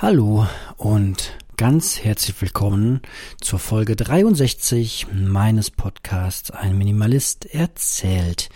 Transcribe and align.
Hallo 0.00 0.46
und 0.76 1.36
ganz 1.56 1.98
herzlich 1.98 2.40
willkommen 2.40 3.00
zur 3.40 3.58
Folge 3.58 3.96
63 3.96 5.08
meines 5.12 5.72
Podcasts 5.72 6.52
Ein 6.52 6.78
Minimalist 6.78 7.46
erzählt. 7.46 8.48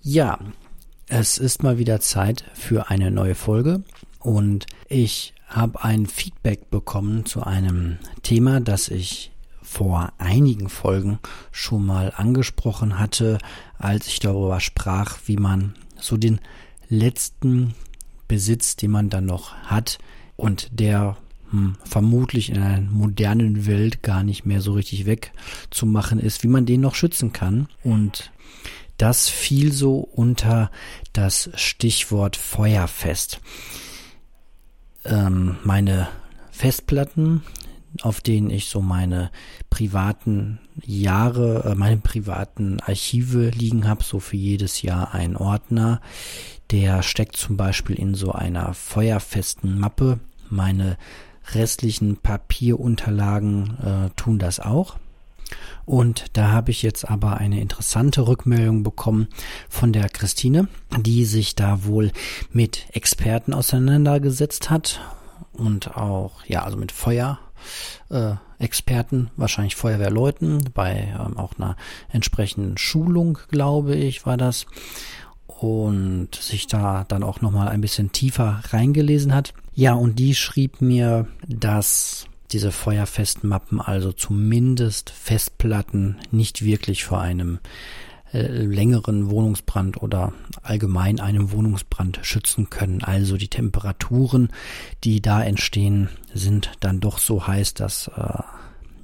Ja, 0.00 0.40
es 1.06 1.38
ist 1.38 1.62
mal 1.62 1.78
wieder 1.78 2.00
Zeit 2.00 2.42
für 2.54 2.90
eine 2.90 3.12
neue 3.12 3.36
Folge 3.36 3.84
und 4.18 4.66
ich 4.88 5.34
habe 5.46 5.84
ein 5.84 6.06
Feedback 6.06 6.68
bekommen 6.68 7.26
zu 7.26 7.44
einem 7.44 7.98
Thema, 8.24 8.58
das 8.58 8.88
ich 8.88 9.30
vor 9.62 10.12
einigen 10.18 10.68
Folgen 10.68 11.20
schon 11.52 11.86
mal 11.86 12.12
angesprochen 12.16 12.98
hatte, 12.98 13.38
als 13.78 14.08
ich 14.08 14.18
darüber 14.18 14.58
sprach, 14.58 15.18
wie 15.26 15.36
man 15.36 15.76
so 16.00 16.16
den 16.16 16.40
letzten 16.88 17.76
Besitz, 18.26 18.74
den 18.74 18.90
man 18.90 19.10
dann 19.10 19.26
noch 19.26 19.54
hat, 19.58 20.00
und 20.42 20.80
der 20.80 21.16
hm, 21.50 21.76
vermutlich 21.84 22.50
in 22.50 22.60
einer 22.60 22.80
modernen 22.90 23.64
Welt 23.64 24.02
gar 24.02 24.24
nicht 24.24 24.44
mehr 24.44 24.60
so 24.60 24.72
richtig 24.72 25.06
wegzumachen 25.06 26.18
ist, 26.18 26.42
wie 26.42 26.48
man 26.48 26.66
den 26.66 26.80
noch 26.80 26.96
schützen 26.96 27.32
kann. 27.32 27.68
Und 27.84 28.32
das 28.96 29.28
fiel 29.28 29.72
so 29.72 29.98
unter 29.98 30.72
das 31.12 31.48
Stichwort 31.54 32.34
Feuerfest. 32.34 33.40
Ähm, 35.04 35.58
meine 35.62 36.08
Festplatten, 36.50 37.42
auf 38.00 38.20
denen 38.20 38.50
ich 38.50 38.66
so 38.66 38.80
meine 38.80 39.30
privaten 39.70 40.58
Jahre, 40.84 41.70
äh, 41.70 41.74
meine 41.76 41.98
privaten 41.98 42.80
Archive 42.80 43.50
liegen 43.50 43.86
habe, 43.86 44.02
so 44.02 44.18
für 44.18 44.36
jedes 44.36 44.82
Jahr 44.82 45.14
ein 45.14 45.36
Ordner. 45.36 46.00
Der 46.72 47.04
steckt 47.04 47.36
zum 47.36 47.56
Beispiel 47.56 47.94
in 47.94 48.14
so 48.16 48.32
einer 48.32 48.74
feuerfesten 48.74 49.78
Mappe 49.78 50.18
meine 50.52 50.96
restlichen 51.54 52.16
Papierunterlagen 52.16 53.78
äh, 53.78 54.10
tun 54.16 54.38
das 54.38 54.60
auch. 54.60 54.96
Und 55.84 56.26
da 56.34 56.50
habe 56.50 56.70
ich 56.70 56.82
jetzt 56.82 57.08
aber 57.08 57.36
eine 57.36 57.60
interessante 57.60 58.26
Rückmeldung 58.26 58.82
bekommen 58.82 59.28
von 59.68 59.92
der 59.92 60.08
Christine, 60.08 60.68
die 60.98 61.24
sich 61.24 61.54
da 61.54 61.84
wohl 61.84 62.12
mit 62.52 62.86
Experten 62.92 63.52
auseinandergesetzt 63.52 64.70
hat 64.70 65.00
und 65.52 65.96
auch, 65.96 66.44
ja, 66.46 66.62
also 66.62 66.76
mit 66.76 66.92
Feuer. 66.92 67.38
Äh, 68.10 68.34
Experten, 68.58 69.30
wahrscheinlich 69.36 69.74
Feuerwehrleuten, 69.74 70.70
bei 70.72 71.12
ähm, 71.18 71.36
auch 71.36 71.58
einer 71.58 71.76
entsprechenden 72.10 72.78
Schulung, 72.78 73.38
glaube 73.48 73.96
ich, 73.96 74.24
war 74.24 74.36
das 74.36 74.66
und 75.62 76.34
sich 76.34 76.66
da 76.66 77.04
dann 77.06 77.22
auch 77.22 77.40
nochmal 77.40 77.68
ein 77.68 77.80
bisschen 77.80 78.10
tiefer 78.10 78.62
reingelesen 78.70 79.32
hat. 79.32 79.54
Ja, 79.74 79.94
und 79.94 80.18
die 80.18 80.34
schrieb 80.34 80.80
mir, 80.80 81.28
dass 81.46 82.26
diese 82.50 82.72
feuerfesten 82.72 83.48
Mappen, 83.48 83.80
also 83.80 84.12
zumindest 84.12 85.10
Festplatten, 85.10 86.16
nicht 86.32 86.64
wirklich 86.64 87.04
vor 87.04 87.20
einem 87.20 87.60
äh, 88.32 88.42
längeren 88.42 89.30
Wohnungsbrand 89.30 90.02
oder 90.02 90.32
allgemein 90.62 91.20
einem 91.20 91.52
Wohnungsbrand 91.52 92.18
schützen 92.22 92.68
können. 92.68 93.04
Also 93.04 93.36
die 93.36 93.48
Temperaturen, 93.48 94.48
die 95.04 95.22
da 95.22 95.44
entstehen, 95.44 96.08
sind 96.34 96.72
dann 96.80 96.98
doch 96.98 97.18
so 97.18 97.46
heiß, 97.46 97.74
dass 97.74 98.08
äh, 98.08 98.42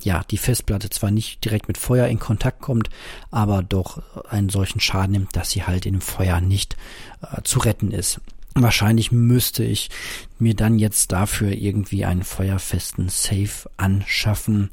ja, 0.03 0.23
die 0.31 0.39
Festplatte 0.39 0.91
zwar 0.91 1.11
nicht 1.11 1.45
direkt 1.45 1.69
mit 1.69 1.79
Feuer 1.79 2.07
in 2.09 2.19
Kontakt 2.19 2.61
kommt, 2.61 2.91
aber 3.31 3.63
doch 3.63 4.03
einen 4.31 4.49
solchen 4.49 4.81
Schaden 4.81 5.13
nimmt, 5.13 5.37
dass 5.37 5.51
sie 5.51 5.65
halt 5.65 5.87
in 5.87 5.95
dem 5.95 6.01
Feuer 6.01 6.41
nicht 6.41 6.77
äh, 7.23 7.43
zu 7.43 7.59
retten 7.61 7.91
ist. 7.91 8.21
Wahrscheinlich 8.55 9.13
müsste 9.13 9.63
ich 9.63 9.91
mir 10.39 10.55
dann 10.55 10.79
jetzt 10.79 11.13
dafür 11.13 11.53
irgendwie 11.53 12.05
einen 12.05 12.25
feuerfesten 12.25 13.09
Safe 13.09 13.71
anschaffen. 13.77 14.71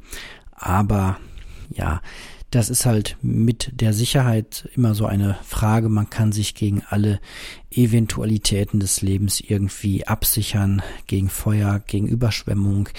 Aber 0.51 1.17
ja, 1.69 2.01
das 2.55 2.69
ist 2.69 2.85
halt 2.85 3.17
mit 3.21 3.69
der 3.73 3.93
Sicherheit 3.93 4.69
immer 4.75 4.95
so 4.95 5.05
eine 5.05 5.37
Frage. 5.43 5.89
Man 5.89 6.09
kann 6.09 6.31
sich 6.31 6.55
gegen 6.55 6.83
alle 6.89 7.19
Eventualitäten 7.69 8.79
des 8.79 9.01
Lebens 9.01 9.41
irgendwie 9.41 10.07
absichern, 10.07 10.81
gegen 11.05 11.29
Feuer, 11.29 11.79
gegen 11.85 12.07
Überschwemmung, 12.07 12.89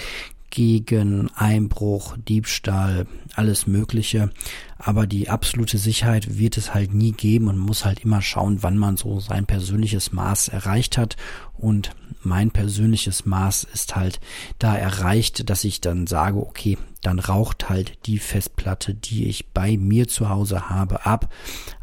gegen 0.49 1.29
Einbruch, 1.35 2.17
Diebstahl, 2.17 3.07
alles 3.35 3.67
Mögliche. 3.67 4.29
Aber 4.77 5.07
die 5.07 5.29
absolute 5.29 5.77
Sicherheit 5.77 6.37
wird 6.37 6.57
es 6.57 6.73
halt 6.73 6.93
nie 6.93 7.11
geben 7.11 7.47
und 7.47 7.57
muss 7.57 7.85
halt 7.85 7.99
immer 8.03 8.21
schauen, 8.21 8.59
wann 8.61 8.77
man 8.77 8.97
so 8.97 9.19
sein 9.19 9.45
persönliches 9.45 10.11
Maß 10.11 10.49
erreicht 10.49 10.97
hat. 10.97 11.17
Und 11.57 11.91
mein 12.21 12.51
persönliches 12.51 13.25
Maß 13.25 13.65
ist 13.65 13.95
halt 13.95 14.19
da 14.59 14.75
erreicht, 14.75 15.49
dass 15.49 15.63
ich 15.63 15.81
dann 15.81 16.07
sage, 16.07 16.37
okay, 16.37 16.77
dann 17.01 17.19
raucht 17.19 17.69
halt 17.69 18.05
die 18.05 18.19
Festplatte, 18.19 18.93
die 18.93 19.27
ich 19.27 19.47
bei 19.49 19.77
mir 19.77 20.07
zu 20.07 20.29
Hause 20.29 20.69
habe, 20.69 21.05
ab. 21.05 21.33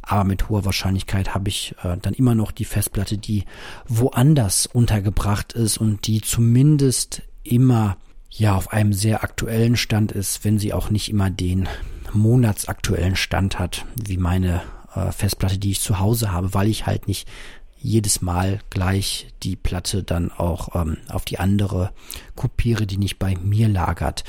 Aber 0.02 0.24
mit 0.24 0.48
hoher 0.48 0.64
Wahrscheinlichkeit 0.64 1.34
habe 1.34 1.48
ich 1.48 1.74
äh, 1.82 1.96
dann 2.00 2.14
immer 2.14 2.34
noch 2.34 2.52
die 2.52 2.64
Festplatte, 2.64 3.18
die 3.18 3.44
woanders 3.88 4.66
untergebracht 4.66 5.52
ist 5.52 5.78
und 5.78 6.06
die 6.06 6.20
zumindest 6.20 7.22
immer 7.42 7.96
ja 8.36 8.56
auf 8.56 8.72
einem 8.72 8.92
sehr 8.92 9.22
aktuellen 9.22 9.76
Stand 9.76 10.12
ist, 10.12 10.44
wenn 10.44 10.58
sie 10.58 10.72
auch 10.72 10.90
nicht 10.90 11.08
immer 11.08 11.30
den 11.30 11.68
monatsaktuellen 12.12 13.16
Stand 13.16 13.58
hat, 13.58 13.86
wie 13.94 14.16
meine 14.16 14.62
äh, 14.94 15.12
Festplatte, 15.12 15.58
die 15.58 15.72
ich 15.72 15.80
zu 15.80 15.98
Hause 15.98 16.32
habe, 16.32 16.54
weil 16.54 16.68
ich 16.68 16.86
halt 16.86 17.08
nicht 17.08 17.28
jedes 17.76 18.22
Mal 18.22 18.60
gleich 18.70 19.28
die 19.42 19.56
Platte 19.56 20.02
dann 20.02 20.32
auch 20.32 20.74
ähm, 20.74 20.96
auf 21.08 21.24
die 21.24 21.38
andere 21.38 21.92
kopiere, 22.34 22.86
die 22.86 22.96
nicht 22.96 23.18
bei 23.18 23.36
mir 23.36 23.68
lagert. 23.68 24.24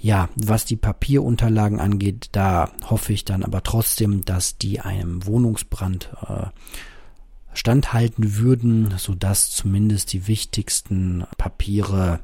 Ja, 0.00 0.28
was 0.36 0.64
die 0.64 0.76
Papierunterlagen 0.76 1.80
angeht, 1.80 2.30
da 2.32 2.72
hoffe 2.88 3.12
ich 3.12 3.24
dann 3.24 3.42
aber 3.42 3.62
trotzdem, 3.62 4.24
dass 4.24 4.58
die 4.58 4.80
einem 4.80 5.26
Wohnungsbrand 5.26 6.10
äh, 6.28 6.46
standhalten 7.52 8.36
würden, 8.36 8.94
so 8.96 9.14
dass 9.14 9.50
zumindest 9.50 10.12
die 10.12 10.26
wichtigsten 10.26 11.24
Papiere 11.36 12.20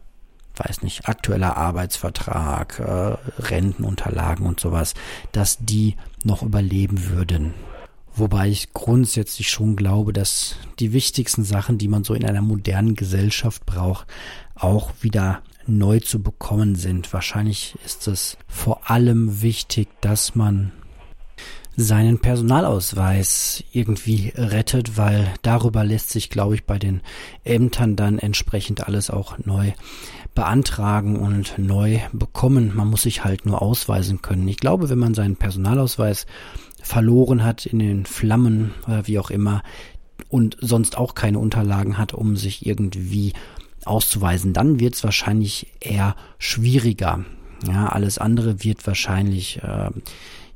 weiß 0.61 0.83
nicht, 0.83 1.09
aktueller 1.09 1.57
Arbeitsvertrag, 1.57 2.79
äh, 2.79 3.43
Rentenunterlagen 3.43 4.47
und 4.47 4.61
sowas, 4.61 4.95
dass 5.33 5.59
die 5.59 5.97
noch 6.25 6.43
überleben 6.43 7.09
würden. 7.09 7.55
Wobei 8.15 8.49
ich 8.49 8.73
grundsätzlich 8.73 9.51
schon 9.51 9.77
glaube, 9.77 10.13
dass 10.13 10.57
die 10.79 10.93
wichtigsten 10.93 11.45
Sachen, 11.45 11.79
die 11.79 11.89
man 11.89 12.05
so 12.05 12.15
in 12.15 12.25
einer 12.25 12.43
modernen 12.43 12.95
Gesellschaft 12.95 13.65
braucht, 13.67 14.07
auch 14.55 14.91
wieder 15.01 15.43
neu 15.67 16.01
zu 16.01 16.23
bekommen 16.23 16.75
sind. 16.75 17.13
Wahrscheinlich 17.13 17.77
ist 17.85 18.09
es 18.09 18.37
vor 18.49 18.91
allem 18.91 19.43
wichtig, 19.43 19.89
dass 20.01 20.35
man 20.35 20.73
seinen 21.77 22.19
Personalausweis 22.19 23.65
irgendwie 23.73 24.33
rettet, 24.35 24.97
weil 24.97 25.33
darüber 25.43 25.85
lässt 25.85 26.11
sich, 26.11 26.29
glaube 26.29 26.57
ich, 26.57 26.65
bei 26.65 26.79
den 26.79 27.01
Ämtern 27.45 27.97
dann 27.97 28.19
entsprechend 28.19 28.87
alles 28.87 29.09
auch 29.09 29.39
neu 29.39 29.73
beantragen 30.35 31.17
und 31.17 31.59
neu 31.59 31.99
bekommen. 32.13 32.73
Man 32.75 32.89
muss 32.89 33.03
sich 33.03 33.25
halt 33.25 33.47
nur 33.47 33.63
ausweisen 33.63 34.23
können. 34.23 34.47
Ich 34.49 34.59
glaube, 34.59 34.91
wenn 34.91 34.99
man 34.99 35.15
seinen 35.15 35.37
Personalausweis 35.37 36.27
verloren 36.83 37.45
hat 37.45 37.67
in 37.67 37.79
den 37.79 38.07
Flammen 38.07 38.73
oder 38.87 39.07
wie 39.07 39.19
auch 39.19 39.31
immer 39.31 39.63
und 40.29 40.57
sonst 40.61 40.97
auch 40.97 41.15
keine 41.15 41.39
Unterlagen 41.39 41.99
hat, 41.99 42.15
um 42.15 42.37
sich 42.37 42.65
irgendwie 42.67 43.33
auszuweisen, 43.85 44.53
dann 44.53 44.81
wird 44.81 44.95
es 44.95 45.05
wahrscheinlich 45.05 45.67
eher 45.81 46.17
schwieriger. 46.39 47.25
Ja, 47.67 47.89
alles 47.89 48.19
andere 48.19 48.65
wird 48.65 48.87
wahrscheinlich 48.87 49.63
äh, 49.63 49.91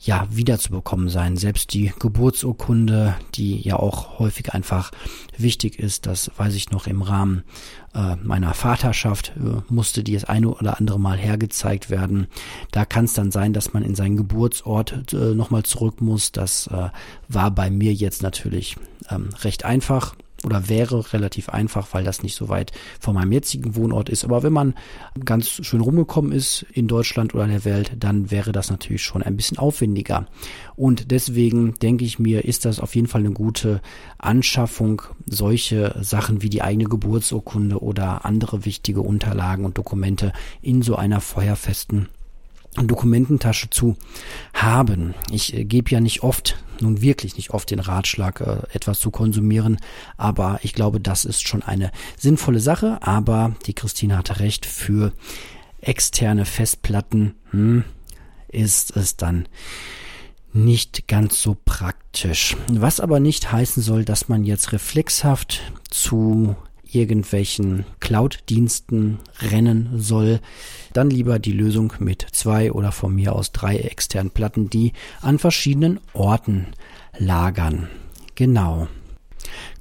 ja 0.07 0.27
wiederzubekommen 0.31 1.09
sein. 1.09 1.37
Selbst 1.37 1.73
die 1.73 1.93
Geburtsurkunde, 1.99 3.15
die 3.35 3.61
ja 3.61 3.77
auch 3.77 4.19
häufig 4.19 4.53
einfach 4.53 4.91
wichtig 5.37 5.79
ist, 5.79 6.07
das 6.07 6.31
weiß 6.37 6.55
ich 6.55 6.71
noch 6.71 6.87
im 6.87 7.03
Rahmen 7.03 7.45
äh, 7.95 8.17
meiner 8.17 8.55
Vaterschaft 8.55 9.33
äh, 9.37 9.63
musste 9.73 10.03
die 10.03 10.15
das 10.15 10.25
eine 10.25 10.49
oder 10.49 10.79
andere 10.79 11.01
Mal 11.01 11.17
hergezeigt 11.17 11.91
werden. 11.91 12.27
Da 12.71 12.85
kann 12.85 13.07
es 13.07 13.15
dann 13.15 13.31
sein, 13.31 13.53
dass 13.53 13.73
man 13.73 13.83
in 13.83 13.95
seinen 13.95 14.17
Geburtsort 14.17 15.13
äh, 15.13 15.35
nochmal 15.35 15.63
zurück 15.63 16.01
muss. 16.01 16.33
Das 16.33 16.67
äh, 16.67 16.91
war 17.29 17.51
bei 17.51 17.71
mir 17.71 17.93
jetzt 17.93 18.23
natürlich 18.23 18.77
ähm, 19.11 19.31
recht 19.43 19.65
einfach 19.65 20.15
oder 20.45 20.69
wäre 20.69 21.13
relativ 21.13 21.49
einfach, 21.49 21.89
weil 21.93 22.05
das 22.05 22.23
nicht 22.23 22.35
so 22.35 22.49
weit 22.49 22.73
von 23.01 23.15
meinem 23.15 23.33
jetzigen 23.33 23.77
Wohnort 23.77 24.09
ist. 24.09 24.25
Aber 24.25 24.43
wenn 24.43 24.53
man 24.53 24.75
ganz 25.25 25.49
schön 25.49 25.81
rumgekommen 25.81 26.33
ist 26.33 26.65
in 26.73 26.89
Deutschland 26.89 27.35
oder 27.35 27.47
der 27.47 27.65
Welt, 27.65 27.93
dann 27.99 28.31
wäre 28.31 28.53
das 28.53 28.71
natürlich 28.71 29.03
schon 29.03 29.23
ein 29.23 29.37
bisschen 29.37 29.59
aufwendiger. 29.59 30.27
Und 30.77 31.11
deswegen 31.11 31.75
denke 31.75 32.05
ich 32.05 32.19
mir, 32.19 32.45
ist 32.45 32.65
das 32.65 32.81
auf 32.81 32.95
jeden 32.95 33.09
Fall 33.09 33.21
eine 33.21 33.33
gute 33.33 33.81
Anschaffung, 34.19 35.03
solche 35.27 35.97
Sachen 36.01 36.43
wie 36.43 36.51
die 36.51 36.63
eigene 36.63 36.85
Geburtsurkunde 36.85 37.81
oder 37.81 38.25
andere 38.25 38.65
wichtige 38.65 39.01
Unterlagen 39.01 39.65
und 39.65 39.79
Dokumente 39.79 40.33
in 40.63 40.83
so 40.83 40.97
einer 40.97 41.21
feuerfesten 41.21 42.09
Dokumententasche 42.77 43.71
zu 43.71 43.97
haben. 44.53 45.15
Ich 45.31 45.55
gebe 45.69 45.91
ja 45.91 46.01
nicht 46.01 46.23
oft, 46.23 46.57
nun 46.81 47.01
wirklich 47.01 47.37
nicht 47.37 47.51
oft 47.51 47.71
den 47.71 47.81
Ratschlag, 47.81 48.41
äh, 48.41 48.63
etwas 48.73 49.01
zu 49.01 49.11
konsumieren, 49.11 49.79
aber 50.17 50.61
ich 50.63 50.73
glaube, 50.73 51.01
das 51.01 51.25
ist 51.25 51.47
schon 51.47 51.63
eine 51.63 51.91
sinnvolle 52.19 52.61
Sache. 52.61 52.99
Aber 53.01 53.55
die 53.67 53.75
Christine 53.75 54.17
hatte 54.19 54.41
recht, 54.41 54.67
für 54.67 55.13
externe 55.81 56.45
Festplatten 56.45 57.35
hm, 57.51 57.85
ist 58.49 58.97
es 58.97 59.17
dann 59.17 59.47
nicht 60.53 61.09
ganz 61.09 61.43
so 61.43 61.57
praktisch. 61.65 62.57
Was 62.69 63.01
aber 63.01 63.21
nicht 63.21 63.51
heißen 63.51 63.83
soll, 63.83 64.05
dass 64.05 64.29
man 64.29 64.45
jetzt 64.45 64.73
reflexhaft 64.73 65.61
zu 65.91 66.57
irgendwelchen 66.95 67.85
Cloud-Diensten 68.01 69.19
rennen 69.41 69.91
soll, 69.97 70.41
dann 70.93 71.11
lieber 71.11 71.39
die 71.39 71.53
Lösung 71.53 71.93
mit 71.99 72.27
zwei 72.33 72.73
oder 72.73 72.93
von 72.93 73.15
mir 73.15 73.35
aus 73.35 73.53
drei 73.53 73.77
externen 73.79 74.31
Platten, 74.31 74.71
die 74.71 74.93
an 75.21 75.39
verschiedenen 75.39 76.01
Orten 76.13 76.69
lagern. 77.19 77.89
Genau. 78.35 78.89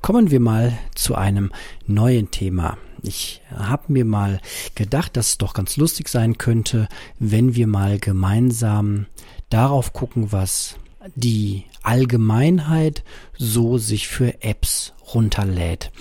Kommen 0.01 0.31
wir 0.31 0.39
mal 0.39 0.77
zu 0.95 1.15
einem 1.15 1.51
neuen 1.87 2.31
Thema. 2.31 2.77
Ich 3.01 3.41
habe 3.53 3.91
mir 3.91 4.05
mal 4.05 4.39
gedacht, 4.75 5.17
dass 5.17 5.29
es 5.29 5.37
doch 5.37 5.53
ganz 5.53 5.77
lustig 5.77 6.07
sein 6.07 6.37
könnte, 6.37 6.87
wenn 7.19 7.55
wir 7.55 7.67
mal 7.67 7.99
gemeinsam 7.99 9.07
darauf 9.49 9.93
gucken, 9.93 10.31
was 10.31 10.75
die 11.15 11.65
Allgemeinheit 11.81 13.03
so 13.37 13.77
sich 13.77 14.07
für 14.07 14.41
Apps 14.41 14.93
runterlädt. 15.13 15.91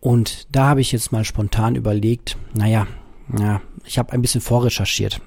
Und 0.00 0.46
da 0.54 0.68
habe 0.68 0.80
ich 0.80 0.92
jetzt 0.92 1.12
mal 1.12 1.24
spontan 1.24 1.74
überlegt, 1.74 2.36
naja, 2.54 2.86
ja, 3.38 3.60
ich 3.84 3.98
habe 3.98 4.12
ein 4.12 4.22
bisschen 4.22 4.40
vorrecherchiert 4.40 5.20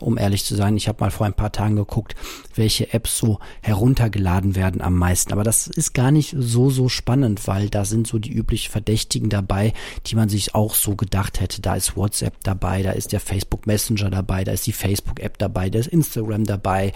um 0.00 0.18
ehrlich 0.18 0.44
zu 0.44 0.54
sein. 0.54 0.76
Ich 0.76 0.88
habe 0.88 1.00
mal 1.00 1.10
vor 1.10 1.26
ein 1.26 1.34
paar 1.34 1.52
Tagen 1.52 1.76
geguckt, 1.76 2.14
welche 2.54 2.92
Apps 2.92 3.18
so 3.18 3.38
heruntergeladen 3.62 4.56
werden 4.56 4.80
am 4.80 4.96
meisten. 4.96 5.32
Aber 5.32 5.44
das 5.44 5.66
ist 5.66 5.94
gar 5.94 6.10
nicht 6.10 6.34
so, 6.38 6.70
so 6.70 6.88
spannend, 6.88 7.46
weil 7.46 7.68
da 7.68 7.84
sind 7.84 8.06
so 8.06 8.18
die 8.18 8.32
üblichen 8.32 8.70
Verdächtigen 8.70 9.28
dabei, 9.28 9.72
die 10.06 10.16
man 10.16 10.28
sich 10.28 10.54
auch 10.54 10.74
so 10.74 10.96
gedacht 10.96 11.40
hätte. 11.40 11.62
Da 11.62 11.76
ist 11.76 11.96
WhatsApp 11.96 12.34
dabei, 12.42 12.82
da 12.82 12.92
ist 12.92 13.12
der 13.12 13.20
Facebook 13.20 13.66
Messenger 13.66 14.10
dabei, 14.10 14.44
da 14.44 14.52
ist 14.52 14.66
die 14.66 14.72
Facebook-App 14.72 15.38
dabei, 15.38 15.70
da 15.70 15.78
ist 15.78 15.88
Instagram 15.88 16.44
dabei. 16.44 16.92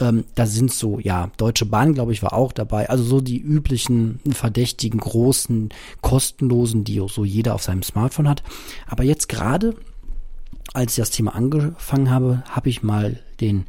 Ähm, 0.00 0.24
da 0.34 0.46
sind 0.46 0.72
so, 0.72 0.98
ja, 0.98 1.30
Deutsche 1.36 1.66
Bahn, 1.66 1.94
glaube 1.94 2.12
ich, 2.12 2.22
war 2.22 2.32
auch 2.32 2.52
dabei. 2.52 2.88
Also 2.88 3.04
so 3.04 3.20
die 3.20 3.38
üblichen 3.38 4.20
verdächtigen, 4.30 5.00
großen, 5.00 5.70
kostenlosen, 6.00 6.84
die 6.84 7.02
so 7.08 7.24
jeder 7.24 7.54
auf 7.54 7.62
seinem 7.62 7.82
Smartphone 7.82 8.28
hat. 8.28 8.42
Aber 8.86 9.04
jetzt 9.04 9.28
gerade 9.28 9.74
als 10.72 10.92
ich 10.92 10.96
das 10.96 11.10
Thema 11.10 11.34
angefangen 11.34 12.10
habe, 12.10 12.42
habe 12.48 12.68
ich 12.68 12.82
mal 12.82 13.20
den 13.40 13.66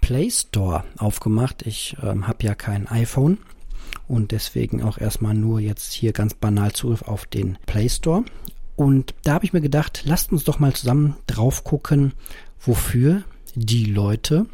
Play 0.00 0.30
Store 0.30 0.84
aufgemacht. 0.98 1.66
Ich 1.66 1.96
ähm, 2.02 2.26
habe 2.26 2.44
ja 2.44 2.54
kein 2.54 2.88
iPhone 2.88 3.38
und 4.08 4.32
deswegen 4.32 4.82
auch 4.82 4.98
erstmal 4.98 5.34
nur 5.34 5.60
jetzt 5.60 5.92
hier 5.92 6.12
ganz 6.12 6.34
banal 6.34 6.72
Zugriff 6.72 7.02
auf 7.02 7.26
den 7.26 7.58
Play 7.66 7.88
Store. 7.88 8.24
Und 8.76 9.14
da 9.24 9.34
habe 9.34 9.44
ich 9.44 9.52
mir 9.52 9.60
gedacht, 9.60 10.02
lasst 10.06 10.32
uns 10.32 10.44
doch 10.44 10.58
mal 10.58 10.72
zusammen 10.72 11.16
drauf 11.26 11.64
gucken, 11.64 12.12
wofür 12.60 13.24
die 13.54 13.84
Leute 13.84 14.46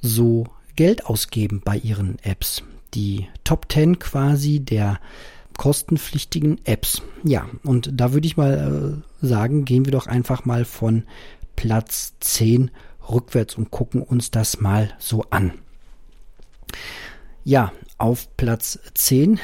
so 0.00 0.46
Geld 0.76 1.06
ausgeben 1.06 1.60
bei 1.64 1.76
ihren 1.76 2.18
Apps. 2.22 2.62
Die 2.94 3.28
Top 3.44 3.70
10 3.70 3.98
quasi 3.98 4.60
der 4.60 5.00
kostenpflichtigen 5.56 6.60
Apps. 6.64 7.02
Ja, 7.22 7.48
und 7.62 7.90
da 7.92 8.12
würde 8.12 8.26
ich 8.26 8.36
mal 8.36 9.02
äh, 9.22 9.26
sagen, 9.26 9.64
gehen 9.64 9.84
wir 9.84 9.92
doch 9.92 10.06
einfach 10.06 10.44
mal 10.44 10.64
von 10.64 11.04
Platz 11.56 12.14
10 12.20 12.70
rückwärts 13.08 13.56
und 13.56 13.70
gucken 13.70 14.02
uns 14.02 14.30
das 14.30 14.60
mal 14.60 14.92
so 14.98 15.24
an. 15.30 15.52
Ja, 17.44 17.72
auf 17.98 18.34
Platz 18.36 18.78
10 18.94 19.38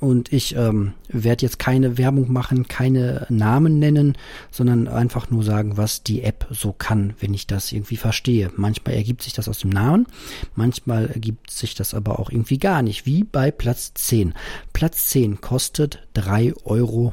und 0.00 0.32
ich 0.32 0.56
ähm, 0.56 0.94
werde 1.08 1.44
jetzt 1.44 1.58
keine 1.58 1.98
Werbung 1.98 2.32
machen, 2.32 2.68
keine 2.68 3.26
Namen 3.28 3.78
nennen, 3.78 4.16
sondern 4.50 4.88
einfach 4.88 5.30
nur 5.30 5.42
sagen, 5.42 5.76
was 5.76 6.02
die 6.02 6.22
App 6.22 6.46
so 6.50 6.72
kann, 6.72 7.14
wenn 7.20 7.34
ich 7.34 7.46
das 7.46 7.70
irgendwie 7.70 7.96
verstehe. 7.96 8.50
Manchmal 8.56 8.94
ergibt 8.94 9.22
sich 9.22 9.34
das 9.34 9.48
aus 9.48 9.58
dem 9.58 9.70
Namen, 9.70 10.06
manchmal 10.54 11.10
ergibt 11.10 11.50
sich 11.50 11.74
das 11.74 11.92
aber 11.92 12.18
auch 12.18 12.30
irgendwie 12.30 12.58
gar 12.58 12.82
nicht, 12.82 13.04
wie 13.04 13.24
bei 13.24 13.50
Platz 13.50 13.92
10. 13.94 14.34
Platz 14.72 15.08
10 15.08 15.40
kostet 15.40 16.00
3,55 16.16 16.54
Euro. 16.64 17.12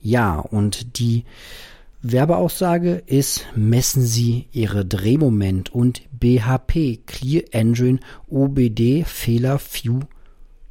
Ja, 0.00 0.38
und 0.38 0.98
die 0.98 1.24
Werbeaussage 2.02 3.02
ist, 3.06 3.46
messen 3.54 4.02
Sie 4.02 4.46
Ihre 4.52 4.84
Drehmoment 4.84 5.72
und 5.72 6.02
BHP 6.18 7.00
Clear 7.06 7.44
Engine 7.52 8.00
OBD 8.28 9.04
Fehler 9.04 9.58
Few 9.58 10.00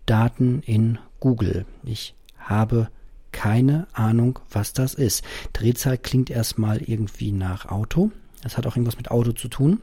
Daten 0.05 0.61
in 0.65 0.99
Google. 1.19 1.65
Ich 1.83 2.15
habe 2.37 2.89
keine 3.31 3.87
Ahnung, 3.93 4.39
was 4.51 4.73
das 4.73 4.93
ist. 4.93 5.23
Drehzahl 5.53 5.97
klingt 5.97 6.29
erstmal 6.29 6.81
irgendwie 6.81 7.31
nach 7.31 7.65
Auto. 7.67 8.11
Das 8.43 8.57
hat 8.57 8.67
auch 8.67 8.75
irgendwas 8.75 8.97
mit 8.97 9.11
Auto 9.11 9.31
zu 9.31 9.47
tun. 9.47 9.81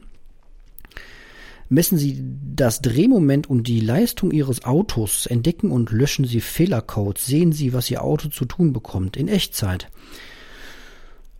Messen 1.70 1.98
Sie 1.98 2.22
das 2.54 2.80
Drehmoment 2.80 3.48
und 3.48 3.66
die 3.68 3.80
Leistung 3.80 4.30
Ihres 4.30 4.64
Autos, 4.64 5.26
entdecken 5.26 5.70
und 5.70 5.90
löschen 5.90 6.24
Sie 6.24 6.40
Fehlercodes, 6.40 7.26
sehen 7.26 7.52
Sie, 7.52 7.74
was 7.74 7.90
Ihr 7.90 8.02
Auto 8.02 8.28
zu 8.28 8.46
tun 8.46 8.72
bekommt 8.72 9.18
in 9.18 9.28
Echtzeit. 9.28 9.90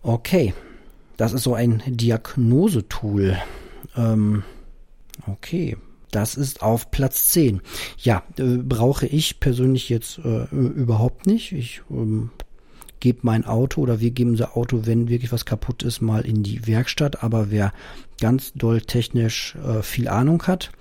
Okay, 0.02 0.52
das 1.16 1.32
ist 1.32 1.42
so 1.42 1.54
ein 1.54 1.82
Diagnosetool. 1.86 3.38
Ähm, 3.96 4.44
okay, 5.26 5.78
das 6.10 6.36
ist 6.36 6.62
auf 6.62 6.90
Platz 6.90 7.28
10. 7.28 7.60
Ja, 7.98 8.22
äh, 8.38 8.56
brauche 8.56 9.06
ich 9.06 9.40
persönlich 9.40 9.88
jetzt 9.88 10.18
äh, 10.18 10.44
überhaupt 10.52 11.26
nicht. 11.26 11.52
Ich 11.52 11.82
ähm, 11.90 12.30
gebe 13.00 13.20
mein 13.22 13.44
Auto 13.44 13.80
oder 13.80 14.00
wir 14.00 14.10
geben 14.10 14.30
unser 14.30 14.56
Auto, 14.56 14.82
wenn 14.84 15.08
wirklich 15.08 15.32
was 15.32 15.44
kaputt 15.44 15.82
ist, 15.82 16.00
mal 16.00 16.24
in 16.24 16.42
die 16.42 16.66
Werkstatt. 16.66 17.22
Aber 17.22 17.50
wer 17.50 17.72
ganz 18.20 18.52
doll 18.54 18.80
technisch 18.80 19.56
äh, 19.56 19.82
viel 19.82 20.08
Ahnung 20.08 20.42
hat 20.44 20.72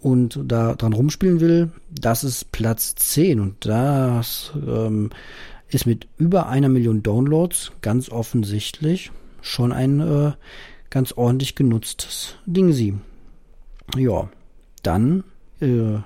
und 0.00 0.38
da 0.44 0.74
dran 0.74 0.92
rumspielen 0.92 1.40
will, 1.40 1.72
das 1.90 2.24
ist 2.24 2.52
Platz 2.52 2.94
10. 2.94 3.40
Und 3.40 3.66
das 3.66 4.52
ähm, 4.54 5.10
ist 5.68 5.86
mit 5.86 6.06
über 6.18 6.48
einer 6.48 6.68
Million 6.68 7.02
Downloads 7.02 7.72
ganz 7.80 8.10
offensichtlich 8.10 9.10
schon 9.40 9.72
ein 9.72 10.00
äh, 10.00 10.32
ganz 10.90 11.12
ordentlich 11.12 11.54
genutztes 11.54 12.36
Ding 12.46 12.72
sie. 12.72 12.94
Ja, 13.96 14.28
dann 14.82 15.24
äh, 15.60 15.98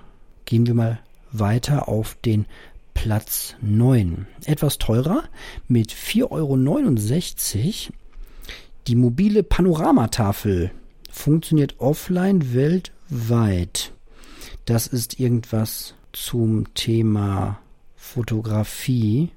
gehen 0.45 0.67
wir 0.67 0.75
mal 0.75 1.01
weiter 1.33 1.89
auf 1.89 2.17
den 2.25 2.47
Platz 2.95 3.57
9. 3.61 4.27
Etwas 4.47 4.79
teurer 4.79 5.25
mit 5.69 5.93
4,69 5.93 7.89
Euro. 7.89 7.95
Die 8.87 8.95
mobile 8.95 9.43
Panoramatafel 9.43 10.71
funktioniert 11.11 11.77
offline 11.79 12.55
weltweit. 12.55 13.93
Das 14.65 14.87
ist 14.87 15.19
irgendwas 15.21 15.95
zum 16.13 16.73
Thema 16.75 17.59
Fotografie. 17.97 19.31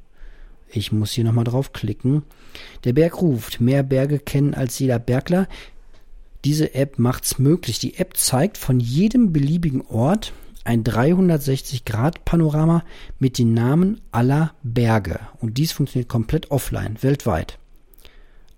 Ich 0.71 0.91
muss 0.91 1.11
hier 1.11 1.23
nochmal 1.23 1.45
draufklicken. 1.45 2.23
Der 2.83 2.93
Berg 2.93 3.21
ruft. 3.21 3.59
Mehr 3.59 3.83
Berge 3.83 4.19
kennen 4.19 4.53
als 4.53 4.77
jeder 4.79 4.99
Bergler. 4.99 5.47
Diese 6.45 6.73
App 6.73 6.99
macht's 6.99 7.39
möglich. 7.39 7.79
Die 7.79 7.97
App 7.97 8.15
zeigt 8.15 8.57
von 8.57 8.79
jedem 8.79 9.33
beliebigen 9.33 9.81
Ort 9.81 10.33
ein 10.63 10.83
360-Grad-Panorama 10.83 12.83
mit 13.17 13.37
den 13.37 13.53
Namen 13.53 14.01
aller 14.11 14.53
Berge. 14.63 15.19
Und 15.39 15.57
dies 15.57 15.71
funktioniert 15.71 16.09
komplett 16.09 16.51
offline, 16.51 16.97
weltweit. 17.01 17.57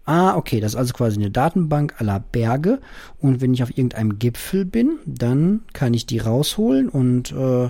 Ah, 0.06 0.36
okay, 0.36 0.60
das 0.60 0.74
ist 0.74 0.78
also 0.78 0.94
quasi 0.94 1.20
eine 1.20 1.32
Datenbank 1.32 1.96
aller 2.00 2.20
Berge. 2.20 2.80
Und 3.20 3.40
wenn 3.40 3.54
ich 3.54 3.64
auf 3.64 3.70
irgendeinem 3.70 4.20
Gipfel 4.20 4.66
bin, 4.66 4.98
dann 5.06 5.62
kann 5.74 5.94
ich 5.94 6.06
die 6.06 6.20
rausholen 6.20 6.90
und 6.90 7.32
äh, 7.32 7.70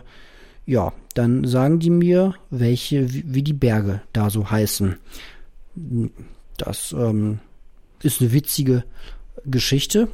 ja, 0.66 0.94
dann 1.14 1.46
sagen 1.46 1.80
die 1.80 1.90
mir, 1.90 2.36
welche, 2.50 3.14
wie, 3.14 3.24
wie 3.28 3.44
die 3.44 3.54
Berge 3.54 4.02
da 4.14 4.30
so 4.30 4.50
heißen. 4.50 4.96
Das 6.58 6.96
ähm, 6.98 7.40
ist 8.02 8.22
eine 8.22 8.32
witzige 8.32 8.86
Geschichte. 9.46 10.08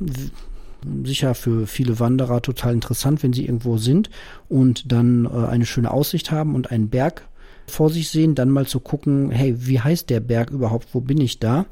Sicher 1.03 1.35
für 1.35 1.67
viele 1.67 1.99
Wanderer 1.99 2.41
total 2.41 2.73
interessant, 2.73 3.23
wenn 3.23 3.33
sie 3.33 3.45
irgendwo 3.45 3.77
sind 3.77 4.09
und 4.47 4.91
dann 4.91 5.25
äh, 5.25 5.47
eine 5.47 5.65
schöne 5.65 5.91
Aussicht 5.91 6.31
haben 6.31 6.55
und 6.55 6.71
einen 6.71 6.89
Berg 6.89 7.27
vor 7.67 7.89
sich 7.89 8.09
sehen, 8.09 8.35
dann 8.35 8.49
mal 8.49 8.65
zu 8.65 8.79
gucken, 8.79 9.29
hey, 9.31 9.55
wie 9.57 9.79
heißt 9.79 10.09
der 10.09 10.19
Berg 10.19 10.51
überhaupt, 10.51 10.87
wo 10.93 11.01
bin 11.01 11.19
ich 11.19 11.39
da? 11.39 11.65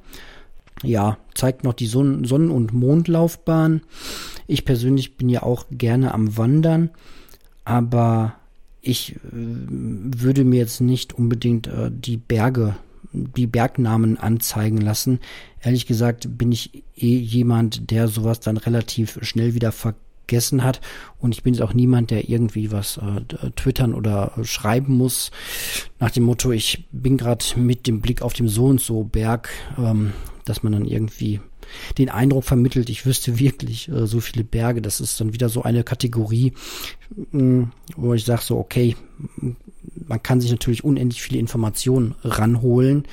Ja, 0.83 1.17
zeigt 1.33 1.63
noch 1.63 1.73
die 1.73 1.87
Sonnen-, 1.87 2.51
und 2.51 2.73
Mondlaufbahn. 2.73 3.81
Ich 4.47 4.65
persönlich 4.65 5.15
bin 5.17 5.29
ja 5.29 5.43
auch 5.43 5.65
gerne 5.71 6.13
am 6.13 6.35
Wandern, 6.37 6.89
aber 7.63 8.35
ich 8.81 9.15
äh, 9.15 9.19
würde 9.31 10.43
mir 10.43 10.59
jetzt 10.59 10.81
nicht 10.81 11.13
unbedingt 11.13 11.67
äh, 11.67 11.89
die 11.91 12.17
Berge 12.17 12.75
die 13.11 13.47
Bergnamen 13.47 14.17
anzeigen 14.17 14.79
lassen. 14.79 15.19
Ehrlich 15.61 15.85
gesagt 15.85 16.37
bin 16.37 16.51
ich 16.51 16.83
eh 16.95 17.17
jemand, 17.17 17.91
der 17.91 18.07
sowas 18.07 18.39
dann 18.39 18.57
relativ 18.57 19.19
schnell 19.21 19.53
wieder 19.53 19.71
vergessen 19.71 20.63
hat. 20.63 20.81
Und 21.19 21.33
ich 21.33 21.43
bin 21.43 21.53
jetzt 21.53 21.63
auch 21.63 21.73
niemand, 21.73 22.11
der 22.11 22.29
irgendwie 22.29 22.71
was 22.71 22.97
äh, 22.97 23.49
twittern 23.55 23.93
oder 23.93 24.31
schreiben 24.43 24.95
muss. 24.97 25.31
Nach 25.99 26.11
dem 26.11 26.23
Motto, 26.23 26.51
ich 26.51 26.85
bin 26.91 27.17
gerade 27.17 27.45
mit 27.57 27.87
dem 27.87 28.01
Blick 28.01 28.21
auf 28.21 28.33
dem 28.33 28.47
so 28.47 28.65
und 28.65 28.81
so 28.81 29.03
Berg, 29.03 29.49
ähm, 29.77 30.13
dass 30.45 30.63
man 30.63 30.73
dann 30.73 30.85
irgendwie 30.85 31.39
den 31.97 32.09
Eindruck 32.09 32.43
vermittelt, 32.43 32.89
ich 32.89 33.05
wüsste 33.05 33.39
wirklich 33.39 33.89
äh, 33.89 34.07
so 34.07 34.19
viele 34.19 34.43
Berge. 34.43 34.81
Das 34.81 35.01
ist 35.01 35.19
dann 35.19 35.33
wieder 35.33 35.49
so 35.49 35.63
eine 35.63 35.83
Kategorie, 35.83 36.53
mh, 37.31 37.43
mm, 37.43 37.71
wo 37.95 38.13
ich 38.13 38.25
sage 38.25 38.41
so, 38.43 38.57
okay, 38.57 38.95
man 40.07 40.21
kann 40.21 40.41
sich 40.41 40.51
natürlich 40.51 40.83
unendlich 40.83 41.21
viele 41.21 41.39
Informationen 41.39 42.15
ranholen 42.23 43.05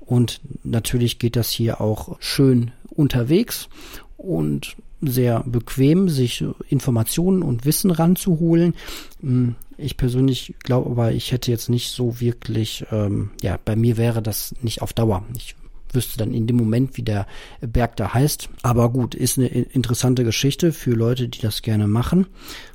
und 0.00 0.40
natürlich 0.64 1.18
geht 1.18 1.36
das 1.36 1.50
hier 1.50 1.80
auch 1.80 2.16
schön 2.20 2.72
unterwegs 2.90 3.68
und 4.16 4.76
sehr 5.02 5.42
bequem, 5.46 6.08
sich 6.08 6.44
Informationen 6.68 7.42
und 7.42 7.64
Wissen 7.64 7.90
ranzuholen. 7.90 8.74
Mm, 9.20 9.50
ich 9.78 9.96
persönlich 9.96 10.54
glaube 10.58 10.90
aber, 10.90 11.12
ich 11.12 11.32
hätte 11.32 11.50
jetzt 11.50 11.70
nicht 11.70 11.90
so 11.90 12.20
wirklich, 12.20 12.84
ähm, 12.90 13.30
ja, 13.40 13.58
bei 13.64 13.76
mir 13.76 13.96
wäre 13.96 14.20
das 14.20 14.54
nicht 14.62 14.82
auf 14.82 14.92
Dauer. 14.92 15.24
Ich 15.36 15.56
wüsste 15.92 16.18
dann 16.18 16.34
in 16.34 16.46
dem 16.46 16.56
Moment, 16.56 16.96
wie 16.96 17.02
der 17.02 17.26
Berg 17.60 17.96
da 17.96 18.12
heißt. 18.12 18.50
Aber 18.62 18.90
gut, 18.90 19.14
ist 19.14 19.38
eine 19.38 19.48
interessante 19.48 20.24
Geschichte 20.24 20.72
für 20.72 20.92
Leute, 20.92 21.28
die 21.28 21.40
das 21.40 21.62
gerne 21.62 21.86
machen. 21.86 22.26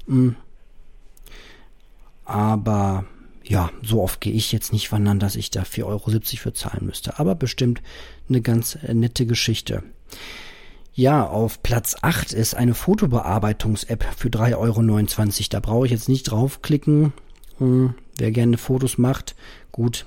Mm. 0.08 0.30
Aber 2.26 3.06
ja, 3.48 3.70
so 3.84 4.02
oft 4.02 4.22
gehe 4.22 4.34
ich 4.34 4.52
jetzt 4.52 4.74
nicht 4.74 4.92
wandern, 4.92 5.20
dass 5.20 5.36
ich 5.36 5.52
da 5.52 5.62
4,70 5.62 5.84
Euro 5.86 6.00
für 6.10 6.54
zahlen 6.54 6.86
müsste. 6.86 7.20
Aber 7.20 7.36
bestimmt 7.36 7.82
eine 8.28 8.42
ganz 8.42 8.78
nette 8.82 9.26
Geschichte. 9.26 9.84
Ja, 10.94 11.28
auf 11.28 11.62
Platz 11.62 11.96
8 12.02 12.32
ist 12.34 12.56
eine 12.56 12.74
Fotobearbeitungs-App 12.74 14.06
für 14.18 14.30
3,29 14.30 14.56
Euro. 14.56 15.48
Da 15.50 15.60
brauche 15.60 15.86
ich 15.86 15.92
jetzt 15.92 16.10
nicht 16.10 16.24
draufklicken. 16.24 17.14
Hm, 17.58 17.94
wer 18.18 18.32
gerne 18.32 18.58
Fotos 18.58 18.98
macht, 18.98 19.36
gut, 19.72 20.06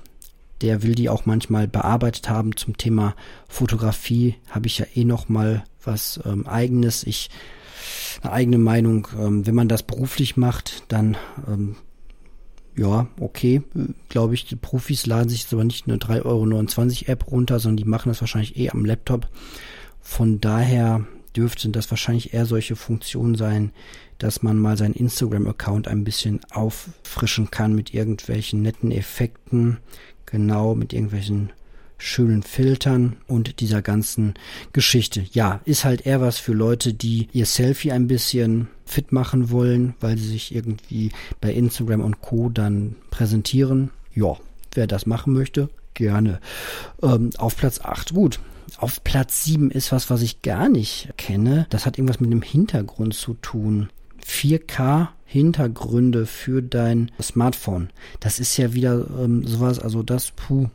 der 0.61 0.83
will 0.83 0.95
die 0.95 1.09
auch 1.09 1.25
manchmal 1.25 1.67
bearbeitet 1.67 2.29
haben. 2.29 2.55
Zum 2.57 2.75
Thema 2.77 3.15
Fotografie 3.47 4.35
habe 4.49 4.67
ich 4.67 4.79
ja 4.79 4.85
eh 4.95 5.05
noch 5.05 5.29
mal 5.29 5.63
was 5.83 6.19
ähm, 6.25 6.47
eigenes. 6.47 7.03
Ich 7.03 7.29
eine 8.21 8.33
eigene 8.33 8.57
Meinung. 8.57 9.07
Ähm, 9.17 9.47
wenn 9.47 9.55
man 9.55 9.67
das 9.67 9.83
beruflich 9.83 10.37
macht, 10.37 10.83
dann 10.89 11.17
ähm, 11.47 11.75
ja, 12.75 13.07
okay, 13.19 13.61
glaube 14.07 14.33
ich, 14.33 14.45
die 14.45 14.55
Profis 14.55 15.05
laden 15.05 15.29
sich 15.29 15.41
jetzt 15.43 15.53
aber 15.53 15.63
nicht 15.63 15.87
eine 15.87 15.97
3,29 15.97 16.25
Euro 16.25 17.11
App 17.11 17.31
runter, 17.31 17.59
sondern 17.59 17.77
die 17.77 17.89
machen 17.89 18.09
das 18.09 18.21
wahrscheinlich 18.21 18.57
eh 18.57 18.69
am 18.69 18.85
Laptop. 18.85 19.27
Von 20.01 20.39
daher 20.39 21.05
dürften 21.35 21.71
das 21.71 21.89
wahrscheinlich 21.91 22.33
eher 22.33 22.45
solche 22.45 22.75
Funktionen 22.75 23.35
sein, 23.35 23.71
dass 24.17 24.43
man 24.43 24.57
mal 24.57 24.77
seinen 24.77 24.93
Instagram-Account 24.93 25.87
ein 25.87 26.03
bisschen 26.03 26.41
auffrischen 26.51 27.51
kann 27.51 27.73
mit 27.73 27.93
irgendwelchen 27.93 28.61
netten 28.61 28.91
Effekten, 28.91 29.77
genau 30.25 30.75
mit 30.75 30.93
irgendwelchen 30.93 31.51
schönen 31.99 32.41
Filtern 32.41 33.17
und 33.27 33.59
dieser 33.59 33.83
ganzen 33.83 34.33
Geschichte. 34.73 35.23
Ja, 35.31 35.61
ist 35.65 35.85
halt 35.85 36.05
eher 36.05 36.21
was 36.21 36.39
für 36.39 36.53
Leute, 36.53 36.93
die 36.93 37.27
ihr 37.33 37.45
Selfie 37.45 37.91
ein 37.91 38.07
bisschen 38.07 38.67
fit 38.85 39.11
machen 39.11 39.51
wollen, 39.51 39.93
weil 39.99 40.17
sie 40.17 40.29
sich 40.29 40.55
irgendwie 40.55 41.11
bei 41.41 41.53
Instagram 41.53 42.01
und 42.01 42.21
Co. 42.21 42.49
dann 42.49 42.95
präsentieren. 43.11 43.91
Ja, 44.15 44.37
wer 44.73 44.87
das 44.87 45.05
machen 45.05 45.33
möchte, 45.33 45.69
gerne. 45.93 46.39
Ähm, 47.03 47.29
auf 47.37 47.55
Platz 47.57 47.81
8, 47.81 48.13
gut. 48.13 48.39
Auf 48.77 49.03
Platz 49.03 49.43
7 49.43 49.69
ist 49.71 49.91
was, 49.91 50.09
was 50.09 50.21
ich 50.21 50.41
gar 50.41 50.69
nicht 50.69 51.09
kenne. 51.17 51.67
Das 51.69 51.85
hat 51.85 51.97
irgendwas 51.97 52.19
mit 52.19 52.31
dem 52.31 52.41
Hintergrund 52.41 53.13
zu 53.13 53.33
tun. 53.35 53.89
4K 54.25 55.09
Hintergründe 55.25 56.25
für 56.25 56.63
dein 56.63 57.11
Smartphone. 57.21 57.89
Das 58.19 58.39
ist 58.39 58.57
ja 58.57 58.73
wieder 58.73 59.05
ähm, 59.19 59.45
sowas, 59.45 59.77
also 59.77 60.01
das, 60.01 60.31
puh, 60.31 60.69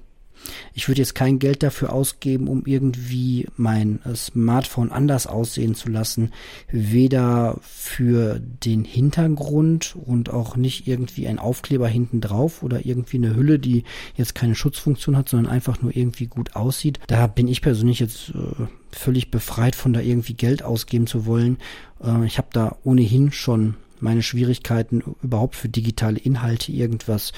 ich 0.73 0.89
würde 0.89 1.01
jetzt 1.01 1.15
kein 1.15 1.39
Geld 1.39 1.63
dafür 1.63 1.93
ausgeben, 1.93 2.49
um 2.49 2.65
irgendwie 2.67 3.47
mein 3.57 4.01
Smartphone 4.15 4.91
anders 4.91 5.27
aussehen 5.27 5.75
zu 5.75 5.89
lassen. 5.89 6.33
Weder 6.71 7.59
für 7.63 8.41
den 8.41 8.85
Hintergrund 8.85 9.97
und 10.05 10.31
auch 10.31 10.57
nicht 10.57 10.87
irgendwie 10.87 11.27
ein 11.29 11.39
Aufkleber 11.39 11.89
hinten 11.89 12.21
drauf 12.21 12.63
oder 12.63 12.85
irgendwie 12.85 13.19
eine 13.19 13.35
Hülle, 13.35 13.59
die 13.59 13.85
jetzt 14.17 14.35
keine 14.35 14.55
Schutzfunktion 14.55 15.17
hat, 15.17 15.29
sondern 15.29 15.53
einfach 15.53 15.81
nur 15.83 15.97
irgendwie 15.97 16.27
gut 16.27 16.57
aussieht. 16.57 17.01
Da 17.07 17.27
bin 17.27 17.49
ich 17.49 17.63
persönlich 17.63 18.01
jetzt 18.01 18.31
äh, 18.31 18.65
völlig 18.93 19.31
befreit 19.31 19.75
von 19.75 19.93
da 19.93 20.01
irgendwie 20.01 20.35
Geld 20.35 20.63
ausgeben 20.63 21.07
zu 21.07 21.27
wollen. 21.27 21.59
Äh, 22.03 22.27
ich 22.27 22.39
habe 22.39 22.49
da 22.53 22.77
ohnehin 22.85 23.33
schon 23.33 23.75
meine 24.01 24.23
Schwierigkeiten 24.23 25.03
überhaupt 25.23 25.57
für 25.57 25.69
digitale 25.69 26.19
Inhalte 26.19 26.73
irgendwas 26.73 27.33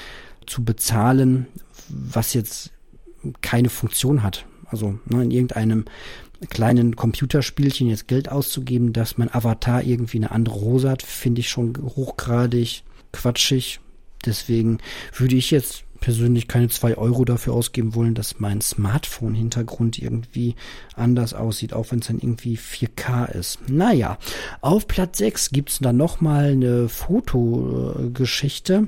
zu 0.45 0.63
bezahlen, 0.63 1.47
was 1.89 2.33
jetzt 2.33 2.71
keine 3.41 3.69
Funktion 3.69 4.23
hat. 4.23 4.45
Also 4.65 4.99
ne, 5.05 5.23
in 5.23 5.31
irgendeinem 5.31 5.85
kleinen 6.49 6.95
Computerspielchen 6.95 7.87
jetzt 7.87 8.07
Geld 8.07 8.29
auszugeben, 8.29 8.93
dass 8.93 9.17
mein 9.17 9.33
Avatar 9.33 9.83
irgendwie 9.83 10.17
eine 10.17 10.31
andere 10.31 10.61
Hose 10.61 10.89
hat, 10.89 11.01
finde 11.01 11.41
ich 11.41 11.49
schon 11.49 11.75
hochgradig 11.77 12.83
quatschig. 13.11 13.79
Deswegen 14.25 14.79
würde 15.15 15.35
ich 15.35 15.51
jetzt 15.51 15.83
persönlich 15.99 16.47
keine 16.47 16.69
zwei 16.69 16.95
Euro 16.97 17.25
dafür 17.25 17.53
ausgeben 17.53 17.95
wollen, 17.95 18.13
dass 18.13 18.39
mein 18.39 18.61
Smartphone-Hintergrund 18.61 19.99
irgendwie 19.99 20.55
anders 20.95 21.33
aussieht, 21.33 21.73
auch 21.73 21.91
wenn 21.91 21.99
es 21.99 22.07
dann 22.07 22.19
irgendwie 22.19 22.57
4K 22.57 23.31
ist. 23.31 23.59
Naja, 23.67 24.17
auf 24.61 24.87
Platz 24.87 25.17
6 25.17 25.51
gibt 25.51 25.69
es 25.69 25.79
dann 25.79 25.97
nochmal 25.97 26.51
eine 26.51 26.87
Fotogeschichte. 26.89 28.87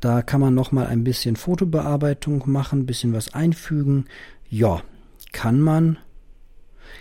Da 0.00 0.22
kann 0.22 0.40
man 0.40 0.54
noch 0.54 0.72
mal 0.72 0.86
ein 0.86 1.04
bisschen 1.04 1.36
Fotobearbeitung 1.36 2.42
machen, 2.46 2.86
bisschen 2.86 3.12
was 3.12 3.34
einfügen. 3.34 4.06
Ja, 4.48 4.82
kann 5.32 5.60
man, 5.60 5.98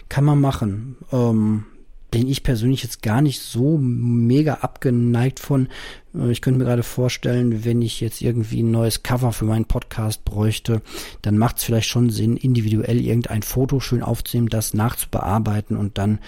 kann 0.09 0.25
man 0.25 0.41
machen. 0.41 0.97
Ähm, 1.11 1.65
bin 2.11 2.27
ich 2.27 2.43
persönlich 2.43 2.83
jetzt 2.83 3.03
gar 3.03 3.21
nicht 3.21 3.39
so 3.39 3.77
mega 3.77 4.55
abgeneigt 4.55 5.39
von. 5.39 5.67
Äh, 6.15 6.31
ich 6.31 6.41
könnte 6.41 6.59
mir 6.59 6.65
gerade 6.65 6.83
vorstellen, 6.83 7.63
wenn 7.65 7.81
ich 7.81 8.01
jetzt 8.01 8.21
irgendwie 8.21 8.63
ein 8.63 8.71
neues 8.71 9.03
Cover 9.03 9.31
für 9.31 9.45
meinen 9.45 9.65
Podcast 9.65 10.25
bräuchte, 10.25 10.81
dann 11.21 11.37
macht 11.37 11.57
es 11.57 11.63
vielleicht 11.63 11.87
schon 11.87 12.09
Sinn, 12.09 12.35
individuell 12.35 12.99
irgendein 12.99 13.43
Foto 13.43 13.79
schön 13.79 14.01
aufzunehmen, 14.01 14.49
das 14.49 14.73
nachzubearbeiten 14.73 15.77
und 15.77 15.97
dann, 15.97 16.19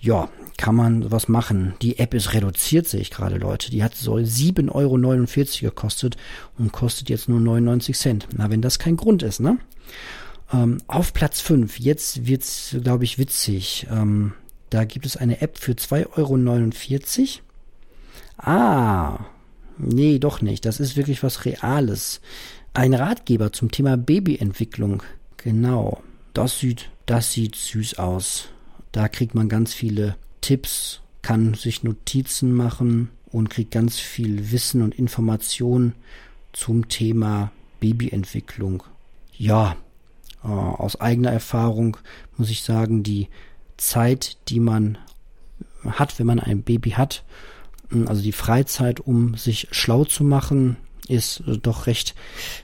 ja, 0.00 0.28
kann 0.58 0.74
man 0.74 1.10
was 1.10 1.28
machen. 1.28 1.74
Die 1.80 1.98
App 1.98 2.12
ist 2.12 2.34
reduziert, 2.34 2.86
sehe 2.86 3.00
ich 3.00 3.10
gerade, 3.10 3.38
Leute. 3.38 3.70
Die 3.70 3.82
hat 3.82 3.94
so 3.94 4.14
7,49 4.16 4.68
Euro 4.74 5.70
gekostet 5.70 6.16
und 6.58 6.72
kostet 6.72 7.08
jetzt 7.08 7.28
nur 7.28 7.40
99 7.40 7.96
Cent. 7.96 8.28
Na, 8.36 8.50
wenn 8.50 8.60
das 8.60 8.78
kein 8.78 8.96
Grund 8.96 9.22
ist, 9.22 9.40
ne? 9.40 9.58
Ähm, 10.52 10.78
auf 10.88 11.14
Platz 11.14 11.40
5, 11.40 11.78
jetzt 11.78 12.26
wird's, 12.26 12.76
glaube 12.82 13.04
ich, 13.04 13.18
witzig. 13.18 13.86
Ähm, 13.90 14.32
da 14.70 14.84
gibt 14.84 15.06
es 15.06 15.16
eine 15.16 15.40
App 15.40 15.58
für 15.58 15.72
2,49 15.72 17.20
Euro. 17.20 17.42
Ah, 18.36 19.26
nee, 19.78 20.18
doch 20.18 20.42
nicht. 20.42 20.64
Das 20.64 20.80
ist 20.80 20.96
wirklich 20.96 21.22
was 21.22 21.44
Reales. 21.44 22.20
Ein 22.74 22.94
Ratgeber 22.94 23.52
zum 23.52 23.70
Thema 23.70 23.96
Babyentwicklung. 23.96 25.02
Genau. 25.36 26.02
Das 26.34 26.58
sieht, 26.58 26.90
das 27.06 27.32
sieht 27.32 27.54
süß 27.54 27.98
aus. 27.98 28.48
Da 28.92 29.08
kriegt 29.08 29.34
man 29.34 29.48
ganz 29.48 29.72
viele 29.72 30.16
Tipps, 30.40 31.00
kann 31.22 31.54
sich 31.54 31.82
Notizen 31.82 32.54
machen 32.54 33.10
und 33.26 33.50
kriegt 33.50 33.70
ganz 33.70 33.98
viel 33.98 34.50
Wissen 34.50 34.82
und 34.82 34.94
Informationen 34.94 35.94
zum 36.52 36.88
Thema 36.88 37.52
Babyentwicklung. 37.80 38.82
Ja, 39.36 39.76
äh, 40.42 40.48
aus 40.48 41.00
eigener 41.00 41.30
Erfahrung 41.30 41.96
muss 42.36 42.50
ich 42.50 42.62
sagen, 42.62 43.02
die 43.02 43.28
Zeit, 43.76 44.38
die 44.48 44.60
man 44.60 44.98
hat, 45.84 46.18
wenn 46.18 46.26
man 46.26 46.40
ein 46.40 46.62
Baby 46.62 46.90
hat, 46.90 47.24
also 48.06 48.22
die 48.22 48.32
Freizeit, 48.32 49.00
um 49.00 49.34
sich 49.36 49.68
schlau 49.70 50.04
zu 50.04 50.24
machen, 50.24 50.76
ist 51.08 51.40
äh, 51.46 51.58
doch 51.58 51.86
recht 51.86 52.14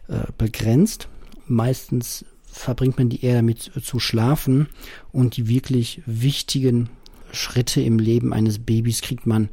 äh, 0.08 0.30
begrenzt. 0.36 1.08
Meistens 1.46 2.24
verbringt 2.44 2.98
man 2.98 3.08
die 3.08 3.24
eher 3.24 3.34
damit 3.34 3.72
zu 3.82 3.98
schlafen 3.98 4.68
und 5.12 5.36
die 5.36 5.48
wirklich 5.48 6.02
wichtigen 6.06 6.88
Schritte 7.34 7.80
im 7.80 7.98
Leben 7.98 8.32
eines 8.32 8.58
Babys 8.58 9.02
kriegt 9.02 9.26
man 9.26 9.48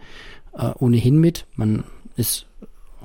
äh, 0.53 0.71
ohnehin 0.79 1.17
mit. 1.19 1.45
Man 1.55 1.83
ist 2.15 2.47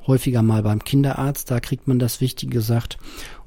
häufiger 0.06 0.42
mal 0.42 0.62
beim 0.62 0.84
Kinderarzt, 0.84 1.50
da 1.50 1.58
kriegt 1.58 1.88
man 1.88 1.98
das 1.98 2.20
Wichtige 2.20 2.52
gesagt. 2.52 2.96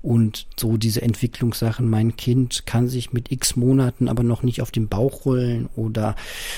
und 0.01 0.47
so 0.57 0.77
diese 0.77 1.01
Entwicklungssachen. 1.01 1.89
Mein 1.89 2.15
Kind 2.15 2.65
kann 2.65 2.87
sich 2.87 3.11
mit 3.11 3.31
x 3.31 3.55
Monaten 3.55 4.07
aber 4.07 4.23
noch 4.23 4.43
nicht 4.43 4.61
auf 4.61 4.71
den 4.71 4.87
Bauch 4.87 5.25
rollen 5.25 5.69
oder 5.75 6.15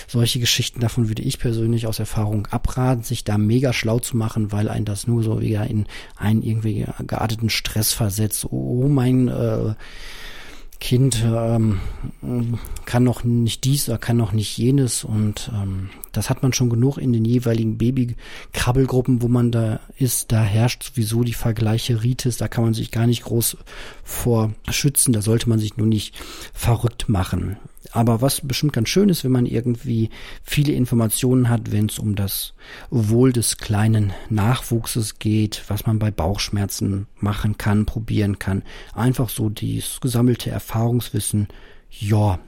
solche 0.08 0.40
Geschichten. 0.40 0.80
Davon 0.80 1.08
würde 1.08 1.24
ich 1.24 1.40
persönlich 1.40 1.88
aus 1.88 2.00
Erfahrung 2.00 2.48
abraten, 2.48 3.04
sich 3.04 3.24
da 3.24 3.38
mega 3.38 3.74
schlau 3.74 4.00
zu 4.00 4.16
machen, 4.16 4.52
weil 4.52 4.70
ein 4.70 4.86
das 4.86 5.08
nur 5.08 5.24
so 5.24 5.42
wieder 5.42 5.66
in 5.68 5.86
einen 6.18 6.44
irgendwie 6.44 6.86
gearteten 7.08 7.50
Stress 7.50 7.94
versetzt. 7.94 8.46
Oh 8.52 8.88
mein 8.88 9.28
äh, 9.28 9.74
Kind 10.82 11.24
ähm, 11.24 11.80
kann 12.86 13.04
noch 13.04 13.24
nicht 13.24 13.66
dies 13.66 13.88
oder 13.88 14.00
kann 14.00 14.18
noch 14.18 14.32
nicht 14.32 14.58
jenes 14.58 15.04
und 15.04 15.52
ähm, 15.54 15.92
das 16.12 16.32
hat 16.32 16.42
man 16.42 16.54
schon 16.54 16.72
genug 16.72 16.98
in 16.98 17.14
den 17.14 17.24
jeweiligen 17.24 17.78
Babykrabbelgruppen, 17.78 19.22
wo 19.22 19.28
man 19.28 19.52
da 19.52 19.80
ist. 19.98 20.32
Da 20.32 20.42
herrscht 20.42 20.82
sowieso 20.84 21.24
die 21.24 21.36
Vergleiche 21.36 22.02
Ritis, 22.02 22.38
da 22.38 22.48
kann 22.48 22.64
man 22.64 22.74
sich 22.74 22.90
gar 22.90 23.06
nicht 23.06 23.24
groß 23.24 23.58
vor 24.04 24.54
schützen, 24.72 25.14
da 25.14 25.22
sollte 25.22 25.50
man 25.50 25.60
sich 25.60 25.78
nur 25.78 25.86
nicht 25.86 26.16
verrückt 26.52 27.08
machen. 27.08 27.58
Aber 27.92 28.22
was 28.22 28.42
bestimmt 28.42 28.74
ganz 28.74 28.90
schön 28.90 29.10
ist, 29.10 29.24
wenn 29.24 29.32
man 29.32 29.46
irgendwie 29.46 30.10
viele 30.44 30.74
Informationen 30.74 31.50
hat, 31.50 31.72
wenn 31.72 31.88
es 31.88 32.00
um 32.00 32.16
das 32.16 32.54
Wohl 32.90 33.34
des 33.34 33.58
kleinen 33.58 34.14
Nachwuchses 34.30 35.20
geht, 35.20 35.64
was 35.68 35.86
man 35.86 36.00
bei 36.00 36.10
Bauchschmerzen 36.10 37.08
machen 37.18 37.58
kann, 37.58 37.86
probieren 37.86 38.40
kann. 38.40 38.64
Einfach 38.94 39.30
so 39.30 39.50
dieses 39.50 40.00
gesammelte 40.00 40.50
Erfahrungswissen. 40.50 41.50
Ja, 41.90 42.40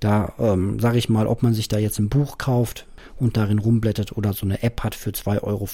da 0.00 0.34
ähm, 0.38 0.78
sage 0.78 0.98
ich 0.98 1.08
mal, 1.08 1.26
ob 1.26 1.42
man 1.42 1.54
sich 1.54 1.68
da 1.68 1.78
jetzt 1.78 1.98
ein 1.98 2.10
Buch 2.10 2.36
kauft 2.36 2.86
und 3.16 3.38
darin 3.38 3.58
rumblättert 3.58 4.16
oder 4.16 4.34
so 4.34 4.44
eine 4.44 4.62
App 4.62 4.82
hat 4.82 4.94
für 4.94 5.10
2,50 5.10 5.40
Euro. 5.42 5.68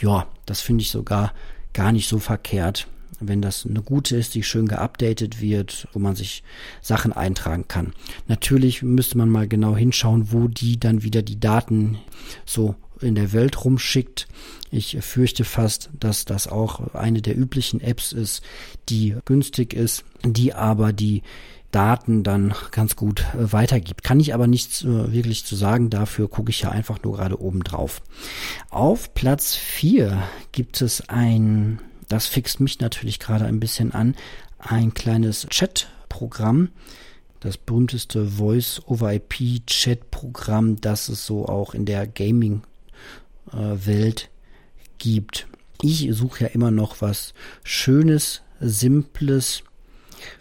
Ja, 0.00 0.26
das 0.46 0.60
finde 0.60 0.82
ich 0.82 0.90
sogar 0.90 1.32
gar 1.72 1.92
nicht 1.92 2.08
so 2.08 2.18
verkehrt 2.18 2.88
wenn 3.20 3.42
das 3.42 3.66
eine 3.66 3.82
gute 3.82 4.16
ist, 4.16 4.34
die 4.34 4.42
schön 4.42 4.68
geupdatet 4.68 5.40
wird, 5.40 5.88
wo 5.92 5.98
man 5.98 6.14
sich 6.14 6.42
Sachen 6.82 7.12
eintragen 7.12 7.68
kann. 7.68 7.92
Natürlich 8.28 8.82
müsste 8.82 9.18
man 9.18 9.28
mal 9.28 9.48
genau 9.48 9.76
hinschauen, 9.76 10.32
wo 10.32 10.48
die 10.48 10.78
dann 10.78 11.02
wieder 11.02 11.22
die 11.22 11.40
Daten 11.40 11.98
so 12.44 12.74
in 13.00 13.14
der 13.14 13.32
Welt 13.32 13.64
rumschickt. 13.64 14.26
Ich 14.70 14.98
fürchte 15.00 15.44
fast, 15.44 15.90
dass 15.98 16.24
das 16.24 16.46
auch 16.46 16.94
eine 16.94 17.22
der 17.22 17.36
üblichen 17.36 17.80
Apps 17.80 18.12
ist, 18.12 18.42
die 18.88 19.16
günstig 19.24 19.74
ist, 19.74 20.04
die 20.24 20.54
aber 20.54 20.92
die 20.92 21.22
Daten 21.70 22.22
dann 22.22 22.54
ganz 22.70 22.96
gut 22.96 23.20
äh, 23.34 23.52
weitergibt. 23.52 24.02
Kann 24.02 24.20
ich 24.20 24.32
aber 24.32 24.46
nichts 24.46 24.82
äh, 24.82 25.12
wirklich 25.12 25.44
zu 25.44 25.56
sagen, 25.56 25.90
dafür 25.90 26.28
gucke 26.28 26.50
ich 26.50 26.62
ja 26.62 26.70
einfach 26.70 27.02
nur 27.02 27.16
gerade 27.16 27.40
oben 27.40 27.64
drauf. 27.64 28.00
Auf 28.70 29.12
Platz 29.14 29.54
4 29.54 30.22
gibt 30.52 30.80
es 30.80 31.08
ein 31.08 31.80
das 32.08 32.26
fixt 32.26 32.60
mich 32.60 32.80
natürlich 32.80 33.18
gerade 33.18 33.44
ein 33.44 33.60
bisschen 33.60 33.92
an, 33.92 34.14
ein 34.58 34.94
kleines 34.94 35.46
Chat-Programm, 35.48 36.70
das 37.40 37.56
berühmteste 37.56 38.26
Voice-over-IP-Chat-Programm, 38.26 40.80
das 40.80 41.08
es 41.08 41.26
so 41.26 41.46
auch 41.46 41.74
in 41.74 41.84
der 41.84 42.06
Gaming-Welt 42.06 44.30
gibt. 44.98 45.48
Ich 45.82 46.08
suche 46.12 46.44
ja 46.44 46.50
immer 46.50 46.70
noch 46.70 47.02
was 47.02 47.34
Schönes, 47.62 48.40
Simples 48.60 49.62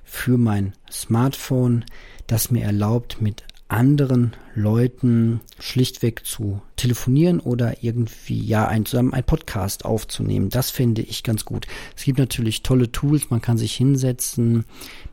für 0.04 0.38
mein 0.38 0.74
Smartphone, 0.90 1.84
das 2.28 2.52
mir 2.52 2.64
erlaubt, 2.64 3.22
mit 3.22 3.44
anderen 3.68 4.36
Leuten 4.54 5.42
schlichtweg 5.60 6.24
zu 6.24 6.62
telefonieren 6.76 7.40
oder 7.40 7.84
irgendwie 7.84 8.40
ja 8.40 8.68
ein, 8.68 8.86
zusammen 8.86 9.14
ein 9.14 9.24
Podcast 9.24 9.86
aufzunehmen. 9.86 10.50
Das 10.50 10.70
finde 10.70 11.02
ich 11.02 11.24
ganz 11.24 11.46
gut. 11.46 11.66
Es 11.96 12.04
gibt 12.04 12.20
natürlich 12.20 12.62
tolle 12.62 12.92
Tools, 12.92 13.32
man 13.32 13.42
kann 13.42 13.58
sich 13.58 13.76
hinsetzen 13.76 14.66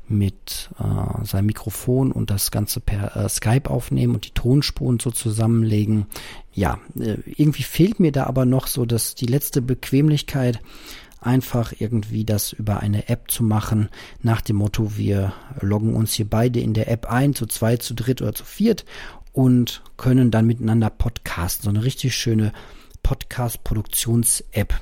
mit 0.06 0.70
äh, 0.78 1.24
seinem 1.24 1.46
Mikrofon 1.46 2.12
und 2.12 2.30
das 2.30 2.50
Ganze 2.50 2.80
per 2.80 3.16
äh, 3.16 3.28
Skype 3.28 3.70
aufnehmen 3.70 4.14
und 4.14 4.26
die 4.26 4.34
Tonspuren 4.34 5.00
so 5.00 5.10
zusammenlegen. 5.10 6.06
Ja, 6.52 6.78
äh, 6.98 7.16
irgendwie 7.24 7.62
fehlt 7.62 8.00
mir 8.00 8.12
da 8.12 8.26
aber 8.26 8.44
noch 8.44 8.66
so, 8.66 8.84
dass 8.84 9.14
die 9.14 9.26
letzte 9.26 9.62
Bequemlichkeit 9.62 10.60
einfach 11.22 11.72
irgendwie 11.78 12.24
das 12.24 12.52
über 12.52 12.80
eine 12.80 13.08
App 13.08 13.30
zu 13.30 13.42
machen, 13.42 13.88
nach 14.22 14.40
dem 14.40 14.56
Motto, 14.56 14.96
wir 14.96 15.32
loggen 15.60 15.94
uns 15.94 16.14
hier 16.14 16.28
beide 16.28 16.60
in 16.60 16.74
der 16.74 16.90
App 16.90 17.06
ein, 17.06 17.34
zu 17.34 17.46
zweit, 17.46 17.82
zu 17.82 17.94
dritt 17.94 18.20
oder 18.22 18.34
zu 18.34 18.44
viert 18.44 18.84
und 19.32 19.82
können 19.96 20.30
dann 20.30 20.46
miteinander 20.46 20.90
podcasten. 20.90 21.64
So 21.64 21.70
eine 21.70 21.84
richtig 21.84 22.14
schöne 22.14 22.52
Podcast-Produktions-App. 23.02 24.74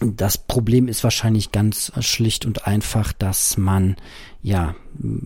Das 0.00 0.38
Problem 0.38 0.88
ist 0.88 1.04
wahrscheinlich 1.04 1.52
ganz 1.52 1.92
schlicht 2.00 2.46
und 2.46 2.66
einfach, 2.66 3.12
dass 3.12 3.58
man 3.58 3.96
ja 4.42 4.74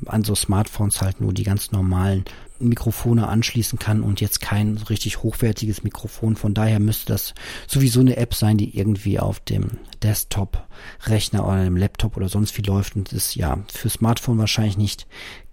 an 0.07 0.25
so 0.25 0.35
Smartphones 0.35 1.01
halt 1.01 1.21
nur 1.21 1.33
die 1.33 1.45
ganz 1.45 1.71
normalen 1.71 2.25
Mikrofone 2.59 3.29
anschließen 3.29 3.79
kann 3.79 4.03
und 4.03 4.21
jetzt 4.21 4.41
kein 4.41 4.77
richtig 4.89 5.23
hochwertiges 5.23 5.83
Mikrofon. 5.83 6.37
Von 6.37 6.55
daher 6.55 6.81
müsste 6.81 7.13
das 7.13 7.35
sowieso 7.67 8.01
eine 8.01 8.17
App 8.17 8.35
sein, 8.35 8.57
die 8.57 8.77
irgendwie 8.77 9.19
auf 9.19 9.41
dem 9.41 9.73
Desktop-Rechner 10.03 11.45
oder 11.45 11.55
einem 11.55 11.77
Laptop 11.77 12.17
oder 12.17 12.29
sonst 12.29 12.57
wie 12.57 12.63
läuft 12.63 12.97
und 12.97 13.13
ist 13.13 13.35
ja 13.35 13.59
für 13.73 13.89
Smartphone 13.89 14.39
wahrscheinlich 14.39 14.79
nicht 14.79 15.07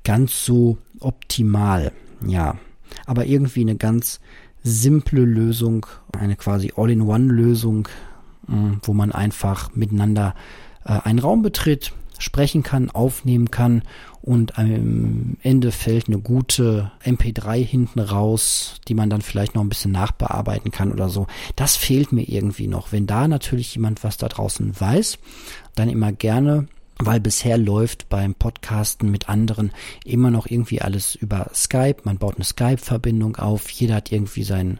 ganz 0.04 0.46
so 0.46 0.78
optimal. 1.00 1.92
Ja, 2.26 2.58
aber 3.06 3.26
irgendwie 3.26 3.62
eine 3.62 3.76
ganz 3.76 4.20
simple 4.64 5.22
Lösung, 5.22 5.88
eine 6.18 6.36
quasi 6.36 6.74
All-in-One-Lösung, 6.76 7.88
mm, 8.48 8.74
wo 8.84 8.94
man 8.94 9.12
einfach 9.12 9.74
miteinander 9.76 10.36
äh, 10.86 11.00
einen 11.04 11.20
Raum 11.20 11.42
betritt, 11.42 11.94
sprechen 12.22 12.64
kann, 12.64 12.90
aufnehmen 12.90 13.52
kann 13.52 13.84
und 14.22 14.58
am 14.58 15.38
Ende 15.42 15.72
fällt 15.72 16.08
eine 16.08 16.20
gute 16.20 16.92
MP3 17.04 17.64
hinten 17.64 18.00
raus, 18.00 18.76
die 18.88 18.94
man 18.94 19.10
dann 19.10 19.22
vielleicht 19.22 19.56
noch 19.56 19.64
ein 19.64 19.70
bisschen 19.70 19.92
nachbearbeiten 19.92 20.72
kann 20.72 20.92
oder 20.92 21.10
so. 21.10 21.28
Das 21.56 21.76
fehlt 21.76 22.12
mir 22.12 22.28
irgendwie 22.30 22.68
noch. 22.68 22.92
Wenn 22.92 23.08
da 23.08 23.28
natürlich 23.28 23.76
jemand 23.76 24.04
was 24.04 24.18
da 24.18 24.28
draußen 24.28 24.80
weiß, 24.80 25.18
dann 25.76 25.90
immer 25.90 26.12
gerne 26.12 26.68
weil 27.04 27.20
bisher 27.20 27.58
läuft 27.58 28.10
beim 28.10 28.36
Podcasten 28.36 29.10
mit 29.10 29.28
anderen 29.28 29.72
immer 30.06 30.30
noch 30.30 30.46
irgendwie 30.46 30.82
alles 30.82 31.16
über 31.16 31.50
Skype. 31.54 31.98
Man 32.04 32.20
baut 32.20 32.36
eine 32.36 32.44
Skype-Verbindung 32.44 33.38
auf. 33.38 33.70
Jeder 33.72 33.96
hat 33.96 34.12
irgendwie 34.12 34.44
seinen 34.44 34.80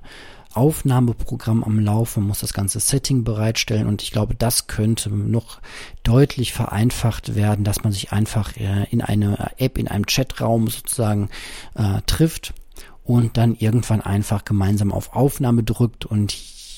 Aufnahmeprogramm 0.54 1.64
am 1.64 1.80
Laufen, 1.80 2.26
muss 2.26 2.40
das 2.40 2.54
ganze 2.54 2.80
Setting 2.80 3.24
bereitstellen 3.24 3.88
und 3.88 4.02
ich 4.02 4.12
glaube, 4.12 4.36
das 4.36 4.68
könnte 4.68 5.10
noch 5.10 5.60
deutlich 6.04 6.54
vereinfacht 6.54 7.36
werden, 7.36 7.64
dass 7.64 7.84
man 7.84 7.94
sich 7.94 8.12
einfach 8.12 8.56
äh, 8.58 8.86
in 8.92 9.02
eine 9.02 9.52
App, 9.58 9.78
in 9.78 9.88
einem 9.88 10.06
Chatraum 10.06 10.68
sozusagen 10.68 11.30
äh, 11.76 12.02
trifft 12.06 12.54
und 13.04 13.38
dann 13.38 13.56
irgendwann 13.56 14.02
einfach 14.02 14.46
gemeinsam 14.46 14.92
auf 14.92 15.14
Aufnahme 15.16 15.64
drückt 15.64 16.06
und 16.06 16.32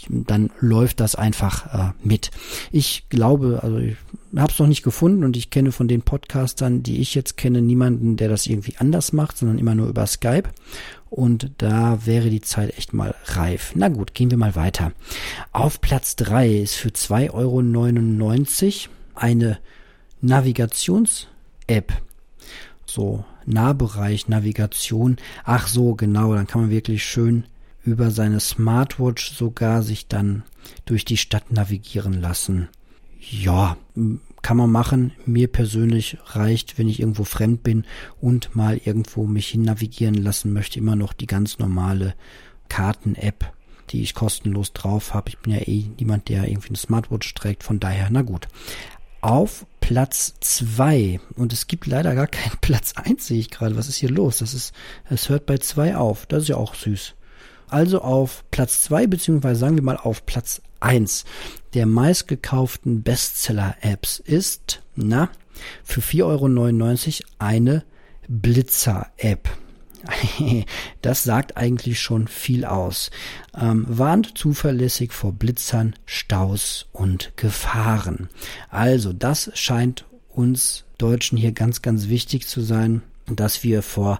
dann 0.09 0.51
läuft 0.59 0.99
das 0.99 1.15
einfach 1.15 1.73
äh, 1.73 1.91
mit. 2.03 2.31
Ich 2.71 3.09
glaube, 3.09 3.59
also 3.63 3.77
ich 3.77 3.95
habe 4.35 4.51
es 4.51 4.59
noch 4.59 4.67
nicht 4.67 4.83
gefunden 4.83 5.23
und 5.23 5.37
ich 5.37 5.49
kenne 5.49 5.71
von 5.71 5.87
den 5.87 6.01
Podcastern, 6.01 6.83
die 6.83 6.99
ich 6.99 7.15
jetzt 7.15 7.37
kenne, 7.37 7.61
niemanden, 7.61 8.17
der 8.17 8.29
das 8.29 8.47
irgendwie 8.47 8.75
anders 8.77 9.13
macht, 9.13 9.37
sondern 9.37 9.59
immer 9.59 9.75
nur 9.75 9.87
über 9.87 10.07
Skype. 10.07 10.49
Und 11.09 11.51
da 11.59 12.05
wäre 12.05 12.29
die 12.31 12.41
Zeit 12.41 12.75
echt 12.77 12.93
mal 12.93 13.13
reif. 13.25 13.73
Na 13.75 13.89
gut, 13.89 14.15
gehen 14.15 14.31
wir 14.31 14.37
mal 14.37 14.55
weiter. 14.55 14.93
Auf 15.51 15.79
Platz 15.81 16.15
drei 16.15 16.49
ist 16.49 16.73
für 16.73 16.89
2,99 16.89 17.31
Euro 17.33 18.93
eine 19.13 19.59
Navigations-App. 20.21 21.93
So, 22.85 23.25
Nahbereich, 23.45 24.27
Navigation. 24.27 25.17
Ach 25.43 25.67
so, 25.67 25.95
genau, 25.95 26.33
dann 26.33 26.47
kann 26.47 26.61
man 26.61 26.69
wirklich 26.71 27.03
schön 27.03 27.45
über 27.83 28.11
seine 28.11 28.39
Smartwatch 28.39 29.33
sogar 29.33 29.83
sich 29.83 30.07
dann 30.07 30.43
durch 30.85 31.05
die 31.05 31.17
Stadt 31.17 31.51
navigieren 31.51 32.13
lassen. 32.13 32.69
Ja, 33.19 33.77
kann 34.41 34.57
man 34.57 34.71
machen. 34.71 35.13
Mir 35.25 35.47
persönlich 35.47 36.17
reicht, 36.25 36.77
wenn 36.77 36.89
ich 36.89 36.99
irgendwo 36.99 37.23
fremd 37.23 37.63
bin 37.63 37.85
und 38.19 38.55
mal 38.55 38.79
irgendwo 38.83 39.25
mich 39.25 39.47
hin 39.47 39.63
navigieren 39.63 40.15
lassen 40.15 40.53
möchte, 40.53 40.79
immer 40.79 40.95
noch 40.95 41.13
die 41.13 41.27
ganz 41.27 41.59
normale 41.59 42.15
Karten-App, 42.69 43.53
die 43.89 44.01
ich 44.01 44.13
kostenlos 44.13 44.73
drauf 44.73 45.13
habe. 45.13 45.29
Ich 45.29 45.39
bin 45.39 45.53
ja 45.53 45.59
eh 45.59 45.85
niemand, 45.97 46.29
der 46.29 46.47
irgendwie 46.47 46.69
eine 46.69 46.77
Smartwatch 46.77 47.33
trägt, 47.33 47.63
von 47.63 47.79
daher, 47.79 48.09
na 48.11 48.21
gut. 48.21 48.47
Auf 49.21 49.65
Platz 49.79 50.33
zwei 50.41 51.21
und 51.35 51.53
es 51.53 51.67
gibt 51.67 51.87
leider 51.87 52.13
gar 52.15 52.27
keinen 52.27 52.57
Platz 52.61 52.93
eins, 52.95 53.27
sehe 53.27 53.39
ich 53.39 53.49
gerade. 53.49 53.77
Was 53.77 53.87
ist 53.87 53.95
hier 53.95 54.09
los? 54.09 54.39
Das 54.39 54.53
ist, 54.53 54.73
es 55.09 55.29
hört 55.29 55.45
bei 55.45 55.57
zwei 55.57 55.95
auf. 55.95 56.25
Das 56.25 56.43
ist 56.43 56.49
ja 56.49 56.57
auch 56.57 56.75
süß. 56.75 57.15
Also 57.73 58.01
auf 58.01 58.43
Platz 58.51 58.83
zwei 58.83 59.07
beziehungsweise 59.07 59.59
sagen 59.59 59.75
wir 59.75 59.83
mal 59.83 59.97
auf 59.97 60.27
Platz 60.27 60.61
eins 60.79 61.25
der 61.73 61.87
meistgekauften 61.87 63.01
Bestseller-Apps 63.01 64.19
ist, 64.19 64.83
na, 64.95 65.29
für 65.83 66.01
4,99 66.01 67.21
Euro 67.23 67.31
eine 67.39 67.83
Blitzer-App. 68.27 69.49
Das 71.01 71.23
sagt 71.23 71.57
eigentlich 71.57 71.99
schon 71.99 72.27
viel 72.27 72.63
aus. 72.65 73.09
Ähm, 73.59 73.85
warnt 73.87 74.37
zuverlässig 74.37 75.11
vor 75.11 75.31
Blitzern, 75.31 75.95
Staus 76.05 76.87
und 76.91 77.33
Gefahren. 77.37 78.29
Also 78.69 79.13
das 79.13 79.49
scheint 79.55 80.05
uns 80.29 80.83
Deutschen 80.99 81.37
hier 81.37 81.53
ganz, 81.53 81.81
ganz 81.81 82.07
wichtig 82.07 82.47
zu 82.47 82.61
sein, 82.61 83.01
dass 83.25 83.63
wir 83.63 83.81
vor 83.81 84.19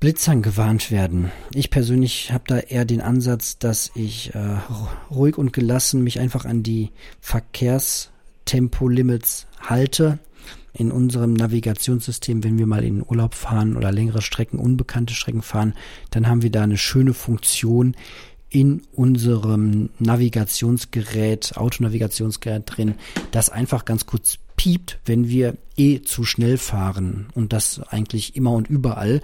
Blitzern 0.00 0.42
gewarnt 0.42 0.90
werden. 0.92 1.32
Ich 1.52 1.70
persönlich 1.70 2.32
habe 2.32 2.44
da 2.46 2.58
eher 2.58 2.84
den 2.84 3.00
Ansatz, 3.00 3.58
dass 3.58 3.90
ich 3.96 4.32
äh, 4.32 4.58
ruhig 5.10 5.36
und 5.36 5.52
gelassen 5.52 6.04
mich 6.04 6.20
einfach 6.20 6.44
an 6.44 6.62
die 6.62 6.92
Verkehrstempolimits 7.20 9.48
halte. 9.60 10.20
In 10.72 10.92
unserem 10.92 11.32
Navigationssystem, 11.32 12.44
wenn 12.44 12.58
wir 12.58 12.66
mal 12.66 12.84
in 12.84 13.02
Urlaub 13.02 13.34
fahren 13.34 13.76
oder 13.76 13.90
längere 13.90 14.22
Strecken, 14.22 14.60
unbekannte 14.60 15.14
Strecken 15.14 15.42
fahren, 15.42 15.74
dann 16.10 16.28
haben 16.28 16.42
wir 16.42 16.52
da 16.52 16.62
eine 16.62 16.78
schöne 16.78 17.14
Funktion 17.14 17.96
in 18.50 18.82
unserem 18.92 19.90
Navigationsgerät, 19.98 21.56
Autonavigationsgerät 21.56 22.62
drin, 22.66 22.94
das 23.32 23.50
einfach 23.50 23.84
ganz 23.84 24.06
kurz 24.06 24.38
piept, 24.56 24.98
wenn 25.06 25.28
wir 25.28 25.56
eh 25.76 26.02
zu 26.02 26.24
schnell 26.24 26.58
fahren 26.58 27.28
und 27.34 27.52
das 27.52 27.80
eigentlich 27.88 28.36
immer 28.36 28.52
und 28.52 28.68
überall. 28.68 29.22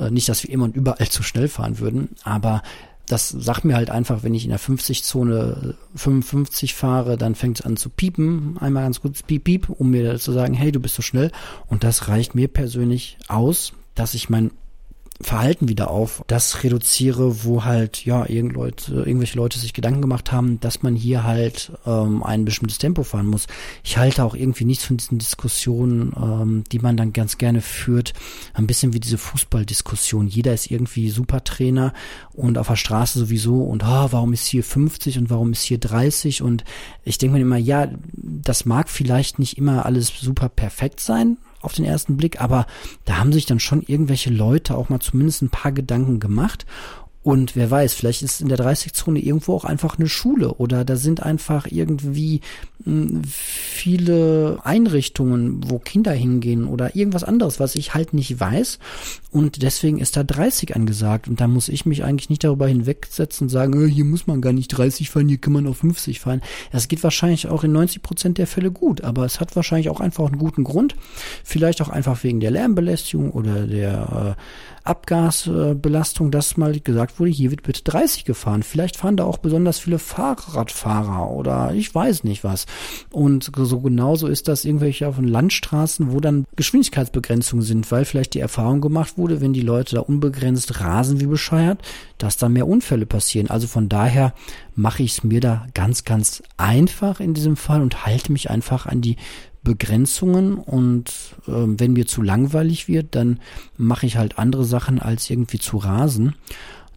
Äh, 0.00 0.10
nicht, 0.10 0.28
dass 0.28 0.42
wir 0.42 0.50
immer 0.50 0.64
und 0.64 0.76
überall 0.76 1.08
zu 1.08 1.22
schnell 1.22 1.48
fahren 1.48 1.78
würden, 1.78 2.10
aber 2.24 2.62
das 3.06 3.28
sagt 3.28 3.64
mir 3.64 3.74
halt 3.74 3.90
einfach, 3.90 4.22
wenn 4.22 4.34
ich 4.34 4.44
in 4.44 4.50
der 4.50 4.60
50-Zone 4.60 5.74
55 5.96 6.74
fahre, 6.74 7.16
dann 7.16 7.34
fängt 7.34 7.58
es 7.58 7.66
an 7.66 7.76
zu 7.76 7.90
piepen, 7.90 8.56
einmal 8.58 8.84
ganz 8.84 9.00
kurz 9.00 9.24
piep, 9.24 9.44
piep, 9.44 9.68
um 9.68 9.90
mir 9.90 10.16
zu 10.18 10.30
sagen, 10.30 10.54
hey, 10.54 10.70
du 10.70 10.78
bist 10.78 10.94
so 10.94 11.02
schnell. 11.02 11.32
Und 11.66 11.82
das 11.82 12.06
reicht 12.06 12.36
mir 12.36 12.46
persönlich 12.46 13.18
aus, 13.26 13.72
dass 13.96 14.14
ich 14.14 14.30
mein 14.30 14.52
Verhalten 15.22 15.68
wieder 15.68 15.90
auf, 15.90 16.24
das 16.28 16.64
reduziere, 16.64 17.44
wo 17.44 17.64
halt 17.64 18.04
ja 18.06 18.26
irgend 18.26 18.54
Leute, 18.54 18.94
irgendwelche 18.94 19.36
Leute 19.36 19.58
sich 19.58 19.74
Gedanken 19.74 20.00
gemacht 20.00 20.32
haben, 20.32 20.60
dass 20.60 20.82
man 20.82 20.96
hier 20.96 21.24
halt 21.24 21.72
ähm, 21.86 22.22
ein 22.22 22.46
bestimmtes 22.46 22.78
Tempo 22.78 23.02
fahren 23.02 23.26
muss. 23.26 23.46
Ich 23.84 23.98
halte 23.98 24.24
auch 24.24 24.34
irgendwie 24.34 24.64
nichts 24.64 24.84
von 24.84 24.96
diesen 24.96 25.18
Diskussionen, 25.18 26.14
ähm, 26.16 26.64
die 26.72 26.78
man 26.78 26.96
dann 26.96 27.12
ganz 27.12 27.36
gerne 27.36 27.60
führt, 27.60 28.14
ein 28.54 28.66
bisschen 28.66 28.94
wie 28.94 29.00
diese 29.00 29.18
Fußballdiskussion. 29.18 30.26
Jeder 30.26 30.54
ist 30.54 30.70
irgendwie 30.70 31.10
Supertrainer 31.10 31.92
und 32.32 32.56
auf 32.56 32.68
der 32.68 32.76
Straße 32.76 33.18
sowieso 33.18 33.62
und 33.62 33.84
oh, 33.84 34.08
warum 34.10 34.32
ist 34.32 34.46
hier 34.46 34.64
50 34.64 35.18
und 35.18 35.28
warum 35.28 35.52
ist 35.52 35.62
hier 35.62 35.78
30 35.78 36.40
und 36.40 36.64
ich 37.04 37.18
denke 37.18 37.36
mir 37.36 37.42
immer, 37.42 37.58
ja, 37.58 37.88
das 38.12 38.64
mag 38.64 38.88
vielleicht 38.88 39.38
nicht 39.38 39.58
immer 39.58 39.84
alles 39.84 40.12
super 40.18 40.48
perfekt 40.48 41.00
sein, 41.00 41.36
auf 41.60 41.74
den 41.74 41.84
ersten 41.84 42.16
Blick, 42.16 42.40
aber 42.40 42.66
da 43.04 43.18
haben 43.18 43.32
sich 43.32 43.46
dann 43.46 43.60
schon 43.60 43.82
irgendwelche 43.82 44.30
Leute 44.30 44.76
auch 44.76 44.88
mal 44.88 45.00
zumindest 45.00 45.42
ein 45.42 45.50
paar 45.50 45.72
Gedanken 45.72 46.20
gemacht 46.20 46.66
und 47.22 47.54
wer 47.54 47.70
weiß, 47.70 47.92
vielleicht 47.92 48.22
ist 48.22 48.40
in 48.40 48.48
der 48.48 48.56
30-Zone 48.56 49.18
irgendwo 49.18 49.54
auch 49.54 49.64
einfach 49.64 49.98
eine 49.98 50.08
Schule 50.08 50.54
oder 50.54 50.86
da 50.86 50.96
sind 50.96 51.22
einfach 51.22 51.66
irgendwie 51.70 52.40
hm, 52.84 53.20
viele 53.24 54.58
Einrichtungen, 54.64 55.60
wo 55.68 55.78
Kinder 55.78 56.12
hingehen 56.12 56.64
oder 56.64 56.96
irgendwas 56.96 57.24
anderes, 57.24 57.60
was 57.60 57.74
ich 57.74 57.92
halt 57.92 58.14
nicht 58.14 58.40
weiß. 58.40 58.78
Und 59.30 59.62
deswegen 59.62 59.98
ist 59.98 60.16
da 60.16 60.24
30 60.24 60.74
angesagt. 60.74 61.28
Und 61.28 61.42
da 61.42 61.46
muss 61.46 61.68
ich 61.68 61.84
mich 61.84 62.04
eigentlich 62.04 62.30
nicht 62.30 62.42
darüber 62.42 62.66
hinwegsetzen 62.66 63.46
und 63.46 63.48
sagen, 63.50 63.84
äh, 63.84 63.90
hier 63.90 64.06
muss 64.06 64.26
man 64.26 64.40
gar 64.40 64.54
nicht 64.54 64.68
30 64.68 65.10
fahren, 65.10 65.28
hier 65.28 65.38
kann 65.38 65.52
man 65.52 65.66
auf 65.66 65.76
50 65.78 66.20
fahren. 66.20 66.40
Das 66.72 66.88
geht 66.88 67.04
wahrscheinlich 67.04 67.48
auch 67.48 67.64
in 67.64 67.72
90 67.72 68.00
Prozent 68.02 68.38
der 68.38 68.46
Fälle 68.46 68.70
gut, 68.70 69.02
aber 69.02 69.26
es 69.26 69.40
hat 69.40 69.54
wahrscheinlich 69.56 69.90
auch 69.90 70.00
einfach 70.00 70.26
einen 70.26 70.38
guten 70.38 70.64
Grund. 70.64 70.96
Vielleicht 71.44 71.82
auch 71.82 71.90
einfach 71.90 72.24
wegen 72.24 72.40
der 72.40 72.50
Lärmbelästigung 72.50 73.30
oder 73.30 73.66
der 73.66 74.36
äh, 74.38 74.42
Abgasbelastung, 74.84 76.30
dass 76.30 76.56
mal 76.56 76.78
gesagt 76.80 77.20
wurde, 77.20 77.30
hier 77.30 77.50
wird 77.50 77.62
bitte 77.62 77.82
30 77.82 78.24
gefahren. 78.24 78.62
Vielleicht 78.62 78.96
fahren 78.96 79.16
da 79.16 79.24
auch 79.24 79.38
besonders 79.38 79.78
viele 79.78 79.98
Fahrradfahrer 79.98 81.30
oder 81.30 81.72
ich 81.74 81.94
weiß 81.94 82.24
nicht 82.24 82.44
was. 82.44 82.66
Und 83.10 83.50
so 83.56 83.80
genauso 83.80 84.26
ist 84.26 84.48
das 84.48 84.64
irgendwelche 84.64 85.06
auf 85.08 85.16
den 85.16 85.28
Landstraßen, 85.28 86.12
wo 86.12 86.20
dann 86.20 86.44
Geschwindigkeitsbegrenzungen 86.56 87.64
sind, 87.64 87.90
weil 87.90 88.04
vielleicht 88.04 88.34
die 88.34 88.40
Erfahrung 88.40 88.80
gemacht 88.80 89.18
wurde, 89.18 89.40
wenn 89.40 89.52
die 89.52 89.60
Leute 89.60 89.96
da 89.96 90.02
unbegrenzt 90.02 90.80
rasen 90.80 91.20
wie 91.20 91.26
bescheuert, 91.26 91.82
dass 92.18 92.36
da 92.36 92.48
mehr 92.48 92.66
Unfälle 92.66 93.06
passieren. 93.06 93.50
Also 93.50 93.66
von 93.66 93.88
daher 93.88 94.34
mache 94.74 95.02
ich 95.02 95.12
es 95.12 95.24
mir 95.24 95.40
da 95.40 95.66
ganz, 95.74 96.04
ganz 96.04 96.42
einfach 96.56 97.20
in 97.20 97.34
diesem 97.34 97.56
Fall 97.56 97.82
und 97.82 98.06
halte 98.06 98.32
mich 98.32 98.50
einfach 98.50 98.86
an 98.86 99.00
die 99.00 99.16
Begrenzungen 99.62 100.54
und 100.54 101.10
äh, 101.46 101.52
wenn 101.52 101.92
mir 101.92 102.06
zu 102.06 102.22
langweilig 102.22 102.88
wird, 102.88 103.14
dann 103.14 103.40
mache 103.76 104.06
ich 104.06 104.16
halt 104.16 104.38
andere 104.38 104.64
Sachen 104.64 105.00
als 105.00 105.28
irgendwie 105.28 105.58
zu 105.58 105.76
rasen. 105.76 106.34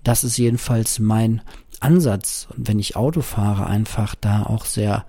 Das 0.04 0.24
ist 0.24 0.38
jedenfalls 0.38 1.00
mein 1.00 1.42
Ansatz, 1.80 2.48
wenn 2.56 2.80
ich 2.80 2.96
Auto 2.96 3.22
fahre, 3.22 3.68
einfach 3.68 4.16
da 4.16 4.44
auch 4.44 4.66
sehr 4.66 5.06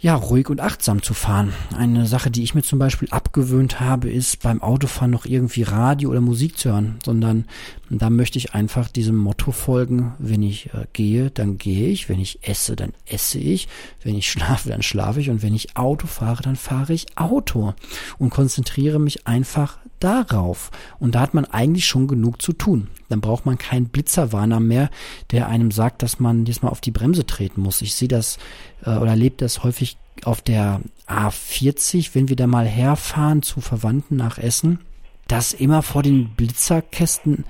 ja, 0.00 0.14
ruhig 0.14 0.48
und 0.48 0.60
achtsam 0.60 1.02
zu 1.02 1.12
fahren. 1.12 1.52
Eine 1.76 2.06
Sache, 2.06 2.30
die 2.30 2.42
ich 2.42 2.54
mir 2.54 2.62
zum 2.62 2.78
Beispiel 2.78 3.08
abgewöhnt 3.10 3.80
habe, 3.80 4.10
ist 4.10 4.42
beim 4.42 4.62
Autofahren 4.62 5.10
noch 5.10 5.26
irgendwie 5.26 5.62
Radio 5.62 6.10
oder 6.10 6.22
Musik 6.22 6.56
zu 6.56 6.70
hören, 6.70 6.98
sondern 7.04 7.44
da 7.90 8.08
möchte 8.08 8.38
ich 8.38 8.54
einfach 8.54 8.88
diesem 8.88 9.16
Motto 9.16 9.52
folgen, 9.52 10.14
wenn 10.18 10.42
ich 10.42 10.72
äh, 10.72 10.86
gehe, 10.94 11.30
dann 11.30 11.58
gehe 11.58 11.88
ich, 11.88 12.08
wenn 12.08 12.18
ich 12.18 12.38
esse, 12.48 12.76
dann 12.76 12.94
esse 13.04 13.38
ich, 13.38 13.68
wenn 14.02 14.16
ich 14.16 14.30
schlafe, 14.30 14.70
dann 14.70 14.82
schlafe 14.82 15.20
ich 15.20 15.28
und 15.28 15.42
wenn 15.42 15.54
ich 15.54 15.76
Auto 15.76 16.06
fahre, 16.06 16.42
dann 16.42 16.56
fahre 16.56 16.94
ich 16.94 17.18
Auto 17.18 17.74
und 18.18 18.30
konzentriere 18.30 18.98
mich 18.98 19.26
einfach 19.26 19.78
darauf. 20.00 20.70
Und 20.98 21.14
da 21.14 21.20
hat 21.20 21.34
man 21.34 21.44
eigentlich 21.44 21.86
schon 21.86 22.08
genug 22.08 22.42
zu 22.42 22.52
tun. 22.52 22.88
Dann 23.08 23.20
braucht 23.20 23.46
man 23.46 23.58
keinen 23.58 23.88
Blitzerwarner 23.88 24.60
mehr, 24.60 24.90
der 25.30 25.48
einem 25.48 25.70
sagt, 25.70 26.02
dass 26.02 26.20
man 26.20 26.46
jetzt 26.46 26.62
mal 26.62 26.70
auf 26.70 26.80
die 26.80 26.90
Bremse 26.90 27.26
treten 27.26 27.60
muss. 27.60 27.82
Ich 27.82 27.94
sehe 27.94 28.08
das 28.08 28.38
äh, 28.84 28.96
oder 28.96 29.10
erlebe 29.10 29.36
das 29.36 29.62
häufig 29.62 29.96
auf 30.24 30.40
der 30.40 30.80
A40, 31.06 32.10
wenn 32.14 32.28
wir 32.28 32.36
da 32.36 32.46
mal 32.46 32.66
herfahren 32.66 33.42
zu 33.42 33.60
Verwandten 33.60 34.16
nach 34.16 34.38
Essen, 34.38 34.80
dass 35.28 35.52
immer 35.52 35.82
vor 35.82 36.02
den 36.02 36.30
Blitzerkästen 36.30 37.44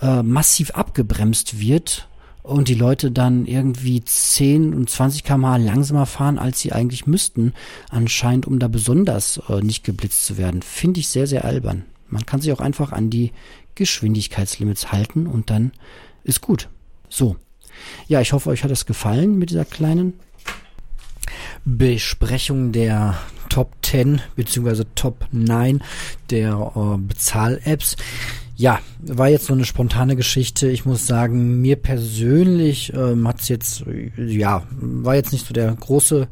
äh, 0.00 0.22
massiv 0.22 0.70
abgebremst 0.72 1.60
wird 1.60 2.08
und 2.46 2.68
die 2.68 2.74
Leute 2.74 3.10
dann 3.10 3.44
irgendwie 3.46 4.02
10 4.02 4.72
und 4.72 4.88
20 4.88 5.24
km/h 5.24 5.56
langsamer 5.56 6.06
fahren, 6.06 6.38
als 6.38 6.60
sie 6.60 6.72
eigentlich 6.72 7.06
müssten, 7.06 7.52
anscheinend, 7.90 8.46
um 8.46 8.58
da 8.58 8.68
besonders 8.68 9.40
äh, 9.48 9.60
nicht 9.60 9.84
geblitzt 9.84 10.24
zu 10.24 10.36
werden. 10.36 10.62
Finde 10.62 11.00
ich 11.00 11.08
sehr, 11.08 11.26
sehr 11.26 11.44
albern. 11.44 11.84
Man 12.08 12.26
kann 12.26 12.40
sich 12.40 12.52
auch 12.52 12.60
einfach 12.60 12.92
an 12.92 13.10
die 13.10 13.32
Geschwindigkeitslimits 13.74 14.92
halten 14.92 15.26
und 15.26 15.50
dann 15.50 15.72
ist 16.24 16.40
gut. 16.40 16.68
So. 17.08 17.36
Ja, 18.08 18.20
ich 18.20 18.32
hoffe, 18.32 18.50
euch 18.50 18.64
hat 18.64 18.70
es 18.70 18.86
gefallen 18.86 19.38
mit 19.38 19.50
dieser 19.50 19.64
kleinen 19.64 20.14
Besprechung 21.64 22.72
der 22.72 23.18
Top 23.48 23.72
10 23.82 24.22
bzw. 24.34 24.84
Top 24.94 25.26
9 25.32 25.82
der 26.30 26.72
äh, 26.74 26.98
Bezahl-Apps. 26.98 27.96
Ja, 28.58 28.80
war 29.00 29.28
jetzt 29.28 29.46
so 29.46 29.52
eine 29.52 29.66
spontane 29.66 30.16
Geschichte. 30.16 30.68
Ich 30.70 30.86
muss 30.86 31.06
sagen, 31.06 31.60
mir 31.60 31.76
persönlich 31.76 32.90
ähm, 32.94 33.28
hat 33.28 33.40
es 33.40 33.48
jetzt, 33.48 33.84
ja, 34.16 34.66
war 34.70 35.14
jetzt 35.14 35.32
nicht 35.32 35.46
so 35.46 35.52
der 35.52 35.74
große, 35.74 36.26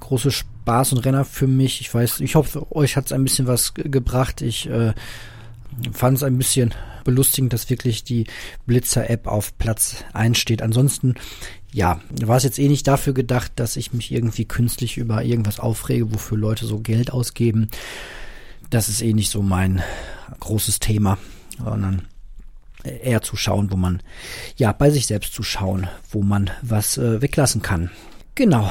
große 0.00 0.32
Spaß 0.32 0.92
und 0.92 0.98
Renner 0.98 1.24
für 1.24 1.46
mich. 1.46 1.80
Ich 1.80 1.92
weiß, 1.92 2.20
ich 2.20 2.34
hoffe, 2.34 2.70
euch 2.72 2.96
hat 2.96 3.06
es 3.06 3.12
ein 3.12 3.24
bisschen 3.24 3.46
was 3.46 3.72
gebracht. 3.72 4.42
Ich 4.42 4.68
äh, 4.68 4.92
fand 5.92 6.18
es 6.18 6.22
ein 6.22 6.36
bisschen 6.36 6.74
belustigend, 7.04 7.54
dass 7.54 7.70
wirklich 7.70 8.04
die 8.04 8.26
Blitzer-App 8.66 9.26
auf 9.26 9.56
Platz 9.56 10.04
1 10.12 10.36
steht. 10.36 10.60
Ansonsten, 10.60 11.14
ja, 11.72 12.02
war 12.22 12.36
es 12.36 12.44
jetzt 12.44 12.58
eh 12.58 12.68
nicht 12.68 12.86
dafür 12.86 13.14
gedacht, 13.14 13.52
dass 13.56 13.76
ich 13.76 13.94
mich 13.94 14.12
irgendwie 14.12 14.44
künstlich 14.44 14.98
über 14.98 15.24
irgendwas 15.24 15.58
aufrege, 15.58 16.12
wofür 16.12 16.36
Leute 16.36 16.66
so 16.66 16.80
Geld 16.80 17.14
ausgeben. 17.14 17.70
Das 18.68 18.90
ist 18.90 19.00
eh 19.00 19.14
nicht 19.14 19.30
so 19.30 19.40
mein 19.40 19.82
großes 20.38 20.78
Thema 20.78 21.16
sondern 21.58 22.02
eher 22.84 23.22
zu 23.22 23.36
schauen, 23.36 23.70
wo 23.70 23.76
man, 23.76 24.02
ja, 24.56 24.72
bei 24.72 24.90
sich 24.90 25.06
selbst 25.06 25.34
zu 25.34 25.42
schauen, 25.42 25.88
wo 26.10 26.22
man 26.22 26.50
was 26.62 26.98
äh, 26.98 27.22
weglassen 27.22 27.62
kann. 27.62 27.90
Genau. 28.34 28.70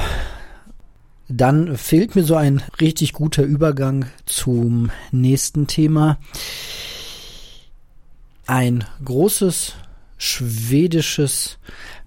Dann 1.28 1.76
fehlt 1.76 2.14
mir 2.14 2.24
so 2.24 2.36
ein 2.36 2.62
richtig 2.80 3.12
guter 3.12 3.42
Übergang 3.42 4.06
zum 4.26 4.90
nächsten 5.12 5.66
Thema. 5.66 6.18
Ein 8.46 8.84
großes 9.04 9.74
schwedisches 10.18 11.58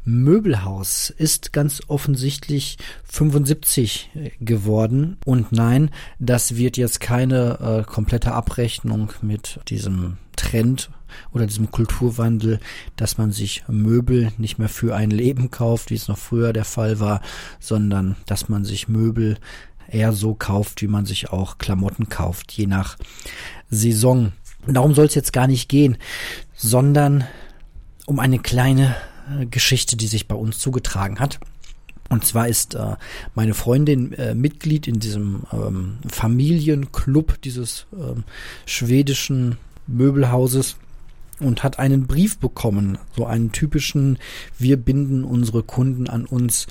Möbelhaus 0.05 1.09
ist 1.09 1.51
ganz 1.51 1.81
offensichtlich 1.87 2.77
75 3.05 4.11
geworden. 4.39 5.17
Und 5.25 5.51
nein, 5.51 5.89
das 6.19 6.55
wird 6.55 6.77
jetzt 6.77 6.99
keine 6.99 7.59
äh, 7.59 7.91
komplette 7.91 8.31
Abrechnung 8.33 9.11
mit 9.21 9.59
diesem 9.67 10.17
Trend 10.35 10.91
oder 11.33 11.47
diesem 11.47 11.71
Kulturwandel, 11.71 12.59
dass 12.95 13.17
man 13.17 13.31
sich 13.31 13.63
Möbel 13.67 14.31
nicht 14.37 14.59
mehr 14.59 14.69
für 14.69 14.95
ein 14.95 15.09
Leben 15.09 15.49
kauft, 15.49 15.89
wie 15.89 15.95
es 15.95 16.07
noch 16.07 16.19
früher 16.19 16.53
der 16.53 16.65
Fall 16.65 16.99
war, 16.99 17.21
sondern 17.59 18.15
dass 18.27 18.47
man 18.47 18.63
sich 18.63 18.87
Möbel 18.87 19.37
eher 19.89 20.13
so 20.13 20.35
kauft, 20.35 20.81
wie 20.81 20.87
man 20.87 21.05
sich 21.05 21.31
auch 21.31 21.57
Klamotten 21.57 22.09
kauft, 22.09 22.51
je 22.51 22.67
nach 22.67 22.97
Saison. 23.69 24.33
Darum 24.67 24.93
soll 24.93 25.05
es 25.05 25.15
jetzt 25.15 25.33
gar 25.33 25.47
nicht 25.47 25.67
gehen, 25.69 25.97
sondern 26.53 27.23
um 28.05 28.19
eine 28.19 28.39
kleine 28.39 28.89
äh, 28.89 29.14
Geschichte, 29.49 29.97
die 29.97 30.07
sich 30.07 30.27
bei 30.27 30.35
uns 30.35 30.59
zugetragen 30.59 31.19
hat. 31.19 31.39
Und 32.09 32.25
zwar 32.25 32.47
ist 32.47 32.75
äh, 32.75 32.95
meine 33.33 33.53
Freundin 33.53 34.13
äh, 34.13 34.35
Mitglied 34.35 34.87
in 34.87 34.99
diesem 34.99 35.43
ähm, 35.51 35.97
Familienclub 36.07 37.41
dieses 37.41 37.87
ähm, 37.93 38.23
schwedischen 38.65 39.57
Möbelhauses 39.87 40.77
und 41.39 41.63
hat 41.63 41.79
einen 41.79 42.07
Brief 42.07 42.37
bekommen, 42.37 42.97
so 43.15 43.25
einen 43.25 43.51
typischen 43.51 44.19
Wir 44.57 44.77
binden 44.77 45.23
unsere 45.23 45.63
Kunden 45.63 46.07
an 46.07 46.25
uns 46.25 46.67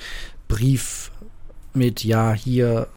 Brief 0.47 1.11
mit 1.73 2.03
ja 2.03 2.33
hier 2.33 2.87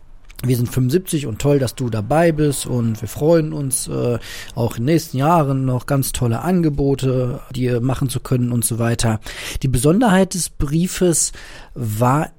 wir 0.44 0.56
sind 0.56 0.68
75 0.68 1.26
und 1.26 1.40
toll, 1.40 1.58
dass 1.58 1.74
du 1.74 1.90
dabei 1.90 2.30
bist 2.30 2.66
und 2.66 3.00
wir 3.00 3.08
freuen 3.08 3.52
uns 3.52 3.88
äh, 3.88 4.18
auch 4.54 4.76
in 4.76 4.82
den 4.84 4.94
nächsten 4.94 5.18
Jahren 5.18 5.64
noch 5.64 5.86
ganz 5.86 6.12
tolle 6.12 6.42
Angebote 6.42 7.40
dir 7.54 7.80
machen 7.80 8.08
zu 8.08 8.20
können 8.20 8.52
und 8.52 8.64
so 8.64 8.78
weiter. 8.78 9.20
Die 9.62 9.68
Besonderheit 9.68 10.34
des 10.34 10.48
Briefes 10.48 11.32
war 11.74 12.30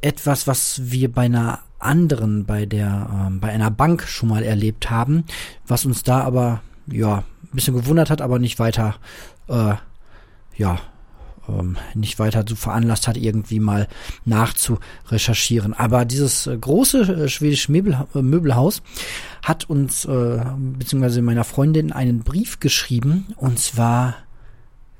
etwas, 0.00 0.46
was 0.46 0.80
wir 0.84 1.12
bei 1.12 1.22
einer 1.22 1.60
anderen, 1.78 2.46
bei 2.46 2.64
der, 2.64 3.28
äh, 3.28 3.38
bei 3.38 3.50
einer 3.50 3.70
Bank 3.70 4.04
schon 4.08 4.30
mal 4.30 4.42
erlebt 4.42 4.90
haben, 4.90 5.24
was 5.66 5.84
uns 5.84 6.02
da 6.02 6.22
aber 6.22 6.62
ja 6.86 7.24
ein 7.42 7.50
bisschen 7.52 7.74
gewundert 7.74 8.08
hat, 8.08 8.22
aber 8.22 8.38
nicht 8.38 8.58
weiter 8.58 8.96
äh, 9.48 9.74
ja 10.56 10.78
ähm, 11.48 11.76
nicht 11.94 12.18
weiter 12.18 12.44
so 12.46 12.56
veranlasst 12.56 13.08
hat, 13.08 13.16
irgendwie 13.16 13.60
mal 13.60 13.88
nachzurecherchieren. 14.24 15.74
Aber 15.74 16.04
dieses 16.04 16.46
äh, 16.46 16.56
große 16.56 17.24
äh, 17.24 17.28
schwedische 17.28 17.72
Möbel, 17.72 18.06
äh, 18.14 18.22
Möbelhaus 18.22 18.82
hat 19.42 19.68
uns, 19.68 20.04
äh, 20.04 20.44
beziehungsweise 20.78 21.22
meiner 21.22 21.44
Freundin, 21.44 21.92
einen 21.92 22.20
Brief 22.20 22.60
geschrieben 22.60 23.34
und 23.36 23.58
zwar 23.58 24.14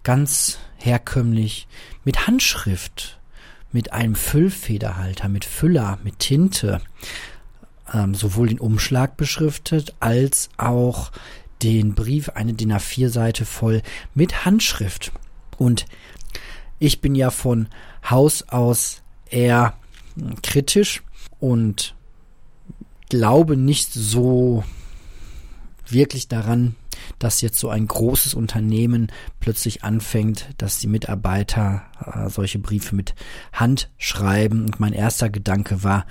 ganz 0.02 0.58
herkömmlich 0.76 1.66
mit 2.04 2.26
Handschrift, 2.26 3.18
mit 3.72 3.92
einem 3.92 4.14
Füllfederhalter, 4.14 5.28
mit 5.28 5.44
Füller, 5.44 5.98
mit 6.04 6.18
Tinte, 6.20 6.80
ähm, 7.92 8.14
sowohl 8.14 8.48
den 8.48 8.60
Umschlag 8.60 9.16
beschriftet 9.16 9.94
als 10.00 10.50
auch 10.58 11.10
den 11.62 11.94
Brief, 11.94 12.28
eine 12.30 12.52
DIN 12.52 12.72
A4-Seite 12.72 13.44
voll 13.46 13.82
mit 14.14 14.44
Handschrift. 14.44 15.12
Und 15.56 15.86
ich 16.84 17.00
bin 17.00 17.14
ja 17.14 17.30
von 17.30 17.68
Haus 18.08 18.42
aus 18.48 19.02
eher 19.30 19.74
kritisch 20.42 21.02
und 21.40 21.94
glaube 23.08 23.56
nicht 23.56 23.92
so 23.92 24.64
wirklich 25.86 26.28
daran, 26.28 26.76
dass 27.18 27.40
jetzt 27.40 27.58
so 27.58 27.68
ein 27.68 27.86
großes 27.86 28.34
Unternehmen 28.34 29.10
plötzlich 29.40 29.82
anfängt, 29.82 30.48
dass 30.58 30.78
die 30.78 30.86
Mitarbeiter 30.86 31.82
äh, 32.04 32.28
solche 32.28 32.58
Briefe 32.58 32.94
mit 32.94 33.14
Hand 33.52 33.90
schreiben. 33.98 34.64
Und 34.66 34.80
mein 34.80 34.92
erster 34.92 35.30
Gedanke 35.30 35.82
war, 35.82 36.06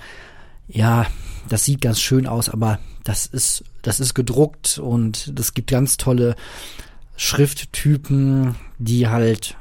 ja, 0.68 1.06
das 1.48 1.64
sieht 1.64 1.80
ganz 1.80 2.00
schön 2.00 2.26
aus, 2.26 2.48
aber 2.48 2.78
das 3.02 3.26
ist, 3.26 3.64
das 3.82 4.00
ist 4.00 4.14
gedruckt 4.14 4.78
und 4.78 5.32
es 5.38 5.54
gibt 5.54 5.70
ganz 5.70 5.96
tolle 5.96 6.36
Schrifttypen, 7.16 8.54
die 8.78 9.08
halt 9.08 9.56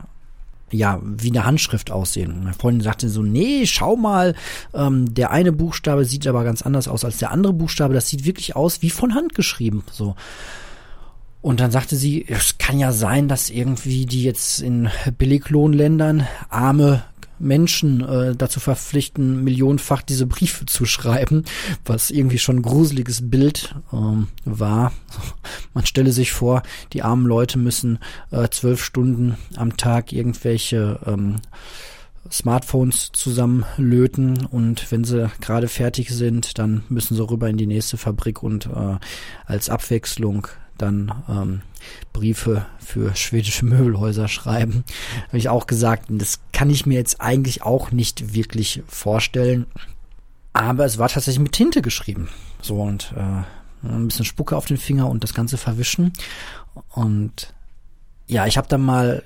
ja, 0.74 1.00
wie 1.04 1.30
eine 1.30 1.46
Handschrift 1.46 1.92
aussehen. 1.92 2.44
Meine 2.44 2.54
Freundin 2.54 2.84
sagte 2.84 3.10
so, 3.10 3.22
nee, 3.22 3.66
schau 3.66 3.96
mal, 3.96 4.36
ähm, 4.74 5.14
der 5.14 5.32
eine 5.32 5.52
Buchstabe 5.52 6.06
sieht 6.06 6.28
aber 6.28 6.44
ganz 6.44 6.62
anders 6.62 6.88
aus 6.88 7.06
als 7.06 7.18
der 7.18 7.32
andere 7.32 7.54
Buchstabe. 7.54 7.94
Das 7.94 8.08
sieht 8.08 8.26
wirklich 8.26 8.56
aus 8.56 8.82
wie 8.82 8.90
von 8.90 9.16
Hand 9.16 9.36
geschrieben. 9.36 9.84
So. 9.92 10.16
Und 11.42 11.60
dann 11.60 11.72
sagte 11.72 11.98
sie, 11.98 12.26
es 12.28 12.58
kann 12.58 12.80
ja 12.80 12.92
sein, 12.94 13.28
dass 13.28 13.50
irgendwie 13.50 14.06
die 14.06 14.24
jetzt 14.24 14.62
in 14.62 14.90
Billiglohnländern 15.18 16.26
arme 16.50 17.04
Menschen 17.44 18.02
äh, 18.02 18.36
dazu 18.36 18.60
verpflichten, 18.60 19.44
millionenfach 19.44 20.02
diese 20.02 20.26
Briefe 20.26 20.66
zu 20.66 20.86
schreiben, 20.86 21.44
was 21.86 22.10
irgendwie 22.10 22.40
schon 22.40 22.58
ein 22.58 22.62
gruseliges 22.62 23.30
Bild 23.30 23.76
ähm, 23.92 24.28
war. 24.46 24.94
Man 25.74 25.86
stelle 25.86 26.12
sich 26.12 26.32
vor, 26.32 26.64
die 26.94 27.04
armen 27.04 27.26
Leute 27.26 27.58
müssen 27.60 28.00
äh, 28.32 28.48
zwölf 28.50 28.84
Stunden 28.84 29.38
am 29.56 29.78
Tag 29.78 30.12
irgendwelche 30.12 31.00
ähm, 31.06 31.38
Smartphones 32.32 33.12
zusammenlöten 33.12 34.46
und 34.46 34.92
wenn 34.92 35.04
sie 35.04 35.30
gerade 35.42 35.68
fertig 35.68 36.10
sind, 36.10 36.58
dann 36.58 36.84
müssen 36.90 37.16
sie 37.16 37.30
rüber 37.30 37.50
in 37.50 37.58
die 37.58 37.68
nächste 37.68 37.98
Fabrik 37.98 38.42
und 38.42 38.68
äh, 38.68 38.98
als 39.46 39.70
Abwechslung 39.70 40.48
dann 40.84 41.12
ähm, 41.30 41.62
Briefe 42.12 42.66
für 42.80 43.16
schwedische 43.16 43.66
Möbelhäuser 43.66 44.28
schreiben. 44.28 44.84
Habe 45.28 45.38
ich 45.38 45.50
auch 45.50 45.68
gesagt, 45.68 46.06
das 46.10 46.40
kann 46.52 46.70
ich 46.70 46.86
mir 46.86 46.96
jetzt 46.96 47.22
eigentlich 47.22 47.64
auch 47.64 47.92
nicht 47.92 48.34
wirklich 48.34 48.84
vorstellen. 48.88 49.66
Aber 50.54 50.86
es 50.86 50.98
war 50.98 51.10
tatsächlich 51.10 51.42
mit 51.44 51.54
Tinte 51.54 51.82
geschrieben. 51.82 52.30
So 52.62 52.82
und 52.82 53.14
äh, 53.18 53.88
ein 53.88 54.08
bisschen 54.08 54.26
Spucke 54.26 54.56
auf 54.56 54.66
den 54.66 54.78
Finger 54.78 55.10
und 55.10 55.24
das 55.24 55.34
Ganze 55.34 55.58
verwischen. 55.58 56.14
Und 56.90 57.54
ja, 58.28 58.46
ich 58.46 58.58
habe 58.58 58.68
dann 58.68 58.82
mal 58.82 59.24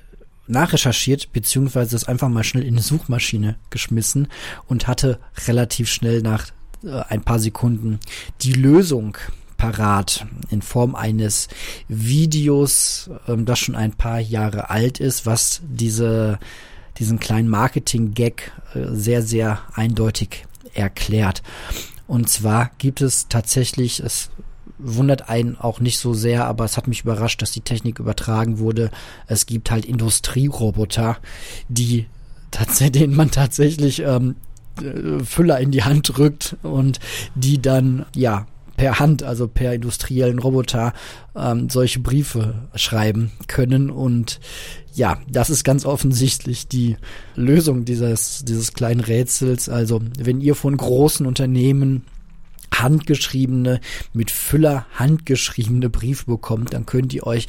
nachrecherchiert, 0.47 1.33
beziehungsweise 1.33 1.91
das 1.91 2.07
einfach 2.07 2.29
mal 2.29 2.43
schnell 2.43 2.63
in 2.63 2.75
eine 2.75 2.81
Suchmaschine 2.81 3.55
geschmissen 3.69 4.29
und 4.67 4.87
hatte 4.87 5.19
relativ 5.47 5.89
schnell 5.89 6.21
nach 6.21 6.47
äh, 6.83 7.01
ein 7.09 7.21
paar 7.21 7.39
Sekunden 7.39 7.99
die 8.41 8.53
Lösung 8.53 9.17
parat 9.57 10.25
in 10.49 10.61
Form 10.61 10.95
eines 10.95 11.47
Videos, 11.87 13.09
ähm, 13.27 13.45
das 13.45 13.59
schon 13.59 13.75
ein 13.75 13.93
paar 13.93 14.19
Jahre 14.19 14.69
alt 14.69 14.99
ist, 14.99 15.25
was 15.25 15.61
diese, 15.67 16.39
diesen 16.97 17.19
kleinen 17.19 17.49
Marketing-Gag 17.49 18.51
äh, 18.73 18.85
sehr, 18.91 19.21
sehr 19.21 19.59
eindeutig 19.73 20.45
erklärt. 20.73 21.43
Und 22.07 22.29
zwar 22.29 22.71
gibt 22.77 23.01
es 23.01 23.27
tatsächlich, 23.27 23.99
es 23.99 24.29
wundert 24.77 25.29
einen 25.29 25.57
auch 25.57 25.79
nicht 25.79 25.99
so 25.99 26.13
sehr, 26.13 26.45
aber 26.45 26.63
es 26.65 26.77
hat 26.77 26.87
mich 26.87 27.01
überrascht, 27.01 27.41
dass 27.41 27.51
die 27.51 27.61
Technik 27.61 27.99
übertragen 27.99 28.59
wurde. 28.59 28.91
Es 29.25 29.45
gibt 29.45 29.71
halt 29.71 29.85
Industrieroboter, 29.85 31.17
die 31.67 32.07
denen 32.79 33.15
man 33.15 33.31
tatsächlich 33.31 33.99
ähm, 33.99 34.35
äh, 34.81 35.23
Füller 35.23 35.59
in 35.59 35.71
die 35.71 35.83
Hand 35.83 36.17
drückt 36.17 36.55
und 36.63 36.99
die 37.35 37.61
dann 37.61 38.05
ja 38.15 38.45
per 38.77 38.99
Hand, 38.99 39.23
also 39.23 39.47
per 39.47 39.73
industriellen 39.73 40.39
Roboter, 40.39 40.93
ähm, 41.35 41.69
solche 41.69 41.99
Briefe 41.99 42.69
schreiben 42.75 43.31
können. 43.47 43.89
Und 43.89 44.39
ja, 44.93 45.19
das 45.29 45.49
ist 45.49 45.65
ganz 45.65 45.85
offensichtlich 45.85 46.67
die 46.67 46.95
Lösung 47.35 47.83
dieses, 47.83 48.45
dieses 48.45 48.73
kleinen 48.73 49.01
Rätsels. 49.01 49.67
Also 49.67 50.01
wenn 50.17 50.39
ihr 50.39 50.55
von 50.55 50.77
großen 50.77 51.25
Unternehmen 51.25 52.05
handgeschriebene, 52.73 53.81
mit 54.13 54.31
Füller 54.31 54.85
handgeschriebene 54.93 55.89
Briefe 55.89 56.25
bekommt, 56.25 56.73
dann 56.73 56.85
könnt 56.85 57.13
ihr 57.13 57.25
euch 57.25 57.47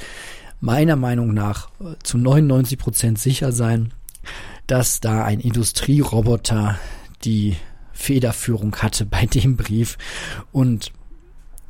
meiner 0.61 0.97
Meinung 0.97 1.35
nach 1.35 1.69
äh, 1.81 1.95
zu 2.03 2.19
99 2.19 2.79
Prozent 2.79 3.19
sicher 3.19 3.53
sein, 3.53 3.93
dass 4.67 5.01
da 5.01 5.25
ein 5.25 5.41
Industrieroboter 5.41 6.79
die 7.25 7.57
Federführung 7.93 8.77
hatte 8.77 9.05
bei 9.05 9.27
dem 9.27 9.57
Brief 9.57 9.99
und 10.53 10.93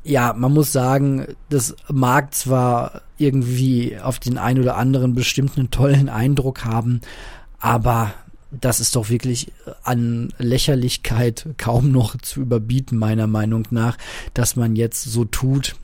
ja, 0.08 0.32
man 0.32 0.54
muss 0.54 0.72
sagen, 0.72 1.26
das 1.50 1.76
mag 1.92 2.34
zwar 2.34 3.02
irgendwie 3.18 3.98
auf 3.98 4.18
den 4.18 4.38
einen 4.38 4.60
oder 4.60 4.76
anderen 4.76 5.14
bestimmt 5.14 5.58
einen 5.58 5.70
tollen 5.70 6.08
Eindruck 6.08 6.64
haben, 6.64 7.00
aber 7.58 8.12
das 8.50 8.80
ist 8.80 8.96
doch 8.96 9.10
wirklich 9.10 9.52
an 9.82 10.32
Lächerlichkeit 10.38 11.48
kaum 11.58 11.92
noch 11.92 12.16
zu 12.16 12.40
überbieten, 12.40 12.98
meiner 12.98 13.26
Meinung 13.26 13.68
nach, 13.70 13.98
dass 14.32 14.56
man 14.56 14.74
jetzt 14.76 15.04
so 15.04 15.26
tut, 15.26 15.76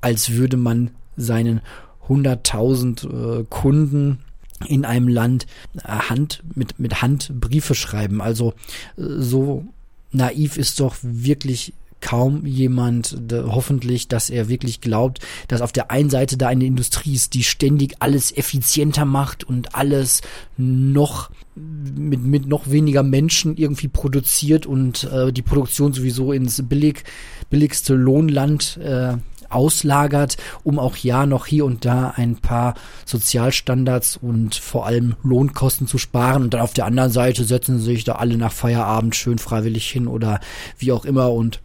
als 0.00 0.30
würde 0.30 0.56
man 0.56 0.92
seinen 1.16 1.60
100.000 2.08 3.40
äh, 3.40 3.44
Kunden 3.50 4.20
in 4.66 4.84
einem 4.84 5.08
Land 5.08 5.46
äh, 5.76 5.88
Hand 5.88 6.42
mit 6.54 6.78
mit 6.78 7.02
Hand 7.02 7.32
Briefe 7.40 7.74
schreiben. 7.74 8.20
Also 8.22 8.54
äh, 8.96 9.02
so 9.18 9.66
naiv 10.12 10.56
ist 10.56 10.78
doch 10.78 10.96
wirklich 11.02 11.74
kaum 12.00 12.46
jemand 12.46 13.16
hoffentlich, 13.32 14.08
dass 14.08 14.30
er 14.30 14.48
wirklich 14.48 14.80
glaubt, 14.80 15.20
dass 15.48 15.60
auf 15.60 15.72
der 15.72 15.90
einen 15.90 16.10
Seite 16.10 16.36
da 16.36 16.48
eine 16.48 16.64
Industrie 16.64 17.14
ist, 17.14 17.34
die 17.34 17.44
ständig 17.44 17.96
alles 18.00 18.36
effizienter 18.36 19.04
macht 19.04 19.44
und 19.44 19.74
alles 19.74 20.22
noch 20.56 21.30
mit, 21.54 22.22
mit 22.22 22.46
noch 22.46 22.70
weniger 22.70 23.02
Menschen 23.02 23.56
irgendwie 23.56 23.88
produziert 23.88 24.66
und 24.66 25.04
äh, 25.04 25.32
die 25.32 25.42
Produktion 25.42 25.92
sowieso 25.92 26.32
ins 26.32 26.62
billig, 26.68 27.04
billigste 27.50 27.94
Lohnland 27.94 28.76
äh, 28.78 29.16
auslagert, 29.50 30.36
um 30.62 30.78
auch 30.78 30.96
ja 30.96 31.26
noch 31.26 31.46
hier 31.46 31.64
und 31.64 31.84
da 31.84 32.10
ein 32.16 32.36
paar 32.36 32.74
Sozialstandards 33.06 34.16
und 34.16 34.54
vor 34.54 34.86
allem 34.86 35.16
Lohnkosten 35.22 35.86
zu 35.86 35.98
sparen. 35.98 36.44
Und 36.44 36.54
dann 36.54 36.60
auf 36.60 36.74
der 36.74 36.86
anderen 36.86 37.10
Seite 37.10 37.44
setzen 37.44 37.78
sich 37.78 38.04
da 38.04 38.16
alle 38.16 38.36
nach 38.36 38.52
Feierabend 38.52 39.16
schön 39.16 39.38
freiwillig 39.38 39.88
hin 39.90 40.06
oder 40.06 40.40
wie 40.78 40.92
auch 40.92 41.04
immer 41.04 41.32
und 41.32 41.60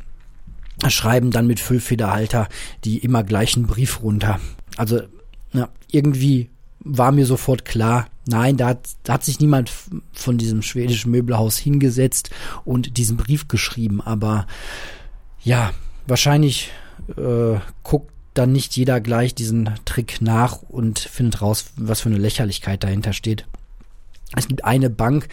schreiben 0.90 1.32
dann 1.32 1.48
mit 1.48 1.60
Füllfederhalter 1.60 2.48
die 2.84 3.00
immer 3.00 3.24
gleichen 3.24 3.68
Brief 3.68 4.02
runter. 4.02 4.40
Also 4.78 5.02
ja, 5.54 5.70
irgendwie 5.92 6.50
war 6.80 7.12
mir 7.12 7.26
sofort 7.26 7.66
klar, 7.66 8.08
nein, 8.28 8.58
da 8.58 8.70
hat, 8.70 8.90
da 9.04 9.14
hat 9.14 9.24
sich 9.24 9.40
niemand 9.40 9.72
von 10.12 10.38
diesem 10.38 10.62
schwedischen 10.62 11.12
Möbelhaus 11.12 11.58
hingesetzt 11.58 12.30
und 12.66 12.98
diesen 12.98 13.18
Brief 13.18 13.48
geschrieben. 13.48 14.02
Aber 14.02 14.48
ja, 15.44 15.72
wahrscheinlich 16.08 16.72
äh, 17.18 17.60
guckt 17.84 18.12
dann 18.34 18.52
nicht 18.52 18.76
jeder 18.76 19.00
gleich 19.00 19.36
diesen 19.36 19.70
Trick 19.86 20.22
nach 20.22 20.62
und 20.64 21.00
findet 21.00 21.42
raus, 21.42 21.66
was 21.76 22.02
für 22.02 22.10
eine 22.10 22.18
Lächerlichkeit 22.18 22.84
dahinter 22.84 23.14
steht. 23.14 23.46
Es 24.36 24.48
gibt 24.48 24.66
eine 24.66 24.90
Bank, 24.90 25.28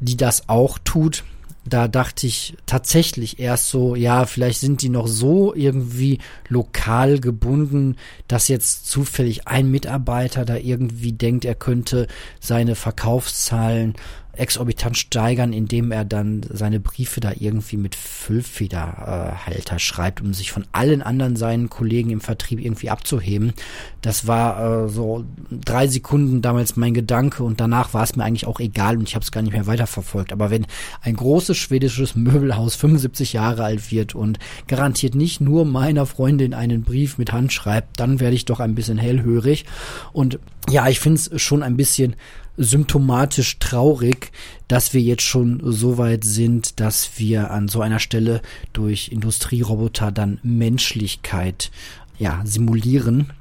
die 0.00 0.16
das 0.16 0.48
auch 0.48 0.78
tut 0.78 1.24
da 1.68 1.88
dachte 1.88 2.26
ich 2.26 2.56
tatsächlich 2.66 3.38
erst 3.38 3.68
so, 3.68 3.94
ja, 3.94 4.26
vielleicht 4.26 4.60
sind 4.60 4.82
die 4.82 4.88
noch 4.88 5.06
so 5.06 5.54
irgendwie 5.54 6.18
lokal 6.48 7.20
gebunden, 7.20 7.96
dass 8.26 8.48
jetzt 8.48 8.90
zufällig 8.90 9.46
ein 9.46 9.70
Mitarbeiter 9.70 10.44
da 10.44 10.56
irgendwie 10.56 11.12
denkt, 11.12 11.44
er 11.44 11.54
könnte 11.54 12.06
seine 12.40 12.74
Verkaufszahlen 12.74 13.94
exorbitant 14.38 14.96
steigern, 14.96 15.52
indem 15.52 15.92
er 15.92 16.04
dann 16.04 16.42
seine 16.48 16.80
Briefe 16.80 17.20
da 17.20 17.32
irgendwie 17.38 17.76
mit 17.76 17.94
Füllfederhalter 17.94 19.76
äh, 19.76 19.78
schreibt, 19.78 20.20
um 20.20 20.32
sich 20.34 20.52
von 20.52 20.64
allen 20.72 21.02
anderen 21.02 21.36
seinen 21.36 21.68
Kollegen 21.68 22.10
im 22.10 22.20
Vertrieb 22.20 22.60
irgendwie 22.60 22.90
abzuheben. 22.90 23.52
Das 24.00 24.26
war 24.26 24.84
äh, 24.84 24.88
so 24.88 25.24
drei 25.50 25.86
Sekunden 25.86 26.42
damals 26.42 26.76
mein 26.76 26.94
Gedanke 26.94 27.42
und 27.42 27.60
danach 27.60 27.94
war 27.94 28.04
es 28.04 28.16
mir 28.16 28.24
eigentlich 28.24 28.46
auch 28.46 28.60
egal 28.60 28.96
und 28.96 29.08
ich 29.08 29.14
habe 29.14 29.24
es 29.24 29.32
gar 29.32 29.42
nicht 29.42 29.52
mehr 29.52 29.66
weiterverfolgt. 29.66 30.32
Aber 30.32 30.50
wenn 30.50 30.66
ein 31.02 31.16
großes 31.16 31.56
schwedisches 31.56 32.14
Möbelhaus 32.14 32.76
75 32.76 33.32
Jahre 33.32 33.64
alt 33.64 33.90
wird 33.90 34.14
und 34.14 34.38
garantiert 34.66 35.14
nicht 35.14 35.40
nur 35.40 35.64
meiner 35.64 36.06
Freundin 36.06 36.54
einen 36.54 36.82
Brief 36.82 37.18
mit 37.18 37.32
Hand 37.32 37.52
schreibt, 37.52 38.00
dann 38.00 38.20
werde 38.20 38.36
ich 38.36 38.44
doch 38.44 38.60
ein 38.60 38.74
bisschen 38.74 38.98
hellhörig. 38.98 39.64
Und 40.12 40.38
ja, 40.70 40.88
ich 40.88 41.00
finde 41.00 41.20
es 41.20 41.42
schon 41.42 41.62
ein 41.62 41.76
bisschen 41.76 42.14
symptomatisch 42.58 43.58
traurig, 43.58 44.32
dass 44.66 44.92
wir 44.92 45.00
jetzt 45.00 45.22
schon 45.22 45.60
so 45.64 45.96
weit 45.96 46.24
sind, 46.24 46.80
dass 46.80 47.18
wir 47.18 47.50
an 47.50 47.68
so 47.68 47.80
einer 47.80 48.00
Stelle 48.00 48.42
durch 48.72 49.08
Industrieroboter 49.08 50.12
dann 50.12 50.40
Menschlichkeit 50.42 51.70
ja 52.18 52.42
simulieren. 52.44 53.32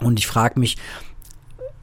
Und 0.00 0.18
ich 0.18 0.26
frage 0.26 0.60
mich, 0.60 0.76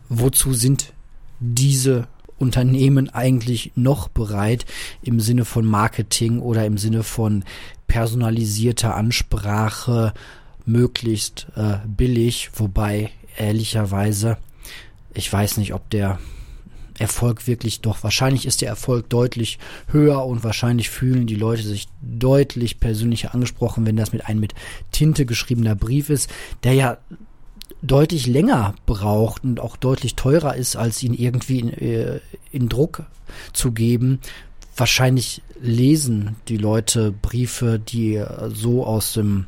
wozu 0.09 0.53
sind 0.53 0.93
diese 1.39 2.07
Unternehmen 2.37 3.09
eigentlich 3.09 3.71
noch 3.75 4.07
bereit 4.07 4.65
im 5.01 5.19
Sinne 5.19 5.45
von 5.45 5.65
Marketing 5.65 6.39
oder 6.39 6.65
im 6.65 6.77
Sinne 6.77 7.03
von 7.03 7.43
personalisierter 7.87 8.95
Ansprache 8.95 10.13
möglichst 10.65 11.47
äh, 11.55 11.77
billig, 11.87 12.51
wobei 12.55 13.11
ehrlicherweise 13.37 14.37
ich 15.13 15.31
weiß 15.31 15.57
nicht, 15.57 15.73
ob 15.73 15.89
der 15.89 16.19
Erfolg 17.01 17.47
wirklich 17.47 17.81
doch, 17.81 18.03
wahrscheinlich 18.03 18.45
ist 18.45 18.61
der 18.61 18.69
Erfolg 18.69 19.09
deutlich 19.09 19.59
höher 19.87 20.25
und 20.25 20.43
wahrscheinlich 20.43 20.89
fühlen 20.89 21.27
die 21.27 21.35
Leute 21.35 21.63
sich 21.63 21.87
deutlich 22.01 22.79
persönlicher 22.79 23.33
angesprochen, 23.33 23.85
wenn 23.85 23.97
das 23.97 24.13
mit 24.13 24.25
einem 24.25 24.39
mit 24.39 24.53
Tinte 24.91 25.25
geschriebener 25.25 25.75
Brief 25.75 26.09
ist, 26.09 26.29
der 26.63 26.73
ja 26.73 26.97
deutlich 27.81 28.27
länger 28.27 28.75
braucht 28.85 29.43
und 29.43 29.59
auch 29.59 29.75
deutlich 29.75 30.15
teurer 30.15 30.55
ist, 30.55 30.75
als 30.75 31.01
ihn 31.01 31.13
irgendwie 31.13 31.59
in, 31.59 31.69
äh, 31.73 32.19
in 32.51 32.69
Druck 32.69 33.03
zu 33.51 33.71
geben. 33.71 34.19
Wahrscheinlich 34.77 35.41
lesen 35.59 36.35
die 36.47 36.57
Leute 36.57 37.11
Briefe, 37.11 37.79
die 37.79 38.23
so 38.53 38.85
aus 38.85 39.13
dem 39.13 39.45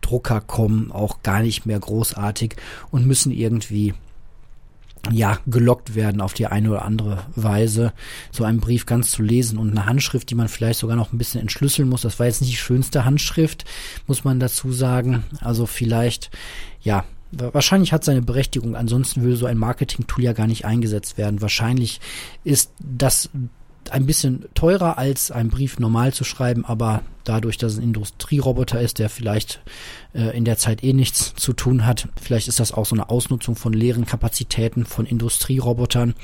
Drucker 0.00 0.40
kommen, 0.40 0.90
auch 0.90 1.22
gar 1.22 1.42
nicht 1.42 1.64
mehr 1.64 1.78
großartig 1.78 2.56
und 2.90 3.06
müssen 3.06 3.30
irgendwie 3.30 3.94
ja, 5.10 5.38
gelockt 5.46 5.94
werden 5.94 6.20
auf 6.20 6.34
die 6.34 6.46
eine 6.46 6.70
oder 6.70 6.84
andere 6.84 7.24
Weise, 7.36 7.92
so 8.30 8.44
einen 8.44 8.60
Brief 8.60 8.86
ganz 8.86 9.10
zu 9.10 9.22
lesen 9.22 9.58
und 9.58 9.70
eine 9.70 9.86
Handschrift, 9.86 10.30
die 10.30 10.34
man 10.34 10.48
vielleicht 10.48 10.78
sogar 10.78 10.96
noch 10.96 11.12
ein 11.12 11.18
bisschen 11.18 11.40
entschlüsseln 11.40 11.88
muss. 11.88 12.02
Das 12.02 12.18
war 12.18 12.26
jetzt 12.26 12.40
nicht 12.40 12.52
die 12.52 12.56
schönste 12.56 13.04
Handschrift, 13.04 13.64
muss 14.06 14.24
man 14.24 14.40
dazu 14.40 14.72
sagen. 14.72 15.24
Also 15.40 15.66
vielleicht, 15.66 16.30
ja, 16.80 17.04
wahrscheinlich 17.32 17.92
hat 17.92 18.04
seine 18.04 18.22
Berechtigung. 18.22 18.76
Ansonsten 18.76 19.22
würde 19.22 19.36
so 19.36 19.46
ein 19.46 19.58
Marketing-Tool 19.58 20.24
ja 20.24 20.32
gar 20.32 20.46
nicht 20.46 20.64
eingesetzt 20.64 21.18
werden. 21.18 21.40
Wahrscheinlich 21.40 22.00
ist 22.44 22.72
das 22.78 23.30
ein 23.92 24.06
bisschen 24.06 24.46
teurer 24.54 24.98
als 24.98 25.30
ein 25.30 25.48
Brief 25.48 25.78
normal 25.78 26.12
zu 26.12 26.24
schreiben, 26.24 26.64
aber 26.64 27.02
dadurch, 27.24 27.56
dass 27.56 27.72
es 27.72 27.78
ein 27.78 27.84
Industrieroboter 27.84 28.80
ist, 28.80 28.98
der 28.98 29.08
vielleicht 29.08 29.60
äh, 30.14 30.36
in 30.36 30.44
der 30.44 30.58
Zeit 30.58 30.84
eh 30.84 30.92
nichts 30.92 31.34
zu 31.34 31.52
tun 31.52 31.86
hat, 31.86 32.08
vielleicht 32.20 32.48
ist 32.48 32.60
das 32.60 32.72
auch 32.72 32.86
so 32.86 32.94
eine 32.94 33.08
Ausnutzung 33.08 33.56
von 33.56 33.72
leeren 33.72 34.06
Kapazitäten 34.06 34.84
von 34.84 35.06
Industrierobotern, 35.06 36.14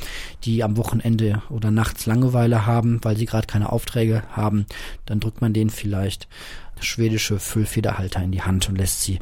die 0.44 0.62
am 0.62 0.77
Wochenende 0.77 1.42
oder 1.49 1.70
nachts 1.70 2.07
Langeweile 2.07 2.66
haben, 2.66 3.01
weil 3.03 3.16
sie 3.16 3.27
gerade 3.27 3.46
keine 3.46 3.73
Aufträge 3.73 4.23
haben, 4.31 4.66
dann 5.07 5.20
drückt 5.20 5.40
man 5.40 5.53
denen 5.53 5.70
vielleicht 5.70 6.29
schwedische 6.81 7.38
Füllfederhalter 7.38 8.23
in 8.23 8.33
die 8.33 8.42
Hand 8.42 8.68
und 8.68 8.77
lässt 8.77 9.03
sie 9.03 9.18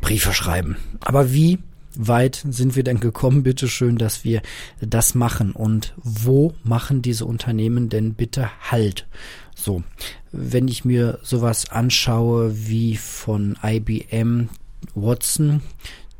Briefe 0.00 0.32
schreiben. 0.32 0.76
Aber 1.00 1.32
wie 1.32 1.58
weit 1.98 2.42
sind 2.48 2.76
wir 2.76 2.84
denn 2.84 3.00
gekommen, 3.00 3.42
bitteschön, 3.42 3.98
dass 3.98 4.24
wir 4.24 4.40
das 4.80 5.14
machen? 5.14 5.52
Und 5.52 5.92
wo 5.96 6.54
machen 6.64 7.02
diese 7.02 7.26
Unternehmen 7.26 7.90
denn 7.90 8.14
bitte 8.14 8.48
Halt? 8.70 9.06
So, 9.54 9.82
wenn 10.32 10.68
ich 10.68 10.86
mir 10.86 11.18
sowas 11.22 11.70
anschaue 11.70 12.68
wie 12.68 12.96
von 12.96 13.58
IBM 13.62 14.48
Watson, 14.94 15.60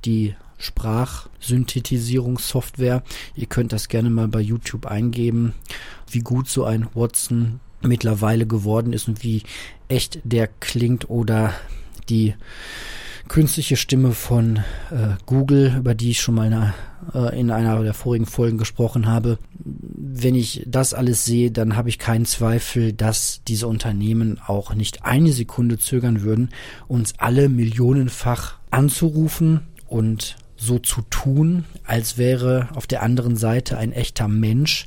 die 0.04 0.34
Sprachsynthetisierungssoftware. 0.58 3.02
Ihr 3.36 3.46
könnt 3.46 3.72
das 3.72 3.88
gerne 3.88 4.10
mal 4.10 4.28
bei 4.28 4.40
YouTube 4.40 4.84
eingeben, 4.86 5.54
wie 6.10 6.20
gut 6.20 6.48
so 6.48 6.64
ein 6.64 6.88
Watson 6.94 7.60
mittlerweile 7.80 8.46
geworden 8.46 8.92
ist 8.92 9.08
und 9.08 9.22
wie 9.22 9.44
echt 9.86 10.18
der 10.24 10.48
klingt 10.48 11.08
oder 11.08 11.54
die 12.08 12.34
künstliche 13.28 13.76
Stimme 13.76 14.12
von 14.12 14.56
äh, 14.90 15.14
Google, 15.26 15.74
über 15.78 15.94
die 15.94 16.10
ich 16.10 16.20
schon 16.20 16.34
mal 16.34 16.46
eine, 16.46 16.74
äh, 17.14 17.38
in 17.38 17.50
einer 17.50 17.82
der 17.82 17.94
vorigen 17.94 18.26
Folgen 18.26 18.58
gesprochen 18.58 19.06
habe. 19.06 19.38
Wenn 19.64 20.34
ich 20.34 20.64
das 20.66 20.94
alles 20.94 21.24
sehe, 21.24 21.50
dann 21.50 21.76
habe 21.76 21.88
ich 21.88 21.98
keinen 21.98 22.24
Zweifel, 22.24 22.92
dass 22.92 23.42
diese 23.46 23.68
Unternehmen 23.68 24.40
auch 24.46 24.74
nicht 24.74 25.04
eine 25.04 25.32
Sekunde 25.32 25.78
zögern 25.78 26.22
würden, 26.22 26.50
uns 26.88 27.14
alle 27.18 27.48
millionenfach 27.48 28.58
anzurufen 28.70 29.60
und 29.86 30.36
so 30.56 30.78
zu 30.78 31.02
tun, 31.02 31.64
als 31.84 32.18
wäre 32.18 32.68
auf 32.74 32.86
der 32.86 33.02
anderen 33.02 33.36
Seite 33.36 33.78
ein 33.78 33.92
echter 33.92 34.26
Mensch, 34.26 34.86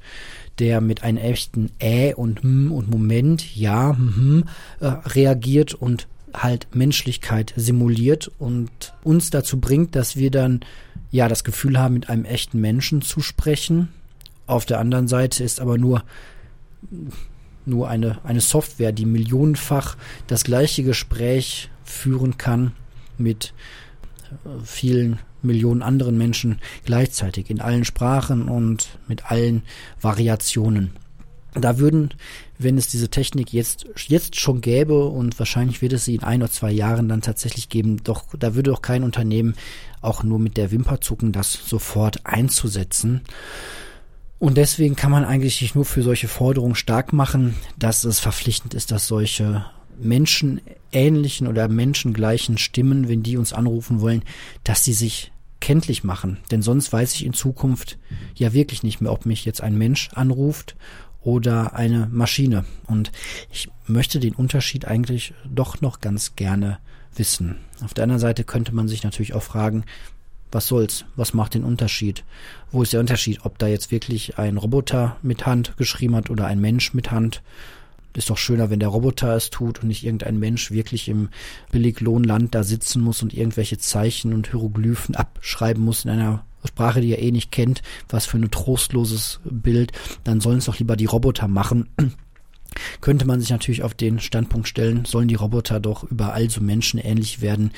der 0.60 0.82
mit 0.82 1.04
einem 1.04 1.18
echten 1.18 1.72
Äh 1.80 2.14
und 2.14 2.44
M 2.44 2.72
und 2.72 2.90
Moment, 2.90 3.56
ja, 3.56 3.96
hm, 3.96 4.46
äh, 4.80 4.88
reagiert 4.88 5.74
und 5.74 6.08
halt 6.34 6.76
Menschlichkeit 6.76 7.54
simuliert 7.56 8.32
und 8.40 8.70
uns 9.04 9.30
dazu 9.30 9.60
bringt, 9.60 9.96
dass 9.96 10.16
wir 10.16 10.32
dann 10.32 10.62
ja 11.12 11.28
das 11.28 11.44
Gefühl 11.44 11.78
haben, 11.78 11.96
mit 11.96 12.10
einem 12.10 12.26
echten 12.26 12.60
Menschen 12.60 13.02
zu 13.02 13.22
sprechen. 13.22 13.90
Auf 14.48 14.66
der 14.66 14.80
anderen 14.80 15.08
Seite 15.08 15.44
ist 15.44 15.60
aber 15.60 15.78
nur 15.78 16.04
nur 17.66 17.90
eine, 17.90 18.20
eine 18.24 18.42
Software, 18.42 18.92
die 18.92 19.06
millionenfach 19.06 19.96
das 20.28 20.44
gleiche 20.44 20.84
Gespräch 20.84 21.70
führen 21.84 22.38
kann 22.38 22.72
mit 23.18 23.54
äh, 24.32 24.50
vielen 24.64 25.20
Millionen 25.42 25.82
anderen 25.82 26.18
Menschen 26.18 26.60
gleichzeitig 26.86 27.50
in 27.50 27.62
allen 27.62 27.86
Sprachen 27.86 28.48
und 28.48 28.98
mit 29.08 29.32
allen 29.32 29.64
Variationen. 30.00 30.92
Da 31.54 31.80
würden, 31.80 32.14
wenn 32.64 32.78
es 32.78 32.88
diese 32.88 33.10
Technik 33.10 33.54
jetzt, 33.54 33.86
jetzt 34.08 34.40
schon 34.40 34.62
gäbe 34.62 35.06
und 35.06 35.38
wahrscheinlich 35.40 35.82
wird 35.82 35.94
es 35.94 36.06
sie 36.06 36.16
in 36.16 36.24
ein 36.24 36.42
oder 36.42 36.52
zwei 36.52 36.72
Jahren 36.72 37.10
dann 37.10 37.22
tatsächlich 37.22 37.70
geben, 37.70 38.04
doch 38.04 38.26
da 38.38 38.56
würde 38.56 38.72
doch 38.72 38.82
kein 38.82 39.04
Unternehmen 39.04 39.56
auch 40.02 40.24
nur 40.24 40.40
mit 40.40 40.58
der 40.58 40.72
Wimper 40.72 41.02
zucken, 41.02 41.32
das 41.32 41.54
sofort 41.54 42.26
einzusetzen. 42.26 43.22
Und 44.40 44.58
deswegen 44.58 44.96
kann 44.96 45.12
man 45.12 45.24
eigentlich 45.24 45.62
nicht 45.62 45.76
nur 45.76 45.86
für 45.86 46.02
solche 46.02 46.28
Forderungen 46.28 46.76
stark 46.76 47.14
machen, 47.14 47.56
dass 47.78 48.04
es 48.04 48.20
verpflichtend 48.20 48.74
ist, 48.74 48.92
dass 48.92 49.08
solche 49.08 49.66
menschenähnlichen 50.00 51.48
oder 51.48 51.68
menschengleichen 51.68 52.58
Stimmen, 52.58 53.08
wenn 53.08 53.22
die 53.22 53.38
uns 53.38 53.54
anrufen 53.54 54.02
wollen, 54.02 54.24
dass 54.64 54.84
sie 54.84 54.94
sich 54.94 55.32
kenntlich 55.60 56.04
machen. 56.04 56.38
Denn 56.50 56.64
sonst 56.64 56.92
weiß 56.92 57.14
ich 57.14 57.26
in 57.26 57.34
Zukunft 57.34 58.00
ja 58.36 58.52
wirklich 58.52 58.82
nicht 58.82 59.00
mehr, 59.00 59.12
ob 59.12 59.28
mich 59.28 59.46
jetzt 59.46 59.62
ein 59.62 59.78
Mensch 59.78 60.10
anruft 60.14 60.76
oder 61.24 61.76
eine 61.76 62.08
Maschine. 62.12 62.66
Und 62.88 63.12
ich 63.52 63.70
möchte 63.88 64.20
den 64.20 64.34
Unterschied 64.34 64.86
eigentlich 64.86 65.34
doch 65.46 65.82
noch 65.82 66.02
ganz 66.02 66.36
gerne 66.36 66.80
wissen. 67.16 67.58
Auf 67.84 67.94
der 67.94 68.04
anderen 68.04 68.20
Seite 68.20 68.44
könnte 68.44 68.74
man 68.74 68.88
sich 68.88 69.04
natürlich 69.04 69.34
auch 69.34 69.44
fragen, 69.44 69.84
was 70.52 70.68
soll's? 70.68 71.06
Was 71.16 71.34
macht 71.34 71.54
den 71.54 71.64
Unterschied? 71.64 72.26
Wo 72.72 72.84
ist 72.84 72.94
der 72.94 73.00
Unterschied? 73.00 73.46
Ob 73.46 73.58
da 73.58 73.68
jetzt 73.68 73.92
wirklich 73.92 74.38
ein 74.38 74.58
Roboter 74.58 75.18
mit 75.22 75.46
Hand 75.46 75.78
geschrieben 75.78 76.16
hat 76.16 76.30
oder 76.30 76.46
ein 76.46 76.60
Mensch 76.60 76.94
mit 76.94 77.12
Hand? 77.12 77.42
Ist 78.14 78.30
doch 78.30 78.38
schöner, 78.38 78.70
wenn 78.70 78.82
der 78.82 78.90
Roboter 78.90 79.34
es 79.36 79.50
tut 79.50 79.82
und 79.82 79.88
nicht 79.88 80.04
irgendein 80.04 80.38
Mensch 80.38 80.72
wirklich 80.72 81.08
im 81.08 81.30
Billiglohnland 81.72 82.54
da 82.54 82.64
sitzen 82.64 83.02
muss 83.02 83.24
und 83.24 83.34
irgendwelche 83.34 83.78
Zeichen 83.78 84.34
und 84.34 84.50
Hieroglyphen 84.50 85.16
abschreiben 85.16 85.84
muss 85.84 86.04
in 86.04 86.12
einer 86.12 86.44
Sprache, 86.68 87.02
die 87.02 87.12
er 87.12 87.22
eh 87.22 87.32
nicht 87.32 87.52
kennt, 87.52 87.82
was 88.10 88.26
für 88.26 88.38
ein 88.38 88.52
trostloses 88.52 89.40
Bild, 89.44 89.92
dann 90.24 90.42
sollen 90.42 90.60
es 90.60 90.66
doch 90.66 90.80
lieber 90.80 90.96
die 90.96 91.06
Roboter 91.06 91.48
machen. 91.48 91.90
Könnte 93.02 93.26
man 93.26 93.40
sich 93.40 93.50
natürlich 93.50 93.84
auf 93.84 93.94
den 93.94 94.20
Standpunkt 94.20 94.68
stellen, 94.68 95.06
sollen 95.06 95.28
die 95.28 95.36
Roboter 95.36 95.80
doch 95.80 96.04
überall 96.04 96.50
so 96.50 96.62
menschenähnlich 96.62 97.42
werden, 97.42 97.72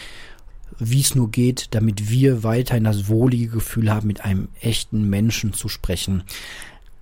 wie 0.80 1.02
es 1.02 1.16
nur 1.16 1.32
geht, 1.32 1.68
damit 1.72 2.10
wir 2.10 2.44
weiterhin 2.44 2.84
das 2.84 3.08
wohlige 3.08 3.48
Gefühl 3.48 3.92
haben, 3.92 4.08
mit 4.08 4.24
einem 4.24 4.50
echten 4.60 5.10
Menschen 5.10 5.54
zu 5.54 5.70
sprechen. 5.70 6.24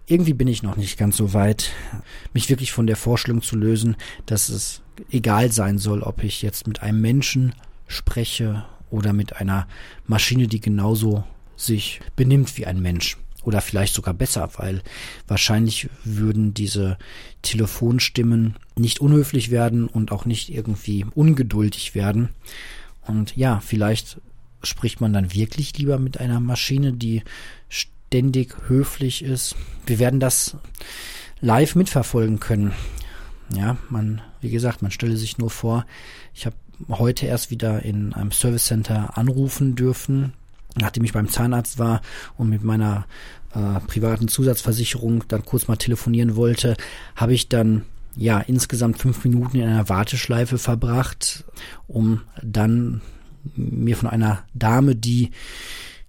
Irgendwie 0.08 0.34
bin 0.34 0.48
ich 0.48 0.64
noch 0.64 0.76
nicht 0.76 0.98
ganz 0.98 1.16
so 1.16 1.34
weit, 1.34 1.72
mich 2.34 2.50
wirklich 2.50 2.72
von 2.72 2.88
der 2.88 2.98
Vorstellung 2.98 3.42
zu 3.42 3.56
lösen, 3.56 3.96
dass 4.26 4.50
es 4.50 4.82
egal 5.10 5.52
sein 5.52 5.78
soll, 5.78 6.02
ob 6.02 6.24
ich 6.24 6.42
jetzt 6.42 6.68
mit 6.68 6.82
einem 6.82 7.02
Menschen 7.02 7.54
spreche 7.88 8.66
oder 8.90 9.14
mit 9.14 9.38
einer 9.38 9.68
Maschine, 10.06 10.48
die 10.48 10.60
genauso 10.60 11.24
sich 11.66 12.02
benimmt 12.16 12.58
wie 12.58 12.66
ein 12.66 12.82
Mensch. 12.82 13.18
Oder 13.44 13.62
vielleicht 13.62 13.96
sogar 13.96 14.14
besser, 14.14 14.52
weil 14.58 14.84
wahrscheinlich 15.28 15.90
würden 16.04 16.54
diese 16.54 16.98
Telefonstimmen 17.42 18.56
nicht 18.76 19.00
unhöflich 19.00 19.50
werden 19.50 19.88
und 19.88 20.12
auch 20.12 20.26
nicht 20.26 20.50
irgendwie 20.50 21.06
ungeduldig 21.16 21.96
werden. 21.96 22.30
Und 23.08 23.36
ja, 23.36 23.60
vielleicht 23.60 24.22
spricht 24.62 25.02
man 25.02 25.12
dann 25.12 25.34
wirklich 25.34 25.76
lieber 25.76 25.98
mit 25.98 26.20
einer 26.20 26.40
Maschine, 26.40 26.94
die 26.94 27.24
ständig 27.68 28.56
höflich 28.68 29.24
ist. 29.24 29.56
Wir 29.88 29.98
werden 29.98 30.20
das 30.20 30.58
live 31.40 31.74
mitverfolgen 31.74 32.40
können. 32.40 32.74
Ja, 33.56 33.78
man, 33.90 34.22
wie 34.40 34.52
gesagt, 34.52 34.84
man 34.84 34.92
stelle 34.92 35.18
sich 35.18 35.40
nur 35.40 35.50
vor, 35.50 35.88
ich 36.36 36.46
habe 36.46 36.56
heute 36.90 37.26
erst 37.26 37.50
wieder 37.50 37.82
in 37.84 38.14
einem 38.14 38.32
Service 38.32 38.66
Center 38.66 39.18
anrufen 39.18 39.76
dürfen 39.76 40.34
nachdem 40.76 41.04
ich 41.04 41.14
beim 41.14 41.30
Zahnarzt 41.30 41.80
war 41.80 42.02
und 42.38 42.50
mit 42.50 42.64
meiner 42.64 43.06
äh, 43.54 43.80
privaten 43.88 44.28
Zusatzversicherung 44.28 45.24
dann 45.28 45.46
kurz 45.46 45.68
mal 45.68 45.78
telefonieren 45.78 46.36
wollte, 46.36 46.76
habe 47.16 47.34
ich 47.34 47.50
dann 47.50 47.84
ja 48.16 48.40
insgesamt 48.40 48.98
fünf 48.98 49.24
Minuten 49.24 49.58
in 49.58 49.68
einer 49.68 49.90
Warteschleife 49.90 50.58
verbracht, 50.58 51.46
um 51.88 52.22
dann 52.42 53.02
mir 53.56 53.98
von 53.98 54.10
einer 54.10 54.44
Dame, 54.54 54.96
die 54.96 55.32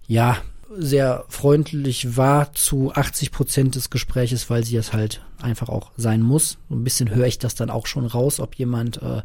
ja 0.07 0.37
sehr 0.75 1.25
freundlich 1.29 2.17
war 2.17 2.53
zu 2.53 2.93
80 2.93 3.31
Prozent 3.31 3.75
des 3.75 3.89
Gespräches, 3.89 4.49
weil 4.49 4.63
sie 4.63 4.75
es 4.75 4.93
halt 4.93 5.21
einfach 5.41 5.69
auch 5.69 5.91
sein 5.97 6.21
muss. 6.21 6.57
So 6.69 6.75
ein 6.75 6.83
bisschen 6.83 7.13
höre 7.13 7.27
ich 7.27 7.39
das 7.39 7.55
dann 7.55 7.69
auch 7.69 7.85
schon 7.85 8.05
raus, 8.05 8.39
ob 8.39 8.55
jemand 8.55 9.01
äh, 9.01 9.21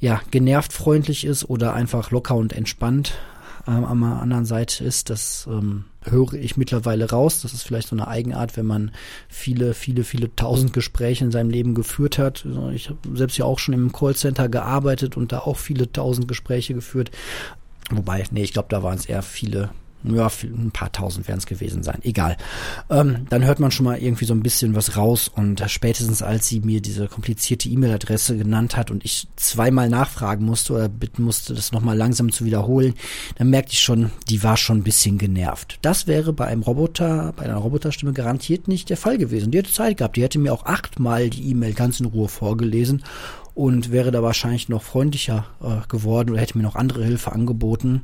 ja 0.00 0.20
genervt 0.30 0.72
freundlich 0.72 1.24
ist 1.24 1.44
oder 1.44 1.74
einfach 1.74 2.10
locker 2.10 2.36
und 2.36 2.52
entspannt 2.52 3.14
ähm, 3.66 3.84
an 3.84 4.00
der 4.00 4.22
anderen 4.22 4.44
Seite 4.44 4.84
ist, 4.84 5.10
das 5.10 5.46
ähm, 5.50 5.84
höre 6.04 6.34
ich 6.34 6.56
mittlerweile 6.56 7.10
raus. 7.10 7.42
Das 7.42 7.52
ist 7.52 7.62
vielleicht 7.62 7.88
so 7.88 7.96
eine 7.96 8.08
Eigenart, 8.08 8.56
wenn 8.56 8.66
man 8.66 8.90
viele, 9.28 9.74
viele, 9.74 10.04
viele 10.04 10.34
tausend 10.34 10.72
Gespräche 10.72 11.24
in 11.24 11.30
seinem 11.30 11.50
Leben 11.50 11.74
geführt 11.74 12.18
hat. 12.18 12.46
Ich 12.74 12.88
habe 12.88 12.98
selbst 13.14 13.38
ja 13.38 13.44
auch 13.44 13.58
schon 13.58 13.74
im 13.74 13.92
Callcenter 13.92 14.48
gearbeitet 14.48 15.16
und 15.16 15.32
da 15.32 15.40
auch 15.40 15.58
viele 15.58 15.90
tausend 15.92 16.28
Gespräche 16.28 16.74
geführt. 16.74 17.10
Wobei, 17.90 18.24
nee, 18.30 18.42
ich 18.42 18.52
glaube, 18.52 18.68
da 18.70 18.82
waren 18.82 18.96
es 18.96 19.06
eher 19.06 19.22
viele 19.22 19.70
ja, 20.04 20.30
ein 20.42 20.70
paar 20.72 20.92
tausend 20.92 21.28
werden 21.28 21.38
es 21.38 21.46
gewesen 21.46 21.82
sein. 21.82 21.98
Egal. 22.02 22.36
Ähm, 22.90 23.26
dann 23.28 23.44
hört 23.44 23.60
man 23.60 23.70
schon 23.70 23.84
mal 23.84 23.98
irgendwie 23.98 24.24
so 24.24 24.34
ein 24.34 24.42
bisschen 24.42 24.74
was 24.74 24.96
raus 24.96 25.28
und 25.28 25.62
spätestens 25.68 26.22
als 26.22 26.48
sie 26.48 26.60
mir 26.60 26.80
diese 26.80 27.08
komplizierte 27.08 27.68
E-Mail-Adresse 27.68 28.36
genannt 28.36 28.76
hat 28.76 28.90
und 28.90 29.04
ich 29.04 29.28
zweimal 29.36 29.88
nachfragen 29.88 30.44
musste 30.44 30.72
oder 30.74 30.88
bitten 30.88 31.22
musste, 31.22 31.54
das 31.54 31.72
nochmal 31.72 31.96
langsam 31.96 32.32
zu 32.32 32.44
wiederholen, 32.44 32.94
dann 33.36 33.50
merkte 33.50 33.72
ich 33.72 33.80
schon, 33.80 34.10
die 34.28 34.42
war 34.42 34.56
schon 34.56 34.78
ein 34.78 34.84
bisschen 34.84 35.18
genervt. 35.18 35.78
Das 35.82 36.06
wäre 36.06 36.32
bei 36.32 36.46
einem 36.46 36.62
Roboter, 36.62 37.32
bei 37.36 37.44
einer 37.44 37.56
Roboterstimme 37.56 38.12
garantiert 38.12 38.68
nicht 38.68 38.90
der 38.90 38.96
Fall 38.96 39.18
gewesen. 39.18 39.50
Die 39.50 39.58
hätte 39.58 39.72
Zeit 39.72 39.98
gehabt. 39.98 40.16
Die 40.16 40.22
hätte 40.22 40.38
mir 40.38 40.52
auch 40.52 40.66
achtmal 40.66 41.30
die 41.30 41.50
E-Mail 41.50 41.74
ganz 41.74 42.00
in 42.00 42.06
Ruhe 42.06 42.28
vorgelesen 42.28 43.02
und 43.54 43.92
wäre 43.92 44.10
da 44.10 44.22
wahrscheinlich 44.22 44.68
noch 44.68 44.82
freundlicher 44.82 45.46
äh, 45.62 45.86
geworden 45.88 46.30
oder 46.30 46.40
hätte 46.40 46.56
mir 46.56 46.64
noch 46.64 46.76
andere 46.76 47.04
Hilfe 47.04 47.32
angeboten. 47.32 48.02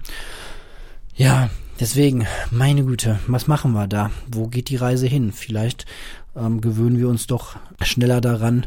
Ja, 1.17 1.51
Deswegen, 1.81 2.27
meine 2.51 2.85
Güte, 2.85 3.21
was 3.29 3.47
machen 3.47 3.73
wir 3.73 3.87
da? 3.87 4.11
Wo 4.27 4.49
geht 4.49 4.69
die 4.69 4.77
Reise 4.77 5.07
hin? 5.07 5.31
Vielleicht 5.31 5.87
ähm, 6.35 6.61
gewöhnen 6.61 6.99
wir 6.99 7.09
uns 7.09 7.29
doch 7.29 7.55
schneller 7.81 8.21
daran, 8.21 8.67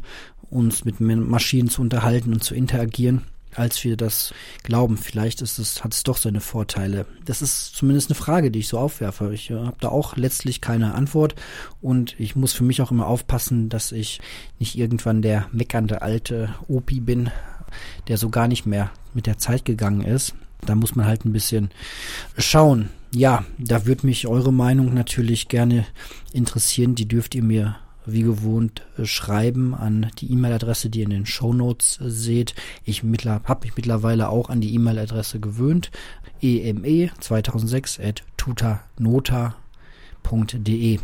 uns 0.49 0.85
mit 0.85 1.01
Maschinen 1.01 1.69
zu 1.69 1.81
unterhalten 1.81 2.31
und 2.31 2.41
zu 2.41 2.55
interagieren, 2.55 3.23
als 3.53 3.83
wir 3.83 3.97
das 3.97 4.33
glauben. 4.63 4.97
Vielleicht 4.97 5.41
ist 5.41 5.59
es, 5.59 5.83
hat 5.83 5.93
es 5.93 6.03
doch 6.03 6.15
seine 6.15 6.39
Vorteile. 6.39 7.05
Das 7.25 7.41
ist 7.41 7.75
zumindest 7.75 8.09
eine 8.09 8.15
Frage, 8.15 8.49
die 8.49 8.59
ich 8.59 8.69
so 8.69 8.79
aufwerfe. 8.79 9.33
Ich 9.33 9.49
äh, 9.49 9.55
habe 9.55 9.77
da 9.81 9.89
auch 9.89 10.15
letztlich 10.15 10.61
keine 10.61 10.93
Antwort 10.93 11.35
und 11.81 12.17
ich 12.17 12.37
muss 12.37 12.53
für 12.53 12.63
mich 12.63 12.81
auch 12.81 12.91
immer 12.91 13.07
aufpassen, 13.07 13.67
dass 13.67 13.91
ich 13.91 14.21
nicht 14.57 14.77
irgendwann 14.77 15.21
der 15.21 15.47
meckernde 15.51 16.01
alte 16.01 16.55
Opi 16.69 17.01
bin, 17.01 17.29
der 18.07 18.17
so 18.17 18.29
gar 18.29 18.47
nicht 18.47 18.65
mehr 18.65 18.89
mit 19.13 19.25
der 19.25 19.37
Zeit 19.37 19.65
gegangen 19.65 20.01
ist. 20.01 20.33
Da 20.65 20.75
muss 20.75 20.95
man 20.95 21.05
halt 21.05 21.25
ein 21.25 21.33
bisschen 21.33 21.71
schauen, 22.37 22.89
ja, 23.13 23.43
da 23.57 23.85
würde 23.85 24.07
mich 24.07 24.27
eure 24.27 24.53
Meinung 24.53 24.93
natürlich 24.93 25.47
gerne 25.49 25.85
interessieren. 26.31 26.95
Die 26.95 27.07
dürft 27.07 27.35
ihr 27.35 27.43
mir 27.43 27.75
wie 28.05 28.23
gewohnt 28.23 28.81
äh, 28.97 29.05
schreiben 29.05 29.75
an 29.75 30.11
die 30.19 30.31
E-Mail-Adresse, 30.31 30.89
die 30.89 30.99
ihr 30.99 31.05
in 31.05 31.11
den 31.11 31.25
Show 31.25 31.53
Notes 31.53 31.99
äh, 32.01 32.09
seht. 32.09 32.55
Ich 32.83 33.03
habe 33.03 33.59
mich 33.63 33.75
mittlerweile 33.75 34.29
auch 34.29 34.49
an 34.49 34.61
die 34.61 34.73
E-Mail-Adresse 34.73 35.39
gewöhnt. 35.39 35.91
eme 36.41 37.11
2006 37.19 37.99
at 37.99 38.23
tutanota.de. 38.37 39.53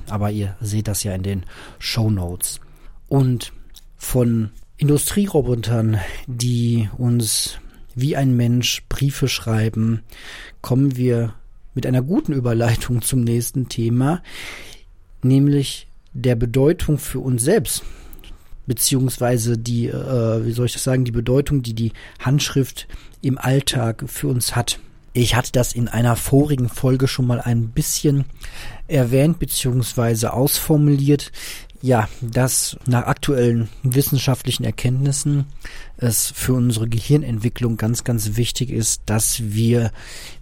Aber 0.10 0.32
ihr 0.32 0.56
seht 0.60 0.88
das 0.88 1.04
ja 1.04 1.14
in 1.14 1.24
den 1.24 1.44
Show 1.80 2.10
Notes. 2.10 2.62
Und 3.08 3.54
von 3.98 4.50
Industrierobotern, 4.78 6.00
die 6.28 6.90
uns 6.98 7.60
wie 7.98 8.16
ein 8.16 8.38
Mensch 8.38 8.84
Briefe 8.90 9.28
schreiben, 9.28 10.04
kommen 10.62 10.96
wir 10.96 11.34
mit 11.74 11.86
einer 11.88 12.04
guten 12.04 12.32
Überleitung 12.32 13.02
zum 13.02 13.22
nächsten 13.22 13.70
Thema, 13.70 14.22
nämlich 15.24 15.88
der 16.14 16.36
Bedeutung 16.36 17.00
für 17.00 17.20
uns 17.20 17.44
selbst, 17.44 17.84
beziehungsweise 18.68 19.58
die, 19.58 19.88
äh, 19.88 20.46
wie 20.46 20.52
soll 20.52 20.68
ich 20.68 20.74
das 20.74 20.84
sagen, 20.84 21.06
die 21.06 21.12
Bedeutung, 21.12 21.64
die 21.64 21.74
die 21.74 21.92
Handschrift 22.20 22.88
im 23.22 23.40
Alltag 23.40 24.04
für 24.08 24.28
uns 24.28 24.56
hat. 24.56 24.80
Ich 25.14 25.34
hatte 25.34 25.52
das 25.52 25.74
in 25.74 25.88
einer 25.88 26.16
vorigen 26.16 26.70
Folge 26.70 27.08
schon 27.08 27.26
mal 27.26 27.42
ein 27.42 27.70
bisschen 27.70 28.26
erwähnt 28.88 29.40
beziehungsweise 29.40 30.34
ausformuliert 30.34 31.32
ja, 31.82 32.10
dass 32.22 32.78
nach 32.86 33.06
aktuellen 33.06 33.70
wissenschaftlichen 33.84 34.64
Erkenntnissen 34.64 35.46
es 35.98 36.32
für 36.32 36.54
unsere 36.54 36.88
Gehirnentwicklung 36.88 37.78
ganz, 37.78 38.04
ganz 38.04 38.36
wichtig 38.36 38.70
ist, 38.70 39.04
dass 39.06 39.54
wir 39.54 39.92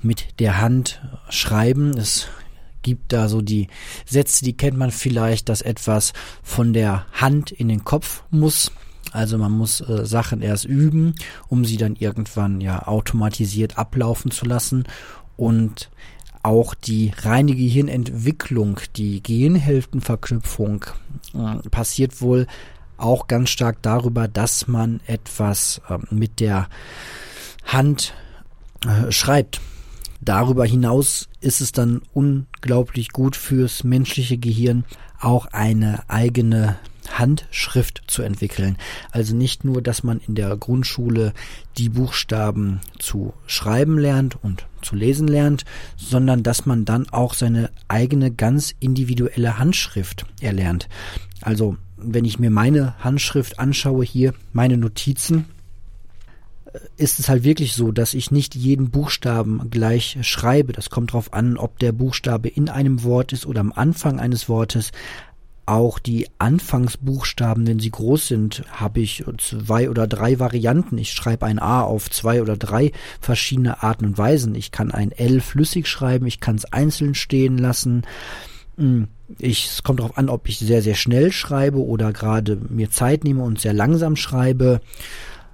mit 0.02 0.40
der 0.40 0.62
Hand 0.62 1.02
schreiben. 1.30 1.98
Es 1.98 2.28
gibt 2.82 3.12
da 3.14 3.28
so 3.28 3.42
die 3.42 3.68
Sätze, 4.06 4.46
die 4.46 4.56
kennt 4.56 4.78
man 4.78 4.92
vielleicht, 4.92 5.50
dass 5.50 5.62
etwas 5.62 6.14
von 6.44 6.74
der 6.74 7.06
Hand 7.12 7.52
in 7.52 7.68
den 7.68 7.84
Kopf 7.84 8.24
muss. 8.30 8.72
Also 9.12 9.38
man 9.38 9.52
muss 9.52 9.82
äh, 9.82 10.06
Sachen 10.06 10.42
erst 10.42 10.66
üben, 10.66 11.16
um 11.48 11.66
sie 11.66 11.78
dann 11.78 11.96
irgendwann 11.96 12.62
ja 12.62 12.88
automatisiert 12.88 13.78
ablaufen 13.78 14.32
zu 14.32 14.46
lassen. 14.46 14.86
Und 15.38 15.90
auch 16.46 16.76
die 16.76 17.12
reine 17.24 17.56
Gehirnentwicklung, 17.56 18.80
die 18.96 19.24
Gehirnhälftenverknüpfung 19.24 20.86
äh, 21.34 21.70
passiert 21.70 22.22
wohl 22.22 22.46
auch 22.98 23.26
ganz 23.26 23.50
stark 23.50 23.82
darüber, 23.82 24.28
dass 24.28 24.68
man 24.68 25.02
etwas 25.08 25.82
äh, 25.90 25.98
mit 26.12 26.40
der 26.40 26.70
Hand 27.66 28.14
äh, 28.86 29.12
schreibt. 29.12 29.60
Darüber 30.22 30.66
hinaus 30.66 31.30
ist 31.42 31.62
es 31.62 31.72
dann 31.72 32.04
unglaublich 32.14 33.10
gut 33.10 33.36
fürs 33.36 33.84
menschliche 33.84 34.38
Gehirn, 34.38 34.86
auch 35.20 35.48
eine 35.48 36.04
eigene 36.10 36.78
Handschrift 37.12 38.04
zu 38.08 38.22
entwickeln. 38.22 38.78
Also 39.12 39.36
nicht 39.36 39.64
nur, 39.64 39.82
dass 39.82 40.04
man 40.04 40.20
in 40.28 40.36
der 40.36 40.56
Grundschule 40.58 41.34
die 41.78 41.90
Buchstaben 41.90 42.82
zu 43.00 43.34
schreiben 43.48 43.98
lernt 43.98 44.42
und 44.44 44.66
zu 44.82 44.96
lesen 44.96 45.28
lernt, 45.28 45.66
sondern 45.98 46.44
dass 46.44 46.66
man 46.66 46.86
dann 46.86 47.10
auch 47.10 47.34
seine 47.34 47.70
eigene 47.88 48.32
ganz 48.32 48.74
individuelle 48.80 49.58
Handschrift 49.58 50.26
erlernt. 50.42 50.88
Also 51.42 51.78
wenn 51.98 52.26
ich 52.26 52.40
mir 52.40 52.50
meine 52.50 52.96
Handschrift 53.04 53.60
anschaue 53.60 54.06
hier, 54.06 54.34
meine 54.54 54.78
Notizen, 54.78 55.46
äh, 56.66 56.80
ist 56.98 57.20
es 57.20 57.30
halt 57.30 57.44
wirklich 57.44 57.74
so, 57.74 57.92
dass 57.92 58.14
ich 58.14 58.32
nicht 58.32 58.56
jeden 58.56 58.90
Buchstaben 58.90 59.70
gleich 59.70 60.18
schreibe. 60.22 60.74
Das 60.74 60.90
kommt 60.90 61.12
darauf 61.12 61.34
an, 61.34 61.58
ob 61.58 61.80
der 61.80 61.92
Buchstabe 61.92 62.50
in 62.50 62.70
einem 62.70 63.04
Wort 63.04 63.34
ist 63.34 63.46
oder 63.46 63.62
am 63.62 63.72
Anfang 63.72 64.20
eines 64.20 64.50
Wortes. 64.50 64.92
Auch 65.66 66.00
die 66.00 66.28
Anfangsbuchstaben, 66.38 67.66
wenn 67.66 67.80
sie 67.80 67.92
groß 67.92 68.28
sind, 68.28 68.64
habe 68.72 69.00
ich 69.00 69.24
zwei 69.40 69.90
oder 69.90 70.08
drei 70.08 70.40
Varianten. 70.40 70.98
Ich 70.98 71.12
schreibe 71.12 71.46
ein 71.46 71.60
A 71.60 71.82
auf 71.82 72.10
zwei 72.10 72.42
oder 72.42 72.58
drei 72.58 72.92
verschiedene 73.20 73.82
Arten 73.84 74.06
und 74.06 74.18
Weisen. 74.18 74.56
Ich 74.56 74.72
kann 74.72 74.92
ein 74.92 75.12
L 75.12 75.42
flüssig 75.42 75.88
schreiben, 75.88 76.28
ich 76.28 76.40
kann 76.40 76.56
es 76.56 76.66
einzeln 76.66 77.16
stehen 77.16 77.58
lassen. 77.58 78.04
Hm, 78.78 79.08
ich, 79.40 79.68
es 79.68 79.84
kommt 79.84 80.00
darauf 80.00 80.18
an, 80.18 80.30
ob 80.30 80.48
ich 80.48 80.60
sehr, 80.60 80.82
sehr 80.82 80.96
schnell 80.96 81.32
schreibe 81.32 81.84
oder 81.84 82.14
gerade 82.14 82.58
mir 82.70 82.92
Zeit 82.92 83.24
nehme 83.24 83.44
und 83.44 83.60
sehr 83.60 83.74
langsam 83.74 84.16
schreibe. 84.16 84.82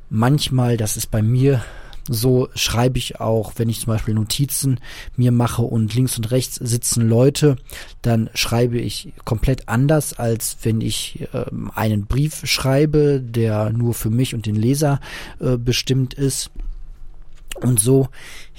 Manchmal, 0.09 0.75
das 0.75 0.97
ist 0.97 1.09
bei 1.09 1.21
mir 1.21 1.63
so 2.09 2.49
schreibe 2.55 2.97
ich 2.97 3.19
auch, 3.19 3.53
wenn 3.57 3.69
ich 3.69 3.81
zum 3.81 3.93
Beispiel 3.93 4.13
Notizen 4.13 4.79
mir 5.15 5.31
mache 5.31 5.61
und 5.61 5.93
links 5.93 6.17
und 6.17 6.31
rechts 6.31 6.55
sitzen 6.55 7.07
Leute, 7.07 7.57
dann 8.01 8.29
schreibe 8.33 8.79
ich 8.79 9.13
komplett 9.25 9.69
anders, 9.69 10.13
als 10.13 10.57
wenn 10.63 10.81
ich 10.81 11.27
äh, 11.33 11.45
einen 11.75 12.07
Brief 12.07 12.41
schreibe, 12.45 13.21
der 13.21 13.71
nur 13.71 13.93
für 13.93 14.09
mich 14.09 14.33
und 14.33 14.45
den 14.45 14.55
Leser 14.55 14.99
äh, 15.39 15.57
bestimmt 15.57 16.13
ist. 16.13 16.51
Und 17.61 17.79
so, 17.79 18.09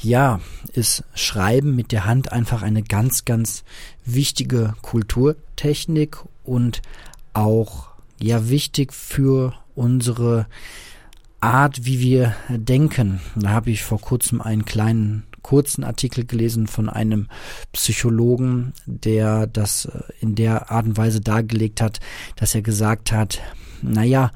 ja, 0.01 0.41
ist 0.73 1.03
Schreiben 1.15 1.75
mit 1.75 1.93
der 1.93 2.05
Hand 2.05 2.31
einfach 2.31 2.63
eine 2.63 2.83
ganz, 2.83 3.25
ganz 3.25 3.65
wichtige 4.05 4.75
Kulturtechnik 4.83 6.19
und 6.45 6.83
auch, 7.33 7.89
ja, 8.21 8.49
wichtig 8.49 8.93
für 8.93 9.55
unsere 9.75 10.47
Art, 11.43 11.85
wie 11.85 12.01
wir 12.01 12.35
denken. 12.49 13.21
Da 13.35 13.51
habe 13.51 13.71
ich 13.71 13.83
vor 13.83 14.01
kurzem 14.01 14.41
einen 14.41 14.65
kleinen 14.65 15.25
kurzen 15.43 15.83
Artikel 15.83 16.25
gelesen 16.25 16.69
von 16.69 16.89
einem 16.89 17.29
Psychologen, 17.73 18.73
der 18.87 19.47
das 19.47 19.87
äh, 19.87 20.01
in 20.21 20.35
der 20.35 20.71
Art 20.71 20.87
und 20.87 20.97
Weise 20.97 21.21
dargelegt 21.21 21.81
hat, 21.81 21.99
dass 22.37 22.55
er 22.55 22.63
gesagt 22.63 23.13
hat, 23.13 23.41
naja, 23.83 24.31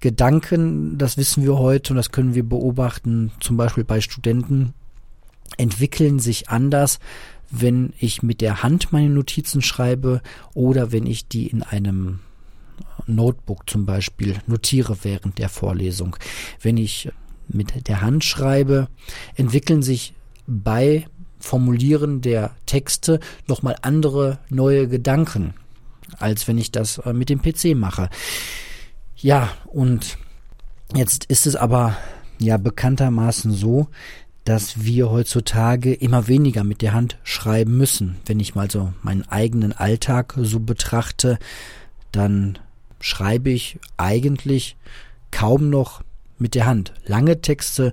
Gedanken, 0.00 0.98
das 0.98 1.16
wissen 1.16 1.44
wir 1.44 1.58
heute 1.58 1.94
und 1.94 1.96
das 1.96 2.12
können 2.12 2.34
wir 2.34 2.46
beobachten, 2.46 3.32
zum 3.40 3.56
Beispiel 3.56 3.84
bei 3.84 4.02
Studenten, 4.02 4.74
entwickeln 5.56 6.18
sich 6.18 6.50
anders, 6.50 6.98
wenn 7.50 7.94
ich 7.98 8.22
mit 8.22 8.42
der 8.42 8.62
Hand 8.62 8.92
meine 8.92 9.08
Notizen 9.08 9.62
schreibe 9.62 10.20
oder 10.52 10.92
wenn 10.92 11.06
ich 11.06 11.26
die 11.26 11.46
in 11.46 11.62
einem 11.62 12.20
Notebook 13.06 13.68
zum 13.68 13.86
Beispiel 13.86 14.36
notiere 14.46 14.96
während 15.02 15.38
der 15.38 15.48
Vorlesung. 15.48 16.16
Wenn 16.60 16.76
ich 16.76 17.10
mit 17.48 17.88
der 17.88 18.00
Hand 18.00 18.24
schreibe, 18.24 18.88
entwickeln 19.36 19.82
sich 19.82 20.14
bei 20.46 21.06
Formulieren 21.38 22.22
der 22.22 22.52
Texte 22.64 23.20
nochmal 23.46 23.76
andere 23.82 24.38
neue 24.48 24.88
Gedanken, 24.88 25.52
als 26.18 26.48
wenn 26.48 26.56
ich 26.56 26.72
das 26.72 26.98
äh, 26.98 27.12
mit 27.12 27.28
dem 27.28 27.42
PC 27.42 27.76
mache. 27.76 28.08
Ja, 29.16 29.50
und 29.66 30.16
jetzt 30.94 31.26
ist 31.26 31.46
es 31.46 31.54
aber 31.54 31.96
ja 32.38 32.56
bekanntermaßen 32.56 33.52
so, 33.52 33.88
dass 34.44 34.84
wir 34.84 35.10
heutzutage 35.10 35.94
immer 35.94 36.28
weniger 36.28 36.64
mit 36.64 36.82
der 36.82 36.92
Hand 36.92 37.18
schreiben 37.24 37.76
müssen. 37.76 38.16
Wenn 38.26 38.40
ich 38.40 38.54
mal 38.54 38.70
so 38.70 38.92
meinen 39.02 39.26
eigenen 39.28 39.72
Alltag 39.72 40.34
so 40.38 40.60
betrachte, 40.60 41.38
dann 42.12 42.58
schreibe 43.04 43.50
ich 43.50 43.78
eigentlich 43.98 44.76
kaum 45.30 45.68
noch 45.68 46.02
mit 46.38 46.54
der 46.54 46.64
Hand. 46.64 46.94
Lange 47.04 47.42
Texte 47.42 47.92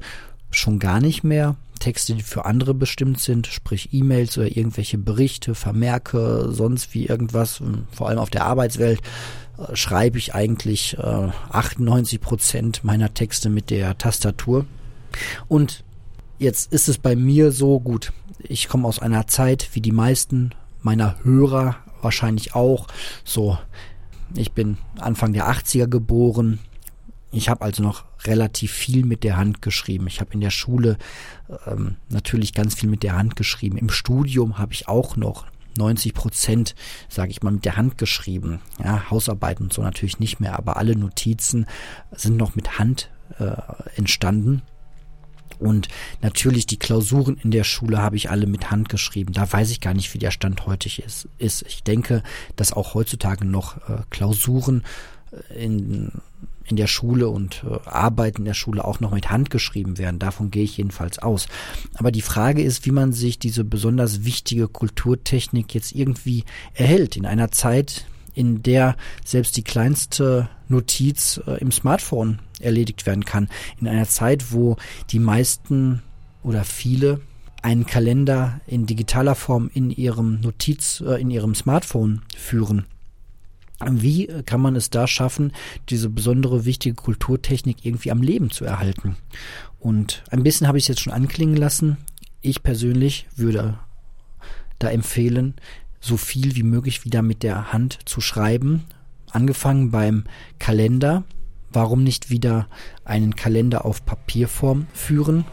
schon 0.51 0.79
gar 0.79 1.01
nicht 1.01 1.25
mehr. 1.25 1.57
Texte, 1.79 2.15
die 2.15 2.21
für 2.21 2.45
andere 2.45 2.73
bestimmt 2.73 3.19
sind, 3.19 3.47
sprich 3.47 3.89
E-Mails 3.91 4.37
oder 4.37 4.47
irgendwelche 4.47 4.97
Berichte, 4.97 5.53
Vermerke, 5.53 6.47
sonst 6.51 6.93
wie 6.93 7.07
irgendwas, 7.07 7.61
vor 7.91 8.07
allem 8.07 8.19
auf 8.19 8.29
der 8.29 8.45
Arbeitswelt, 8.45 9.01
äh, 9.57 9.75
schreibe 9.75 10.17
ich 10.17 10.33
eigentlich 10.33 10.97
äh, 10.97 11.29
98 11.49 12.21
Prozent 12.21 12.83
meiner 12.85 13.13
Texte 13.13 13.49
mit 13.49 13.69
der 13.69 13.97
Tastatur. 13.97 14.65
Und 15.49 15.83
jetzt 16.39 16.71
ist 16.71 16.87
es 16.87 16.99
bei 16.99 17.17
mir 17.17 17.51
so 17.51 17.81
gut. 17.81 18.13
Ich 18.39 18.69
komme 18.69 18.87
aus 18.87 18.99
einer 18.99 19.27
Zeit, 19.27 19.71
wie 19.73 19.81
die 19.81 19.91
meisten 19.91 20.51
meiner 20.81 21.21
Hörer 21.25 21.75
wahrscheinlich 22.01 22.55
auch, 22.55 22.87
so 23.25 23.57
ich 24.35 24.51
bin 24.51 24.77
Anfang 24.99 25.33
der 25.33 25.49
80er 25.49 25.87
geboren. 25.87 26.59
Ich 27.31 27.49
habe 27.49 27.61
also 27.63 27.81
noch 27.81 28.03
relativ 28.25 28.71
viel 28.71 29.05
mit 29.05 29.23
der 29.23 29.37
Hand 29.37 29.61
geschrieben. 29.61 30.07
Ich 30.07 30.19
habe 30.19 30.33
in 30.33 30.41
der 30.41 30.49
Schule 30.49 30.97
ähm, 31.65 31.95
natürlich 32.09 32.53
ganz 32.53 32.75
viel 32.75 32.89
mit 32.89 33.03
der 33.03 33.15
Hand 33.17 33.35
geschrieben. 33.35 33.77
Im 33.77 33.89
Studium 33.89 34.57
habe 34.57 34.73
ich 34.73 34.87
auch 34.87 35.15
noch 35.15 35.45
90 35.77 36.13
Prozent, 36.13 36.75
sage 37.07 37.31
ich 37.31 37.41
mal, 37.41 37.51
mit 37.51 37.65
der 37.65 37.77
Hand 37.77 37.97
geschrieben. 37.97 38.59
Ja, 38.83 39.09
Hausarbeiten 39.09 39.65
und 39.65 39.73
so 39.73 39.81
natürlich 39.81 40.19
nicht 40.19 40.39
mehr, 40.39 40.57
aber 40.57 40.77
alle 40.77 40.95
Notizen 40.95 41.65
sind 42.11 42.37
noch 42.37 42.55
mit 42.55 42.77
Hand 42.79 43.09
äh, 43.39 43.55
entstanden. 43.95 44.61
Und 45.61 45.87
natürlich 46.21 46.65
die 46.65 46.79
Klausuren 46.79 47.37
in 47.43 47.51
der 47.51 47.63
Schule 47.63 47.99
habe 47.99 48.15
ich 48.15 48.31
alle 48.31 48.47
mit 48.47 48.71
Hand 48.71 48.89
geschrieben. 48.89 49.31
Da 49.31 49.51
weiß 49.51 49.69
ich 49.69 49.79
gar 49.79 49.93
nicht, 49.93 50.13
wie 50.13 50.19
der 50.19 50.31
Stand 50.31 50.65
heute 50.65 50.89
ist. 50.89 51.27
Ich 51.67 51.83
denke, 51.83 52.23
dass 52.55 52.73
auch 52.73 52.95
heutzutage 52.95 53.45
noch 53.45 53.77
äh, 53.77 54.01
Klausuren 54.09 54.83
äh, 55.31 55.63
in, 55.63 56.11
in 56.65 56.77
der 56.77 56.87
Schule 56.87 57.29
und 57.29 57.63
äh, 57.63 57.87
Arbeiten 57.87 58.41
in 58.41 58.45
der 58.45 58.55
Schule 58.55 58.83
auch 58.83 58.99
noch 58.99 59.11
mit 59.11 59.29
Hand 59.29 59.51
geschrieben 59.51 59.99
werden. 59.99 60.17
Davon 60.17 60.49
gehe 60.49 60.63
ich 60.63 60.77
jedenfalls 60.77 61.19
aus. 61.19 61.47
Aber 61.93 62.11
die 62.11 62.23
Frage 62.23 62.63
ist, 62.63 62.85
wie 62.87 62.91
man 62.91 63.13
sich 63.13 63.37
diese 63.37 63.63
besonders 63.63 64.25
wichtige 64.25 64.67
Kulturtechnik 64.67 65.75
jetzt 65.75 65.93
irgendwie 65.93 66.43
erhält 66.73 67.17
in 67.17 67.27
einer 67.27 67.51
Zeit, 67.51 68.07
in 68.33 68.63
der 68.63 68.95
selbst 69.23 69.57
die 69.57 69.63
kleinste 69.63 70.49
Notiz 70.69 71.39
äh, 71.45 71.59
im 71.59 71.71
Smartphone 71.71 72.39
erledigt 72.61 73.05
werden 73.05 73.25
kann. 73.25 73.49
In 73.79 73.87
einer 73.87 74.07
Zeit, 74.07 74.51
wo 74.51 74.77
die 75.09 75.19
meisten 75.19 76.01
oder 76.43 76.63
viele 76.63 77.21
einen 77.61 77.85
Kalender 77.85 78.59
in 78.65 78.85
digitaler 78.85 79.35
Form 79.35 79.69
in 79.73 79.91
ihrem 79.91 80.41
Notiz, 80.41 81.01
äh, 81.01 81.21
in 81.21 81.29
ihrem 81.29 81.55
Smartphone 81.55 82.23
führen. 82.35 82.85
Wie 83.89 84.27
kann 84.45 84.61
man 84.61 84.75
es 84.75 84.91
da 84.91 85.07
schaffen, 85.07 85.53
diese 85.89 86.09
besondere 86.09 86.65
wichtige 86.65 86.95
Kulturtechnik 86.95 87.83
irgendwie 87.83 88.11
am 88.11 88.21
Leben 88.21 88.51
zu 88.51 88.63
erhalten? 88.63 89.17
Und 89.79 90.23
ein 90.29 90.43
bisschen 90.43 90.67
habe 90.67 90.77
ich 90.77 90.83
es 90.83 90.87
jetzt 90.89 91.01
schon 91.01 91.13
anklingen 91.13 91.55
lassen. 91.55 91.97
Ich 92.41 92.61
persönlich 92.61 93.27
würde 93.35 93.79
da 94.77 94.89
empfehlen, 94.89 95.55
so 95.99 96.17
viel 96.17 96.55
wie 96.55 96.63
möglich 96.63 97.05
wieder 97.05 97.21
mit 97.21 97.43
der 97.43 97.73
Hand 97.73 97.99
zu 98.05 98.21
schreiben. 98.21 98.83
Angefangen 99.31 99.91
beim 99.91 100.25
Kalender. 100.59 101.23
Warum 101.73 102.03
nicht 102.03 102.29
wieder 102.29 102.67
einen 103.05 103.35
Kalender 103.35 103.85
auf 103.85 104.05
Papierform 104.05 104.87
führen? 104.93 105.45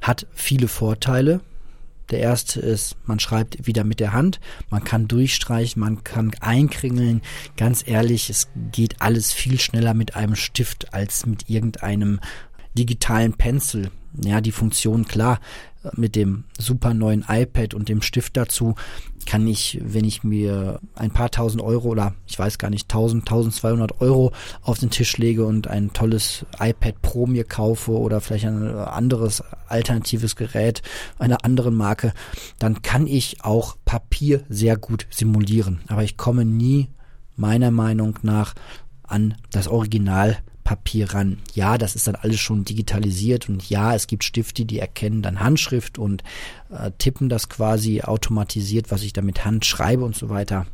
Hat 0.00 0.26
viele 0.32 0.68
Vorteile. 0.68 1.40
Der 2.10 2.20
erste 2.20 2.60
ist, 2.60 2.96
man 3.04 3.20
schreibt 3.20 3.66
wieder 3.66 3.84
mit 3.84 4.00
der 4.00 4.12
Hand, 4.12 4.40
man 4.68 4.82
kann 4.82 5.06
durchstreichen, 5.06 5.78
man 5.80 6.02
kann 6.02 6.32
einkringeln. 6.40 7.22
Ganz 7.56 7.86
ehrlich, 7.86 8.30
es 8.30 8.48
geht 8.72 9.00
alles 9.00 9.32
viel 9.32 9.60
schneller 9.60 9.94
mit 9.94 10.16
einem 10.16 10.34
Stift 10.34 10.92
als 10.92 11.24
mit 11.26 11.48
irgendeinem 11.48 12.18
digitalen 12.76 13.34
Pencil. 13.34 13.90
Ja, 14.24 14.40
die 14.40 14.50
Funktion, 14.50 15.04
klar, 15.06 15.38
mit 15.94 16.14
dem 16.14 16.44
super 16.58 16.94
neuen 16.94 17.24
iPad 17.28 17.74
und 17.74 17.88
dem 17.88 18.02
Stift 18.02 18.36
dazu 18.36 18.74
kann 19.26 19.46
ich, 19.46 19.80
wenn 19.82 20.04
ich 20.04 20.24
mir 20.24 20.80
ein 20.94 21.10
paar 21.10 21.30
tausend 21.30 21.62
Euro 21.62 21.88
oder 21.88 22.14
ich 22.26 22.38
weiß 22.38 22.58
gar 22.58 22.70
nicht, 22.70 22.88
tausend, 22.88 23.26
tausendzweihundert 23.26 24.00
Euro 24.00 24.32
auf 24.62 24.78
den 24.78 24.90
Tisch 24.90 25.16
lege 25.16 25.44
und 25.46 25.68
ein 25.68 25.92
tolles 25.92 26.44
iPad 26.58 27.00
Pro 27.02 27.26
mir 27.26 27.44
kaufe 27.44 27.92
oder 27.92 28.20
vielleicht 28.20 28.46
ein 28.46 28.74
anderes 28.74 29.42
alternatives 29.68 30.36
Gerät 30.36 30.82
einer 31.18 31.44
anderen 31.44 31.74
Marke, 31.74 32.12
dann 32.58 32.82
kann 32.82 33.06
ich 33.06 33.44
auch 33.44 33.76
Papier 33.84 34.42
sehr 34.48 34.76
gut 34.76 35.06
simulieren. 35.10 35.80
Aber 35.88 36.02
ich 36.02 36.16
komme 36.16 36.44
nie 36.44 36.88
meiner 37.36 37.70
Meinung 37.70 38.18
nach 38.22 38.54
an 39.02 39.34
das 39.50 39.68
Original 39.68 40.38
Papier 40.70 41.14
ran. 41.14 41.38
Ja, 41.52 41.78
das 41.78 41.96
ist 41.96 42.06
dann 42.06 42.14
alles 42.14 42.38
schon 42.38 42.64
digitalisiert 42.64 43.48
und 43.48 43.68
ja, 43.68 43.92
es 43.92 44.06
gibt 44.06 44.22
Stifte, 44.22 44.64
die 44.64 44.78
erkennen 44.78 45.20
dann 45.20 45.40
Handschrift 45.40 45.98
und 45.98 46.22
äh, 46.70 46.92
tippen 46.96 47.28
das 47.28 47.48
quasi 47.48 48.02
automatisiert, 48.02 48.92
was 48.92 49.02
ich 49.02 49.12
da 49.12 49.20
mit 49.20 49.44
Hand 49.44 49.64
schreibe 49.64 50.04
und 50.04 50.14
so 50.14 50.28
weiter. 50.28 50.66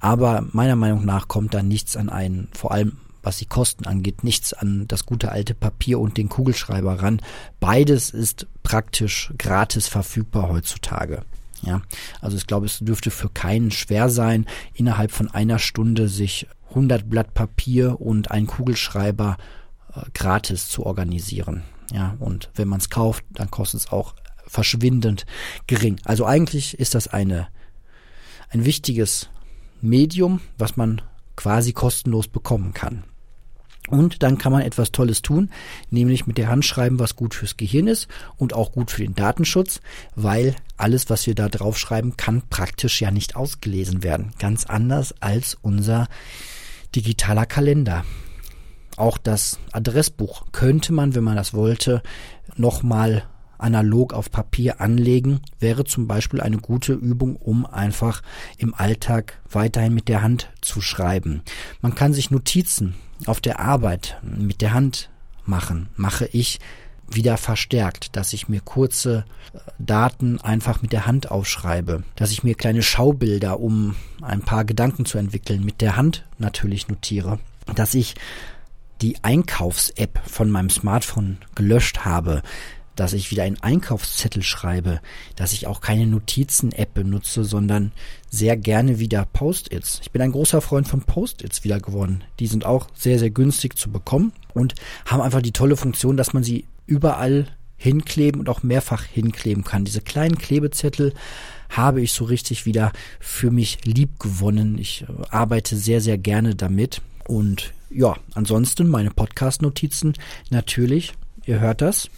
Aber 0.00 0.44
meiner 0.50 0.74
Meinung 0.74 1.04
nach 1.04 1.28
kommt 1.28 1.54
da 1.54 1.62
nichts 1.62 1.96
an 1.96 2.08
einen, 2.08 2.48
vor 2.54 2.72
allem 2.72 2.96
was 3.22 3.38
die 3.38 3.46
Kosten 3.46 3.86
angeht, 3.86 4.24
nichts 4.24 4.52
an 4.52 4.88
das 4.88 5.06
gute 5.06 5.30
alte 5.30 5.54
Papier 5.54 6.00
und 6.00 6.16
den 6.16 6.28
Kugelschreiber 6.28 7.04
ran. 7.04 7.22
Beides 7.60 8.10
ist 8.10 8.48
praktisch 8.64 9.32
gratis 9.38 9.86
verfügbar 9.86 10.48
heutzutage. 10.48 11.22
Ja, 11.64 11.82
also 12.20 12.36
ich 12.36 12.48
glaube, 12.48 12.66
es 12.66 12.80
dürfte 12.80 13.12
für 13.12 13.28
keinen 13.28 13.70
schwer 13.70 14.10
sein, 14.10 14.46
innerhalb 14.74 15.12
von 15.12 15.30
einer 15.30 15.60
Stunde 15.60 16.08
sich 16.08 16.48
100 16.72 17.08
Blatt 17.08 17.34
Papier 17.34 18.00
und 18.00 18.30
ein 18.30 18.46
Kugelschreiber 18.46 19.36
äh, 19.94 20.00
gratis 20.14 20.68
zu 20.68 20.84
organisieren. 20.84 21.62
Ja, 21.92 22.16
und 22.18 22.50
wenn 22.54 22.68
man 22.68 22.80
es 22.80 22.90
kauft, 22.90 23.24
dann 23.30 23.50
kostet 23.50 23.80
es 23.80 23.92
auch 23.92 24.14
verschwindend 24.46 25.26
gering. 25.66 26.00
Also 26.04 26.26
eigentlich 26.26 26.78
ist 26.78 26.94
das 26.94 27.08
eine, 27.08 27.48
ein 28.50 28.64
wichtiges 28.64 29.28
Medium, 29.80 30.40
was 30.58 30.76
man 30.76 31.02
quasi 31.36 31.72
kostenlos 31.72 32.28
bekommen 32.28 32.72
kann. 32.72 33.04
Und 33.88 34.22
dann 34.22 34.38
kann 34.38 34.52
man 34.52 34.62
etwas 34.62 34.92
Tolles 34.92 35.22
tun, 35.22 35.50
nämlich 35.90 36.26
mit 36.26 36.38
der 36.38 36.48
Hand 36.48 36.64
schreiben, 36.64 36.98
was 36.98 37.16
gut 37.16 37.34
fürs 37.34 37.56
Gehirn 37.56 37.88
ist 37.88 38.08
und 38.36 38.54
auch 38.54 38.72
gut 38.72 38.90
für 38.90 39.02
den 39.02 39.14
Datenschutz, 39.14 39.80
weil 40.14 40.54
alles, 40.76 41.10
was 41.10 41.26
wir 41.26 41.34
da 41.34 41.48
drauf 41.48 41.78
schreiben, 41.78 42.16
kann 42.16 42.42
praktisch 42.48 43.00
ja 43.00 43.10
nicht 43.10 43.36
ausgelesen 43.36 44.02
werden. 44.02 44.32
Ganz 44.38 44.66
anders 44.66 45.14
als 45.20 45.58
unser 45.60 46.08
digitaler 46.94 47.46
Kalender. 47.46 48.04
Auch 48.96 49.18
das 49.18 49.58
Adressbuch 49.72 50.46
könnte 50.52 50.92
man, 50.92 51.14
wenn 51.14 51.24
man 51.24 51.36
das 51.36 51.54
wollte, 51.54 52.02
nochmal 52.56 53.24
analog 53.58 54.12
auf 54.12 54.30
Papier 54.30 54.80
anlegen, 54.80 55.40
wäre 55.60 55.84
zum 55.84 56.06
Beispiel 56.06 56.40
eine 56.40 56.58
gute 56.58 56.92
Übung, 56.92 57.36
um 57.36 57.64
einfach 57.64 58.22
im 58.58 58.74
Alltag 58.74 59.40
weiterhin 59.48 59.94
mit 59.94 60.08
der 60.08 60.22
Hand 60.22 60.50
zu 60.60 60.80
schreiben. 60.80 61.42
Man 61.80 61.94
kann 61.94 62.12
sich 62.12 62.30
Notizen 62.30 62.94
auf 63.26 63.40
der 63.40 63.60
Arbeit 63.60 64.18
mit 64.22 64.60
der 64.60 64.74
Hand 64.74 65.10
machen, 65.44 65.88
mache 65.96 66.26
ich 66.26 66.60
wieder 67.14 67.36
verstärkt, 67.36 68.16
dass 68.16 68.32
ich 68.32 68.48
mir 68.48 68.60
kurze 68.60 69.24
äh, 69.52 69.58
Daten 69.78 70.40
einfach 70.40 70.82
mit 70.82 70.92
der 70.92 71.06
Hand 71.06 71.30
aufschreibe, 71.30 72.02
dass 72.16 72.30
ich 72.30 72.44
mir 72.44 72.54
kleine 72.54 72.82
Schaubilder, 72.82 73.60
um 73.60 73.96
ein 74.20 74.42
paar 74.42 74.64
Gedanken 74.64 75.04
zu 75.04 75.18
entwickeln, 75.18 75.64
mit 75.64 75.80
der 75.80 75.96
Hand 75.96 76.24
natürlich 76.38 76.88
notiere, 76.88 77.38
dass 77.74 77.94
ich 77.94 78.14
die 79.00 79.16
Einkaufs-App 79.22 80.20
von 80.26 80.50
meinem 80.50 80.70
Smartphone 80.70 81.38
gelöscht 81.54 82.04
habe, 82.04 82.42
dass 82.96 83.14
ich 83.14 83.30
wieder 83.30 83.44
einen 83.44 83.62
Einkaufszettel 83.62 84.42
schreibe, 84.42 85.00
dass 85.36 85.52
ich 85.52 85.66
auch 85.66 85.80
keine 85.80 86.06
Notizen-App 86.06 86.94
benutze, 86.94 87.44
sondern 87.44 87.92
sehr 88.28 88.56
gerne 88.56 88.98
wieder 88.98 89.26
Post-its. 89.32 90.00
Ich 90.02 90.10
bin 90.10 90.22
ein 90.22 90.32
großer 90.32 90.60
Freund 90.60 90.86
von 90.86 91.02
Post-its 91.02 91.64
wieder 91.64 91.80
geworden. 91.80 92.22
Die 92.38 92.46
sind 92.46 92.64
auch 92.66 92.88
sehr, 92.94 93.18
sehr 93.18 93.30
günstig 93.30 93.78
zu 93.78 93.90
bekommen 93.90 94.32
und 94.54 94.74
haben 95.06 95.22
einfach 95.22 95.42
die 95.42 95.52
tolle 95.52 95.76
Funktion, 95.76 96.16
dass 96.16 96.32
man 96.32 96.44
sie 96.44 96.66
überall 96.92 97.46
hinkleben 97.76 98.40
und 98.40 98.48
auch 98.48 98.62
mehrfach 98.62 99.04
hinkleben 99.04 99.64
kann. 99.64 99.84
Diese 99.84 100.02
kleinen 100.02 100.36
Klebezettel 100.36 101.14
habe 101.70 102.02
ich 102.02 102.12
so 102.12 102.24
richtig 102.24 102.66
wieder 102.66 102.92
für 103.18 103.50
mich 103.50 103.84
lieb 103.84 104.20
gewonnen. 104.20 104.78
Ich 104.78 105.02
äh, 105.02 105.06
arbeite 105.30 105.76
sehr, 105.76 106.00
sehr 106.00 106.18
gerne 106.18 106.54
damit. 106.54 107.00
Und 107.26 107.72
ja, 107.90 108.16
ansonsten 108.34 108.88
meine 108.88 109.10
Podcast-Notizen 109.10 110.14
natürlich. 110.50 111.14
Ihr 111.46 111.60
hört 111.60 111.80
das. 111.80 112.10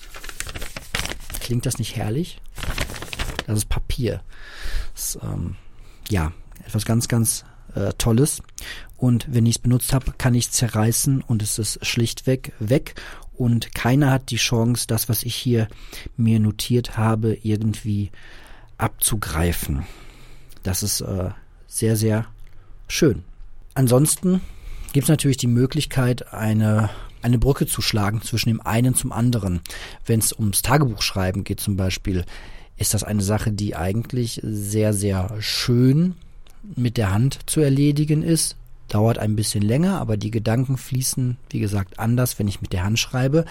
Klingt 1.41 1.67
das 1.67 1.79
nicht 1.79 1.97
herrlich? 1.97 2.41
Das 3.47 3.59
ist 3.59 3.69
Papier. 3.69 4.23
Das 4.95 5.19
ähm, 5.23 5.57
ja, 6.11 6.33
etwas 6.67 6.85
ganz, 6.85 7.09
ganz 7.09 7.45
äh, 7.75 7.93
Tolles. 7.97 8.43
Und 8.97 9.27
wenn 9.31 9.47
ich 9.47 9.57
es 9.57 9.63
benutzt 9.63 9.93
habe, 9.93 10.15
kann 10.17 10.35
ich 10.35 10.47
es 10.47 10.53
zerreißen 10.53 11.23
und 11.23 11.43
es 11.43 11.59
ist 11.59 11.85
schlichtweg 11.85 12.53
weg. 12.59 12.95
Und 13.37 13.75
keiner 13.75 14.11
hat 14.11 14.31
die 14.31 14.37
Chance, 14.37 14.87
das, 14.87 15.09
was 15.09 15.23
ich 15.23 15.35
hier 15.35 15.69
mir 16.17 16.39
notiert 16.39 16.97
habe, 16.97 17.37
irgendwie 17.43 18.11
abzugreifen. 18.79 19.85
Das 20.63 20.83
ist 20.83 21.01
äh, 21.01 21.31
sehr, 21.67 21.97
sehr 21.97 22.27
schön. 22.89 23.25
Ansonsten 23.75 24.41
gibt 24.93 25.05
es 25.05 25.09
natürlich 25.09 25.37
die 25.37 25.49
Möglichkeit, 25.49 26.33
eine 26.33 26.91
eine 27.25 27.39
Brücke 27.39 27.67
zu 27.67 27.81
schlagen 27.81 28.21
zwischen 28.21 28.51
dem 28.51 28.61
einen 28.61 28.95
zum 28.95 29.11
anderen. 29.11 29.61
Wenn 30.05 30.21
es 30.21 30.35
ums 30.35 30.61
Tagebuchschreiben 30.61 31.43
geht 31.43 31.59
zum 31.59 31.75
Beispiel, 31.75 32.25
ist 32.77 32.93
das 32.93 33.03
eine 33.03 33.23
Sache, 33.23 33.51
die 33.51 33.75
eigentlich 33.75 34.41
sehr, 34.43 34.93
sehr 34.93 35.35
schön 35.41 36.17
mit 36.77 36.99
der 36.99 37.13
Hand 37.13 37.39
zu 37.47 37.61
erledigen 37.61 38.23
ist. 38.23 38.57
Dauert 38.89 39.19
ein 39.19 39.37
bisschen 39.37 39.63
länger, 39.63 40.01
aber 40.01 40.17
die 40.17 40.31
Gedanken 40.31 40.77
fließen, 40.77 41.37
wie 41.51 41.61
gesagt, 41.61 41.99
anders, 41.99 42.39
wenn 42.39 42.49
ich 42.49 42.61
mit 42.61 42.73
der 42.73 42.85
Hand 42.85 42.99
schreibe. 42.99 43.45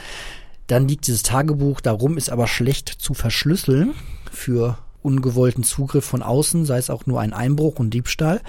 Dann 0.67 0.87
liegt 0.87 1.07
dieses 1.07 1.23
Tagebuch 1.23 1.81
darum, 1.81 2.17
ist 2.17 2.29
aber 2.29 2.47
schlecht 2.47 2.89
zu 2.89 3.13
verschlüsseln 3.13 3.93
für 4.31 4.77
ungewollten 5.01 5.63
Zugriff 5.63 6.05
von 6.05 6.23
außen, 6.23 6.65
sei 6.65 6.77
es 6.77 6.89
auch 6.89 7.05
nur 7.05 7.19
ein 7.19 7.33
Einbruch 7.33 7.79
und 7.79 7.93
Diebstahl. 7.93 8.41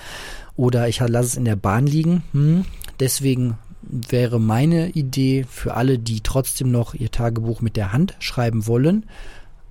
Oder 0.56 0.88
ich 0.88 1.00
lasse 1.00 1.28
es 1.28 1.36
in 1.36 1.44
der 1.44 1.56
Bahn 1.56 1.86
liegen. 1.86 2.22
Hm. 2.32 2.64
Deswegen 3.00 3.58
wäre 3.82 4.40
meine 4.40 4.90
Idee 4.90 5.44
für 5.48 5.74
alle, 5.74 5.98
die 5.98 6.20
trotzdem 6.20 6.70
noch 6.70 6.94
ihr 6.94 7.10
Tagebuch 7.10 7.60
mit 7.60 7.76
der 7.76 7.92
Hand 7.92 8.14
schreiben 8.18 8.66
wollen, 8.66 9.06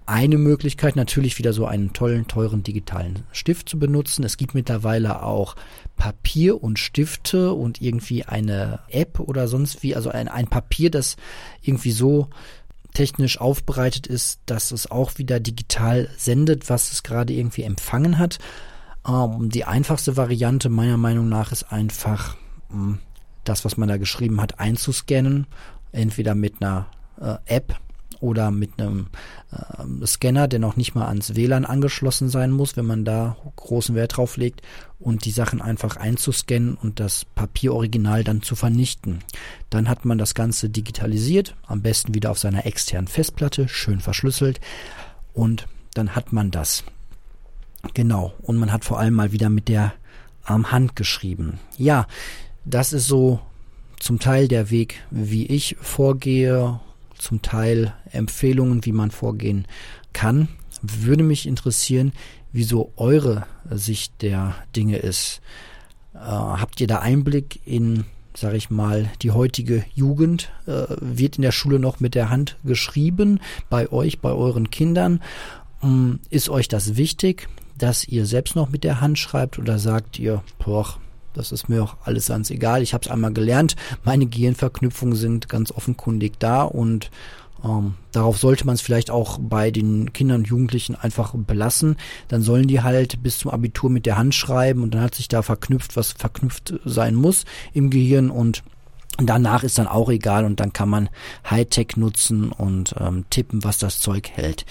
eine 0.06 0.38
Möglichkeit 0.38 0.95
natürlich 0.95 1.38
wieder 1.38 1.54
so 1.54 1.66
einen 1.66 1.93
tollen, 1.93 2.28
teuren 2.28 2.64
digitalen 2.64 3.24
Stift 3.32 3.70
zu 3.70 3.80
benutzen. 3.80 4.24
Es 4.24 4.38
gibt 4.38 4.54
mittlerweile 4.54 5.24
auch 5.24 5.56
Papier 5.97 6.62
und 6.62 6.80
Stifte 6.80 7.54
und 7.54 7.82
irgendwie 7.82 8.24
eine 8.24 8.80
App 8.89 9.20
oder 9.20 9.47
sonst 9.47 9.84
wie, 9.84 9.95
also 9.95 10.10
ein, 10.10 10.28
ein 10.28 10.47
Papier, 10.47 10.91
das 10.91 11.16
irgendwie 11.62 11.91
so 11.91 12.30
technisch 12.93 13.39
aufbereitet 13.39 14.08
ist, 14.08 14.39
dass 14.45 14.72
es 14.72 14.89
auch 14.89 15.18
wieder 15.18 15.39
digital 15.39 16.10
sendet, 16.18 16.70
was 16.70 16.91
es 16.91 17.04
gerade 17.04 17.34
irgendwie 17.34 17.64
empfangen 17.64 18.20
hat. 18.20 18.39
Ähm, 19.08 19.49
die 19.49 19.66
einfachste 19.66 20.18
Variante 20.18 20.70
meiner 20.70 20.97
Meinung 20.97 21.30
nach 21.30 21.51
ist 21.51 21.72
einfach 21.72 22.38
hm, 22.70 22.99
das, 23.43 23.66
was 23.66 23.78
man 23.78 23.89
da 23.89 23.97
geschrieben 23.97 24.39
hat, 24.41 24.60
einzuscannen, 24.60 25.47
entweder 25.91 26.36
mit 26.36 26.62
einer 26.62 26.88
äh, 27.20 27.36
App 27.45 27.80
oder 28.24 28.51
mit 28.51 28.80
einem 28.80 29.07
äh, 29.51 30.07
Scanner, 30.07 30.47
der 30.47 30.59
noch 30.59 30.78
nicht 30.78 30.95
mal 30.95 31.07
ans 31.07 31.36
WLAN 31.36 31.65
angeschlossen 31.65 32.30
sein 32.30 32.51
muss, 32.51 32.78
wenn 32.78 32.86
man 32.86 33.03
da 33.03 33.36
großen 33.57 33.95
Wert 33.95 34.15
drauf 34.15 34.38
legt 34.38 34.61
und 34.97 35.26
die 35.26 35.32
Sachen 35.32 35.61
einfach 35.61 35.97
einzuscannen 35.97 36.76
und 36.76 37.01
das 37.01 37.26
Papieroriginal 37.26 38.24
dann 38.24 38.41
zu 38.41 38.55
vernichten. 38.55 39.19
Dann 39.69 39.89
hat 39.89 40.05
man 40.05 40.17
das 40.17 40.36
Ganze 40.36 40.69
digitalisiert, 40.69 41.55
am 41.67 41.82
besten 41.82 42.13
wieder 42.13 42.32
auf 42.32 42.39
seiner 42.39 42.65
externen 42.65 43.09
Festplatte, 43.09 43.67
schön 43.67 43.99
verschlüsselt 43.99 44.61
und 45.34 45.67
dann 45.93 46.15
hat 46.15 46.32
man 46.32 46.49
das. 46.49 46.86
Genau, 47.93 48.34
und 48.41 48.55
man 48.55 48.71
hat 48.71 48.86
vor 48.86 48.99
allem 48.99 49.15
mal 49.15 49.34
wieder 49.34 49.49
mit 49.49 49.67
der 49.67 49.93
ähm, 50.47 50.71
Hand 50.71 50.95
geschrieben. 50.95 51.59
Ja, 51.78 52.07
das 52.63 52.93
ist 52.93 53.07
so 53.07 53.41
zum 53.99 54.19
Teil 54.19 54.47
der 54.47 54.69
Weg, 54.69 55.01
wie 55.11 55.45
ich 55.45 55.76
vorgehe, 55.82 56.80
zum 57.24 57.41
Teil 57.41 57.93
Empfehlungen, 58.11 58.86
wie 58.86 58.91
man 58.91 59.11
vorgehen 59.11 59.65
kann. 60.11 60.49
Würde 60.82 61.24
mich 61.24 61.47
interessieren, 61.47 62.11
wieso 62.51 62.91
eure 62.97 63.45
Sicht 63.71 64.21
der 64.21 64.55
Dinge 64.76 64.97
ist. 64.97 65.41
Äh, 66.13 66.19
habt 66.19 66.80
ihr 66.82 66.88
da 66.88 66.99
Einblick 66.99 67.61
in, 67.65 68.05
sage 68.36 68.57
ich 68.57 68.69
mal, 68.69 69.09
die 69.21 69.32
heutige 69.32 69.86
Jugend? 69.95 70.51
Äh, 70.67 70.86
wird 70.99 71.38
in 71.38 71.41
der 71.41 71.51
Schule 71.51 71.80
noch 71.80 71.99
mit 71.99 72.15
der 72.15 72.30
Hand 72.30 72.57
geschrieben 72.63 73.39
bei 73.69 73.91
euch, 73.91 74.19
bei 74.19 74.32
euren 74.32 74.69
Kindern? 74.69 75.21
Ähm, 75.82 76.19
ist 76.30 76.49
euch 76.49 76.67
das 76.67 76.95
wichtig, 76.97 77.47
dass 77.78 78.07
ihr 78.07 78.26
selbst 78.26 78.55
noch 78.55 78.69
mit 78.69 78.84
der 78.84 79.01
Hand 79.01 79.17
schreibt 79.17 79.57
oder 79.57 79.80
sagt 79.80 80.19
ihr, 80.19 80.43
boah, 80.59 80.97
das 81.34 81.51
ist 81.51 81.69
mir 81.69 81.84
auch 81.84 81.97
alles 82.03 82.27
ganz 82.27 82.49
egal. 82.49 82.81
Ich 82.81 82.93
habe 82.93 83.03
es 83.05 83.11
einmal 83.11 83.34
gelernt. 83.34 83.75
Meine 84.03 84.25
Gehirnverknüpfungen 84.25 85.15
sind 85.15 85.49
ganz 85.49 85.71
offenkundig 85.71 86.39
da 86.39 86.63
und 86.63 87.11
ähm, 87.63 87.95
darauf 88.11 88.38
sollte 88.38 88.65
man 88.65 88.75
es 88.75 88.81
vielleicht 88.81 89.09
auch 89.09 89.39
bei 89.41 89.71
den 89.71 90.13
Kindern 90.13 90.41
und 90.41 90.47
Jugendlichen 90.47 90.95
einfach 90.95 91.34
belassen. 91.36 91.97
Dann 92.27 92.41
sollen 92.41 92.67
die 92.67 92.81
halt 92.81 93.23
bis 93.23 93.38
zum 93.38 93.51
Abitur 93.51 93.89
mit 93.89 94.05
der 94.05 94.17
Hand 94.17 94.36
schreiben 94.36 94.84
und 94.84 94.93
dann 94.93 95.01
hat 95.01 95.15
sich 95.15 95.27
da 95.27 95.41
verknüpft, 95.41 95.95
was 95.95 96.11
verknüpft 96.11 96.73
sein 96.86 97.15
muss 97.15 97.45
im 97.73 97.89
Gehirn 97.89 98.29
und 98.29 98.63
Danach 99.17 99.63
ist 99.63 99.77
dann 99.77 99.88
auch 99.88 100.09
egal 100.09 100.43
und 100.43 100.59
dann 100.59 100.73
kann 100.73 100.89
man 100.89 101.07
Hightech 101.47 101.97
nutzen 101.97 102.51
und 102.51 102.95
ähm, 102.99 103.25
tippen, 103.29 103.63
was 103.63 103.77
das 103.77 103.99
Zeug 103.99 104.31
hält. 104.31 104.65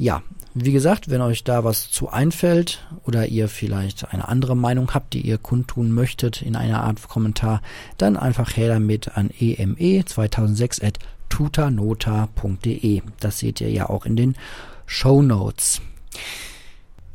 Ja, 0.00 0.22
wie 0.54 0.72
gesagt, 0.72 1.10
wenn 1.10 1.20
euch 1.20 1.42
da 1.42 1.64
was 1.64 1.90
zu 1.90 2.10
einfällt 2.10 2.86
oder 3.04 3.26
ihr 3.26 3.48
vielleicht 3.48 4.12
eine 4.12 4.28
andere 4.28 4.56
Meinung 4.56 4.94
habt, 4.94 5.12
die 5.14 5.20
ihr 5.20 5.38
kundtun 5.38 5.90
möchtet 5.90 6.42
in 6.42 6.54
einer 6.54 6.84
Art 6.84 7.08
Kommentar, 7.08 7.60
dann 7.98 8.16
einfach 8.16 8.56
her 8.56 8.68
damit 8.68 9.16
an 9.16 9.30
eme2006 9.30 10.84
at 10.84 10.98
tutanota.de. 11.28 13.02
Das 13.18 13.38
seht 13.40 13.60
ihr 13.60 13.70
ja 13.70 13.88
auch 13.88 14.06
in 14.06 14.14
den 14.14 14.36
Show 14.86 15.22
Notes. 15.22 15.80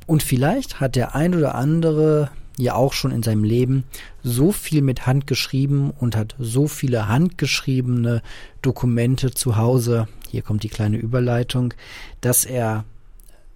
Und 0.06 0.24
vielleicht 0.24 0.82
hat 0.82 0.98
der 0.98 1.16
ein 1.16 1.34
oder 1.36 1.56
andere 1.56 2.32
ja 2.62 2.76
auch 2.76 2.94
schon 2.94 3.12
in 3.12 3.24
seinem 3.24 3.44
Leben 3.44 3.86
so 4.24 4.52
viel 4.52 4.82
mit 4.82 5.08
Hand 5.08 5.28
geschrieben 5.28 5.92
und 5.92 6.16
hat 6.16 6.36
so 6.40 6.68
viele 6.68 7.08
handgeschriebene 7.08 8.22
Dokumente 8.62 9.32
zu 9.32 9.58
Hause, 9.58 10.08
hier 10.30 10.42
kommt 10.42 10.64
die 10.64 10.70
kleine 10.70 10.98
Überleitung, 10.98 11.74
dass 12.22 12.46
er 12.46 12.86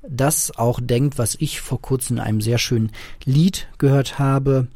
das 0.02 0.58
auch 0.58 0.80
denkt, 0.82 1.18
was 1.18 1.36
ich 1.36 1.62
vor 1.62 1.82
kurzem 1.82 2.18
in 2.18 2.24
einem 2.24 2.42
sehr 2.42 2.58
schönen 2.58 2.92
Lied 3.24 3.68
gehört 3.78 4.20
habe, 4.20 4.68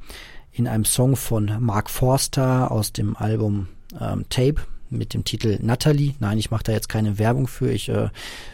in 0.52 0.68
einem 0.68 0.86
Song 0.86 1.16
von 1.16 1.58
Mark 1.60 1.90
Forster 1.90 2.72
aus 2.72 2.94
dem 2.94 3.16
Album 3.16 3.68
ähm, 4.00 4.26
Tape, 4.30 4.62
mit 4.90 5.14
dem 5.14 5.24
Titel 5.24 5.60
Natalie. 5.62 6.16
Nein, 6.20 6.38
ich 6.38 6.52
mache 6.52 6.64
da 6.64 6.72
jetzt 6.72 6.90
keine 6.90 7.18
Werbung 7.18 7.48
für. 7.48 7.72
Ich 7.72 7.90
äh, 7.90 8.10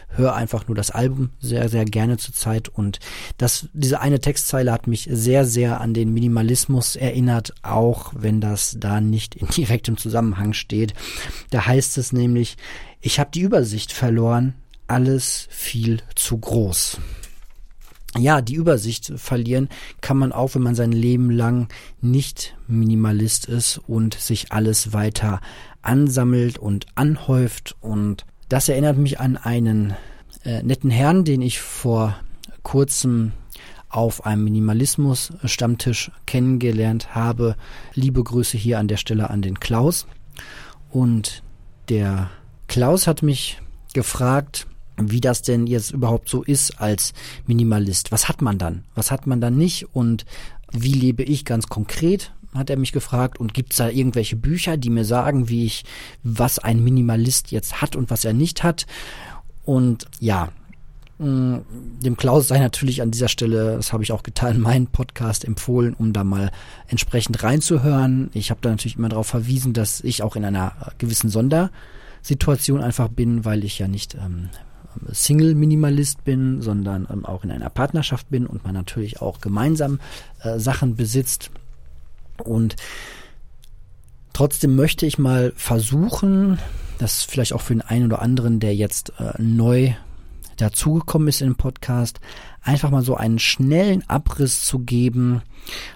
höre 0.08 0.34
einfach 0.34 0.68
nur 0.68 0.74
das 0.74 0.90
Album 0.90 1.30
sehr, 1.40 1.68
sehr 1.68 1.84
gerne 1.84 2.16
zur 2.16 2.34
Zeit. 2.34 2.68
Und 2.68 2.98
das, 3.38 3.68
diese 3.72 4.00
eine 4.00 4.20
Textzeile 4.20 4.72
hat 4.72 4.86
mich 4.86 5.08
sehr, 5.10 5.44
sehr 5.44 5.80
an 5.80 5.94
den 5.94 6.12
Minimalismus 6.12 6.96
erinnert, 6.96 7.54
auch 7.62 8.12
wenn 8.16 8.40
das 8.40 8.76
da 8.78 9.00
nicht 9.00 9.34
in 9.34 9.46
direktem 9.56 9.96
Zusammenhang 9.96 10.52
steht. 10.52 10.94
Da 11.50 11.66
heißt 11.66 11.98
es 11.98 12.12
nämlich, 12.12 12.56
ich 13.00 13.18
habe 13.18 13.30
die 13.32 13.42
Übersicht 13.42 13.92
verloren, 13.92 14.54
alles 14.86 15.46
viel 15.50 16.02
zu 16.14 16.38
groß 16.38 16.98
ja, 18.16 18.40
die 18.40 18.54
Übersicht 18.54 19.12
verlieren 19.16 19.68
kann 20.00 20.16
man 20.16 20.32
auch, 20.32 20.54
wenn 20.54 20.62
man 20.62 20.74
sein 20.74 20.92
Leben 20.92 21.30
lang 21.30 21.68
nicht 22.00 22.56
Minimalist 22.68 23.46
ist 23.46 23.78
und 23.86 24.14
sich 24.14 24.52
alles 24.52 24.92
weiter 24.92 25.40
ansammelt 25.82 26.58
und 26.58 26.86
anhäuft. 26.94 27.76
Und 27.80 28.24
das 28.48 28.68
erinnert 28.68 28.98
mich 28.98 29.20
an 29.20 29.36
einen 29.36 29.94
äh, 30.44 30.62
netten 30.62 30.90
Herrn, 30.90 31.24
den 31.24 31.42
ich 31.42 31.60
vor 31.60 32.16
kurzem 32.62 33.32
auf 33.88 34.26
einem 34.26 34.44
Minimalismus-Stammtisch 34.44 36.10
kennengelernt 36.26 37.14
habe. 37.14 37.56
Liebe 37.94 38.22
Grüße 38.22 38.56
hier 38.56 38.78
an 38.78 38.88
der 38.88 38.96
Stelle 38.96 39.30
an 39.30 39.42
den 39.42 39.60
Klaus. 39.60 40.06
Und 40.90 41.42
der 41.88 42.30
Klaus 42.66 43.06
hat 43.06 43.22
mich 43.22 43.60
gefragt, 43.92 44.66
wie 44.96 45.20
das 45.20 45.42
denn 45.42 45.66
jetzt 45.66 45.90
überhaupt 45.90 46.28
so 46.28 46.42
ist 46.42 46.80
als 46.80 47.12
Minimalist. 47.46 48.12
Was 48.12 48.28
hat 48.28 48.42
man 48.42 48.58
dann? 48.58 48.84
Was 48.94 49.10
hat 49.10 49.26
man 49.26 49.40
dann 49.40 49.56
nicht? 49.56 49.94
Und 49.94 50.24
wie 50.72 50.92
lebe 50.92 51.22
ich 51.22 51.44
ganz 51.44 51.68
konkret? 51.68 52.32
Hat 52.54 52.70
er 52.70 52.76
mich 52.76 52.92
gefragt. 52.92 53.38
Und 53.38 53.54
gibt 53.54 53.72
es 53.72 53.78
da 53.78 53.88
irgendwelche 53.88 54.36
Bücher, 54.36 54.76
die 54.76 54.90
mir 54.90 55.04
sagen, 55.04 55.48
wie 55.48 55.64
ich, 55.64 55.84
was 56.22 56.58
ein 56.58 56.82
Minimalist 56.82 57.50
jetzt 57.50 57.80
hat 57.80 57.96
und 57.96 58.10
was 58.10 58.24
er 58.24 58.32
nicht 58.32 58.62
hat? 58.62 58.86
Und 59.64 60.06
ja, 60.20 60.50
mm, 61.18 61.56
dem 62.00 62.16
Klaus 62.16 62.48
sei 62.48 62.58
natürlich 62.58 63.02
an 63.02 63.10
dieser 63.10 63.28
Stelle, 63.28 63.76
das 63.76 63.92
habe 63.92 64.04
ich 64.04 64.12
auch 64.12 64.22
getan, 64.22 64.60
meinen 64.60 64.86
Podcast 64.86 65.44
empfohlen, 65.44 65.94
um 65.94 66.12
da 66.12 66.22
mal 66.22 66.52
entsprechend 66.86 67.42
reinzuhören. 67.42 68.30
Ich 68.34 68.50
habe 68.50 68.60
da 68.62 68.70
natürlich 68.70 68.96
immer 68.96 69.08
darauf 69.08 69.26
verwiesen, 69.26 69.72
dass 69.72 70.00
ich 70.02 70.22
auch 70.22 70.36
in 70.36 70.44
einer 70.44 70.92
gewissen 70.98 71.30
Sondersituation 71.30 72.80
einfach 72.80 73.08
bin, 73.08 73.44
weil 73.44 73.64
ich 73.64 73.80
ja 73.80 73.88
nicht 73.88 74.14
ähm, 74.14 74.50
Single-Minimalist 75.10 76.24
bin, 76.24 76.62
sondern 76.62 77.06
ähm, 77.10 77.24
auch 77.24 77.44
in 77.44 77.50
einer 77.50 77.70
Partnerschaft 77.70 78.30
bin 78.30 78.46
und 78.46 78.64
man 78.64 78.74
natürlich 78.74 79.20
auch 79.20 79.40
gemeinsam 79.40 80.00
äh, 80.42 80.58
Sachen 80.58 80.96
besitzt. 80.96 81.50
Und 82.42 82.76
trotzdem 84.32 84.76
möchte 84.76 85.06
ich 85.06 85.18
mal 85.18 85.52
versuchen, 85.56 86.58
das 86.98 87.22
vielleicht 87.22 87.52
auch 87.52 87.60
für 87.60 87.74
den 87.74 87.82
einen 87.82 88.06
oder 88.06 88.22
anderen, 88.22 88.60
der 88.60 88.74
jetzt 88.74 89.12
äh, 89.18 89.32
neu 89.40 89.92
dazugekommen 90.56 91.28
ist 91.28 91.42
im 91.42 91.56
Podcast, 91.56 92.20
einfach 92.62 92.90
mal 92.90 93.02
so 93.02 93.16
einen 93.16 93.38
schnellen 93.38 94.08
Abriss 94.08 94.64
zu 94.64 94.80
geben 94.80 95.42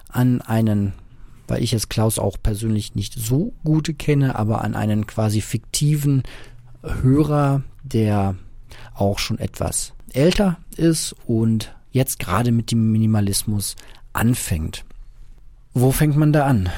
an 0.08 0.40
einen, 0.40 0.94
weil 1.46 1.62
ich 1.62 1.72
jetzt 1.72 1.90
Klaus 1.90 2.18
auch 2.18 2.36
persönlich 2.42 2.94
nicht 2.94 3.14
so 3.14 3.52
gut 3.64 3.98
kenne, 3.98 4.36
aber 4.36 4.62
an 4.62 4.74
einen 4.74 5.06
quasi 5.06 5.40
fiktiven 5.40 6.22
Hörer, 6.82 7.62
der 7.82 8.36
auch 9.00 9.18
schon 9.18 9.38
etwas 9.38 9.92
älter 10.12 10.58
ist 10.76 11.14
und 11.26 11.74
jetzt 11.90 12.18
gerade 12.18 12.52
mit 12.52 12.70
dem 12.70 12.92
Minimalismus 12.92 13.76
anfängt. 14.12 14.84
Wo 15.74 15.92
fängt 15.92 16.16
man 16.16 16.32
da 16.32 16.46
an? 16.46 16.70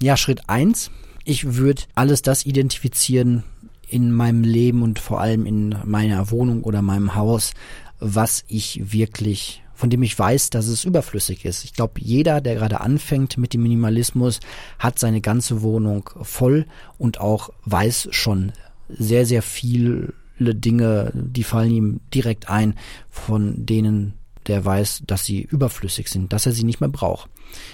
Ja, 0.00 0.16
Schritt 0.16 0.48
eins: 0.48 0.90
Ich 1.24 1.56
würde 1.56 1.82
alles 1.94 2.22
das 2.22 2.46
identifizieren 2.46 3.44
in 3.88 4.12
meinem 4.12 4.42
Leben 4.42 4.82
und 4.82 4.98
vor 4.98 5.20
allem 5.20 5.46
in 5.46 5.76
meiner 5.84 6.30
Wohnung 6.30 6.62
oder 6.62 6.82
meinem 6.82 7.14
Haus, 7.14 7.52
was 7.98 8.44
ich 8.48 8.92
wirklich 8.92 9.62
von 9.78 9.90
dem 9.90 10.02
ich 10.02 10.18
weiß, 10.18 10.50
dass 10.50 10.66
es 10.66 10.84
überflüssig 10.84 11.44
ist. 11.44 11.62
Ich 11.62 11.72
glaube, 11.72 12.00
jeder, 12.00 12.40
der 12.40 12.56
gerade 12.56 12.80
anfängt 12.80 13.38
mit 13.38 13.54
dem 13.54 13.62
Minimalismus, 13.62 14.40
hat 14.80 14.98
seine 14.98 15.20
ganze 15.20 15.62
Wohnung 15.62 16.10
voll 16.22 16.66
und 16.98 17.20
auch 17.20 17.50
weiß 17.64 18.08
schon 18.10 18.50
sehr, 18.88 19.24
sehr 19.24 19.40
viel 19.40 20.14
Dinge, 20.38 21.12
die 21.14 21.44
fallen 21.44 21.70
ihm 21.70 22.00
direkt 22.12 22.48
ein, 22.48 22.74
von 23.10 23.66
denen 23.66 24.14
der 24.48 24.64
weiß, 24.64 25.02
dass 25.06 25.24
sie 25.24 25.42
überflüssig 25.42 26.08
sind, 26.08 26.32
dass 26.32 26.46
er 26.46 26.52
sie 26.52 26.64
nicht 26.64 26.80
mehr 26.80 26.88
braucht. 26.88 27.28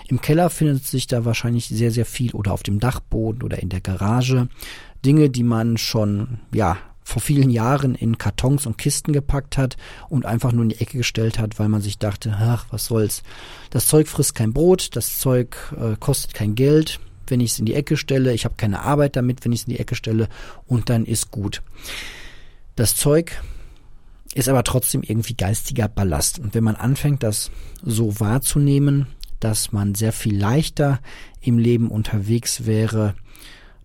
Im 0.09 0.21
Keller 0.21 0.51
findet 0.51 0.85
sich 0.85 1.07
da 1.07 1.25
wahrscheinlich 1.25 1.69
sehr, 1.69 1.91
sehr 1.91 2.05
viel 2.05 2.33
oder 2.33 2.53
auf 2.53 2.63
dem 2.63 2.81
Dachboden 2.81 3.43
oder 3.43 3.61
in 3.61 3.69
der 3.69 3.81
Garage. 3.81 4.49
Dinge, 5.05 5.31
die 5.31 5.43
man 5.43 5.77
schon, 5.77 6.41
ja, 6.53 6.77
vor 7.05 7.21
vielen 7.21 7.51
Jahren 7.51 7.95
in 7.95 8.17
Kartons 8.19 8.67
und 8.67 8.79
Kisten 8.79 9.13
gepackt 9.13 9.59
hat 9.59 9.77
und 10.09 10.25
einfach 10.25 10.53
nur 10.53 10.63
in 10.63 10.71
die 10.71 10.81
Ecke 10.81 10.97
gestellt 10.97 11.39
hat, 11.39 11.59
weil 11.59 11.69
man 11.69 11.83
sich 11.83 11.99
dachte, 11.99 12.35
ach, 12.39 12.67
was 12.71 12.87
soll's. 12.87 13.23
Das 13.71 13.87
Zeug 13.87 14.09
frisst 14.09 14.35
kein 14.35 14.55
Brot, 14.55 14.97
das 14.97 15.19
Zeug 15.19 15.57
äh, 15.79 15.97
kostet 16.01 16.33
kein 16.33 16.55
Geld, 16.55 17.01
wenn 17.27 17.41
ich 17.41 17.53
es 17.53 17.59
in 17.59 17.67
die 17.67 17.75
Ecke 17.75 17.97
stelle, 17.99 18.33
ich 18.33 18.47
habe 18.47 18.55
keine 18.57 18.81
Arbeit 18.81 19.17
damit, 19.17 19.45
wenn 19.45 19.53
ich 19.53 19.61
es 19.61 19.67
in 19.67 19.75
die 19.75 19.81
Ecke 19.81 19.95
stelle 19.95 20.29
und 20.67 20.89
dann 20.89 21.05
ist 21.05 21.31
gut. 21.31 21.63
Das 22.77 22.97
Zeug 22.97 23.41
ist 24.35 24.49
aber 24.49 24.65
trotzdem 24.65 25.03
irgendwie 25.03 25.35
geistiger 25.35 25.89
Ballast. 25.89 26.39
Und 26.39 26.55
wenn 26.55 26.65
man 26.65 26.77
anfängt, 26.77 27.23
das 27.23 27.51
so 27.83 28.19
wahrzunehmen, 28.19 29.07
dass 29.39 29.73
man 29.73 29.95
sehr 29.95 30.13
viel 30.13 30.37
leichter 30.37 31.01
im 31.41 31.59
Leben 31.59 31.89
unterwegs 31.89 32.67
wäre, 32.67 33.15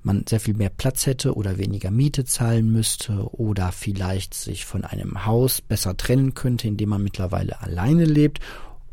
man 0.01 0.25
sehr 0.27 0.39
viel 0.39 0.53
mehr 0.53 0.69
Platz 0.69 1.05
hätte 1.05 1.35
oder 1.35 1.57
weniger 1.57 1.91
Miete 1.91 2.25
zahlen 2.25 2.71
müsste 2.71 3.29
oder 3.33 3.71
vielleicht 3.71 4.33
sich 4.33 4.65
von 4.65 4.85
einem 4.85 5.25
Haus 5.25 5.61
besser 5.61 5.97
trennen 5.97 6.33
könnte, 6.33 6.67
indem 6.67 6.89
man 6.89 7.03
mittlerweile 7.03 7.61
alleine 7.61 8.05
lebt 8.05 8.39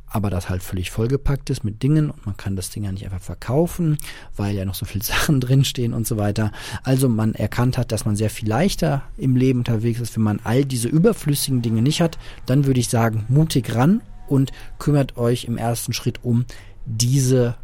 aber 0.08 0.30
das 0.30 0.48
halt 0.48 0.62
völlig 0.62 0.90
vollgepackt 0.90 1.50
ist 1.50 1.64
mit 1.64 1.82
Dingen 1.82 2.10
und 2.10 2.26
man 2.26 2.36
kann 2.36 2.56
das 2.56 2.70
Ding 2.70 2.84
ja 2.84 2.92
nicht 2.92 3.04
einfach 3.04 3.20
verkaufen, 3.20 3.98
weil 4.36 4.54
ja 4.54 4.64
noch 4.64 4.74
so 4.74 4.86
viele 4.86 5.04
Sachen 5.04 5.40
drinstehen 5.40 5.92
und 5.92 6.06
so 6.06 6.16
weiter. 6.16 6.52
Also 6.82 7.08
man 7.08 7.34
erkannt 7.34 7.78
hat, 7.78 7.92
dass 7.92 8.04
man 8.04 8.16
sehr 8.16 8.30
viel 8.30 8.48
leichter 8.48 9.02
im 9.16 9.36
Leben 9.36 9.60
unterwegs 9.60 10.00
ist, 10.00 10.16
wenn 10.16 10.22
man 10.22 10.40
all 10.44 10.64
diese 10.64 10.88
überflüssigen 10.88 11.62
Dinge 11.62 11.82
nicht 11.82 12.00
hat, 12.00 12.18
dann 12.46 12.66
würde 12.66 12.80
ich 12.80 12.88
sagen, 12.88 13.24
mutig 13.28 13.74
ran 13.74 14.00
und 14.28 14.52
kümmert 14.78 15.16
euch 15.16 15.44
im 15.44 15.58
ersten 15.58 15.92
Schritt 15.92 16.24
um 16.24 16.44
diese 16.84 17.56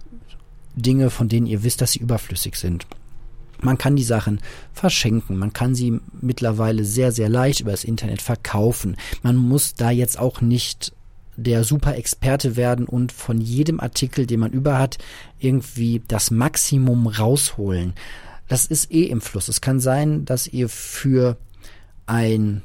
Dinge, 0.75 1.11
von 1.11 1.29
denen 1.29 1.47
ihr 1.47 1.63
wisst, 1.63 1.81
dass 1.81 1.93
sie 1.93 2.01
überflüssig 2.01 2.57
sind. 2.57 2.87
Man 3.61 3.79
kann 3.79 3.95
die 3.95 4.03
Sachen 4.03 4.41
verschenken. 4.73 5.37
Man 5.37 5.53
kann 5.53 5.75
sie 5.75 6.01
mittlerweile 6.21 6.85
sehr, 6.85 7.13
sehr 7.13 7.29
leicht 7.29 7.61
über 7.61 7.71
das 7.71 7.85
Internet 7.85 8.21
verkaufen. 8.21 8.97
Man 9.23 9.37
muss 9.37 9.75
da 9.75 9.91
jetzt 9.91 10.19
auch 10.19 10.41
nicht 10.41 10.93
der 11.37 11.65
Super-Experte 11.65 12.57
werden 12.57 12.87
und 12.87 13.13
von 13.13 13.41
jedem 13.41 13.81
Artikel, 13.81 14.27
den 14.27 14.41
man 14.41 14.53
über 14.53 14.79
hat, 14.79 14.99
irgendwie 15.39 16.03
das 16.09 16.31
Maximum 16.31 17.07
rausholen. 17.07 17.95
Das 18.49 18.67
ist 18.67 18.93
eh 18.93 19.05
im 19.05 19.21
Fluss. 19.21 19.49
Es 19.49 19.61
kann 19.61 19.81
sein, 19.81 20.25
dass 20.25 20.47
ihr 20.47 20.69
für 20.69 21.37
ein, 22.07 22.63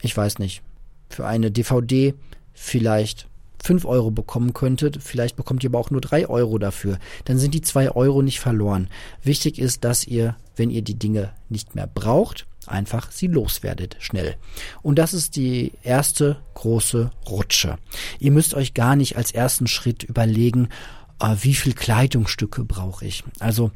ich 0.00 0.16
weiß 0.16 0.38
nicht, 0.38 0.62
für 1.10 1.26
eine 1.26 1.50
DVD 1.50 2.14
vielleicht 2.54 3.28
5 3.62 3.86
Euro 3.86 4.10
bekommen 4.10 4.52
könntet, 4.52 5.02
vielleicht 5.02 5.36
bekommt 5.36 5.64
ihr 5.64 5.70
aber 5.70 5.78
auch 5.78 5.90
nur 5.90 6.00
3 6.00 6.28
Euro 6.28 6.58
dafür. 6.58 6.98
Dann 7.24 7.38
sind 7.38 7.54
die 7.54 7.62
2 7.62 7.92
Euro 7.92 8.22
nicht 8.22 8.40
verloren. 8.40 8.88
Wichtig 9.22 9.58
ist, 9.58 9.84
dass 9.84 10.06
ihr, 10.06 10.36
wenn 10.56 10.70
ihr 10.70 10.82
die 10.82 10.98
Dinge 10.98 11.30
nicht 11.48 11.74
mehr 11.74 11.86
braucht, 11.86 12.46
einfach 12.68 13.10
sie 13.10 13.26
loswerdet 13.26 13.96
schnell. 14.00 14.36
Und 14.82 14.98
das 14.98 15.14
ist 15.14 15.36
die 15.36 15.72
erste 15.82 16.36
große 16.54 17.10
Rutsche. 17.28 17.78
Ihr 18.18 18.30
müsst 18.30 18.54
euch 18.54 18.74
gar 18.74 18.96
nicht 18.96 19.16
als 19.16 19.32
ersten 19.32 19.66
Schritt 19.66 20.02
überlegen, 20.02 20.68
äh, 21.20 21.36
wie 21.40 21.54
viel 21.54 21.74
Kleidungsstücke 21.74 22.64
brauche 22.64 23.04
ich. 23.04 23.24
Also 23.38 23.70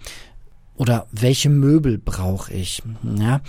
oder 0.76 1.08
welche 1.10 1.50
Möbel 1.50 1.98
brauche 1.98 2.54
ich? 2.54 2.82
Ja, 3.02 3.40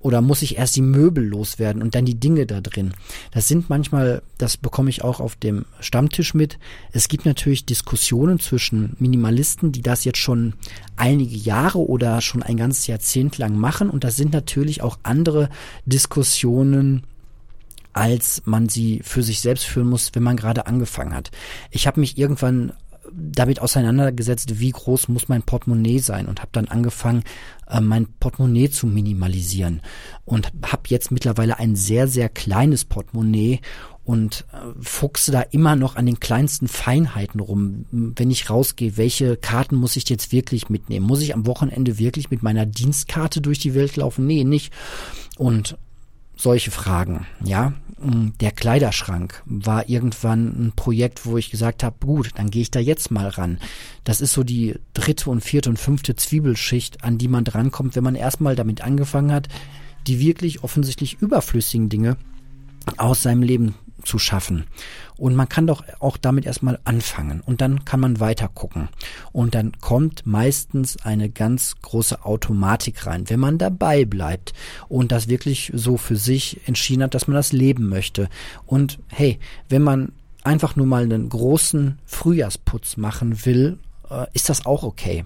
oder 0.00 0.20
muss 0.20 0.42
ich 0.42 0.58
erst 0.58 0.76
die 0.76 0.82
Möbel 0.82 1.26
loswerden 1.26 1.82
und 1.82 1.94
dann 1.94 2.04
die 2.04 2.18
Dinge 2.18 2.46
da 2.46 2.60
drin? 2.60 2.94
Das 3.32 3.48
sind 3.48 3.68
manchmal, 3.68 4.22
das 4.38 4.56
bekomme 4.56 4.90
ich 4.90 5.02
auch 5.02 5.20
auf 5.20 5.36
dem 5.36 5.64
Stammtisch 5.80 6.34
mit. 6.34 6.58
Es 6.92 7.08
gibt 7.08 7.26
natürlich 7.26 7.66
Diskussionen 7.66 8.38
zwischen 8.38 8.96
Minimalisten, 8.98 9.72
die 9.72 9.82
das 9.82 10.04
jetzt 10.04 10.18
schon 10.18 10.54
einige 10.96 11.36
Jahre 11.36 11.78
oder 11.78 12.20
schon 12.20 12.42
ein 12.42 12.56
ganzes 12.56 12.86
Jahrzehnt 12.86 13.38
lang 13.38 13.56
machen. 13.56 13.90
Und 13.90 14.04
das 14.04 14.16
sind 14.16 14.32
natürlich 14.32 14.82
auch 14.82 14.98
andere 15.02 15.48
Diskussionen, 15.84 17.02
als 17.92 18.42
man 18.44 18.68
sie 18.68 19.00
für 19.02 19.24
sich 19.24 19.40
selbst 19.40 19.64
führen 19.64 19.88
muss, 19.88 20.10
wenn 20.14 20.22
man 20.22 20.36
gerade 20.36 20.66
angefangen 20.66 21.14
hat. 21.14 21.32
Ich 21.70 21.88
habe 21.88 21.98
mich 21.98 22.16
irgendwann 22.16 22.72
damit 23.12 23.60
auseinandergesetzt, 23.60 24.60
wie 24.60 24.70
groß 24.70 25.08
muss 25.08 25.28
mein 25.28 25.42
Portemonnaie 25.42 25.98
sein 25.98 26.26
und 26.26 26.40
habe 26.40 26.50
dann 26.52 26.68
angefangen, 26.68 27.24
äh, 27.68 27.80
mein 27.80 28.06
Portemonnaie 28.20 28.70
zu 28.70 28.86
minimalisieren 28.86 29.82
und 30.24 30.52
habe 30.64 30.82
jetzt 30.88 31.10
mittlerweile 31.10 31.58
ein 31.58 31.76
sehr, 31.76 32.08
sehr 32.08 32.28
kleines 32.28 32.84
Portemonnaie 32.84 33.60
und 34.04 34.46
äh, 34.52 34.56
fuchse 34.80 35.32
da 35.32 35.42
immer 35.42 35.76
noch 35.76 35.96
an 35.96 36.06
den 36.06 36.18
kleinsten 36.18 36.66
Feinheiten 36.66 37.40
rum. 37.40 37.84
Wenn 37.90 38.30
ich 38.30 38.48
rausgehe, 38.48 38.96
welche 38.96 39.36
Karten 39.36 39.76
muss 39.76 39.96
ich 39.96 40.08
jetzt 40.08 40.32
wirklich 40.32 40.70
mitnehmen? 40.70 41.06
Muss 41.06 41.20
ich 41.20 41.34
am 41.34 41.46
Wochenende 41.46 41.98
wirklich 41.98 42.30
mit 42.30 42.42
meiner 42.42 42.64
Dienstkarte 42.64 43.42
durch 43.42 43.58
die 43.58 43.74
Welt 43.74 43.96
laufen? 43.96 44.26
Nee, 44.26 44.44
nicht. 44.44 44.72
Und 45.36 45.76
solche 46.36 46.70
Fragen, 46.70 47.26
ja. 47.44 47.74
Mm, 48.00 48.30
der 48.40 48.52
Kleiderschrank 48.52 49.42
war 49.46 49.88
irgendwann 49.88 50.46
ein 50.48 50.72
Projekt, 50.74 51.26
wo 51.26 51.36
ich 51.36 51.50
gesagt 51.50 51.82
habe, 51.82 51.96
gut, 52.04 52.30
dann 52.36 52.50
gehe 52.50 52.62
ich 52.62 52.70
da 52.70 52.80
jetzt 52.80 53.10
mal 53.10 53.28
ran. 53.28 53.58
Das 54.04 54.20
ist 54.20 54.32
so 54.32 54.44
die 54.44 54.76
dritte 54.94 55.30
und 55.30 55.42
vierte 55.42 55.70
und 55.70 55.78
fünfte 55.78 56.14
Zwiebelschicht, 56.16 57.04
an 57.04 57.18
die 57.18 57.28
man 57.28 57.44
drankommt, 57.44 57.96
wenn 57.96 58.04
man 58.04 58.14
erstmal 58.14 58.56
damit 58.56 58.82
angefangen 58.82 59.32
hat, 59.32 59.48
die 60.06 60.20
wirklich 60.20 60.62
offensichtlich 60.62 61.20
überflüssigen 61.20 61.88
Dinge 61.88 62.16
aus 62.96 63.22
seinem 63.22 63.42
Leben 63.42 63.74
zu 64.08 64.18
schaffen. 64.18 64.64
Und 65.16 65.36
man 65.36 65.48
kann 65.48 65.66
doch 65.66 65.84
auch 66.00 66.16
damit 66.16 66.46
erstmal 66.46 66.78
anfangen 66.84 67.42
und 67.44 67.60
dann 67.60 67.84
kann 67.84 68.00
man 68.00 68.20
weiter 68.20 68.48
gucken. 68.48 68.88
Und 69.32 69.54
dann 69.54 69.72
kommt 69.80 70.26
meistens 70.26 70.96
eine 71.04 71.28
ganz 71.28 71.76
große 71.82 72.24
Automatik 72.24 73.06
rein, 73.06 73.28
wenn 73.28 73.38
man 73.38 73.58
dabei 73.58 74.04
bleibt 74.04 74.54
und 74.88 75.12
das 75.12 75.28
wirklich 75.28 75.70
so 75.74 75.96
für 75.96 76.16
sich 76.16 76.60
entschieden 76.66 77.02
hat, 77.02 77.14
dass 77.14 77.28
man 77.28 77.34
das 77.34 77.52
leben 77.52 77.88
möchte. 77.88 78.28
Und 78.64 78.98
hey, 79.08 79.38
wenn 79.68 79.82
man 79.82 80.12
einfach 80.42 80.74
nur 80.74 80.86
mal 80.86 81.02
einen 81.02 81.28
großen 81.28 81.98
Frühjahrsputz 82.06 82.96
machen 82.96 83.44
will, 83.44 83.78
äh, 84.10 84.26
ist 84.32 84.48
das 84.48 84.64
auch 84.64 84.82
okay. 84.82 85.24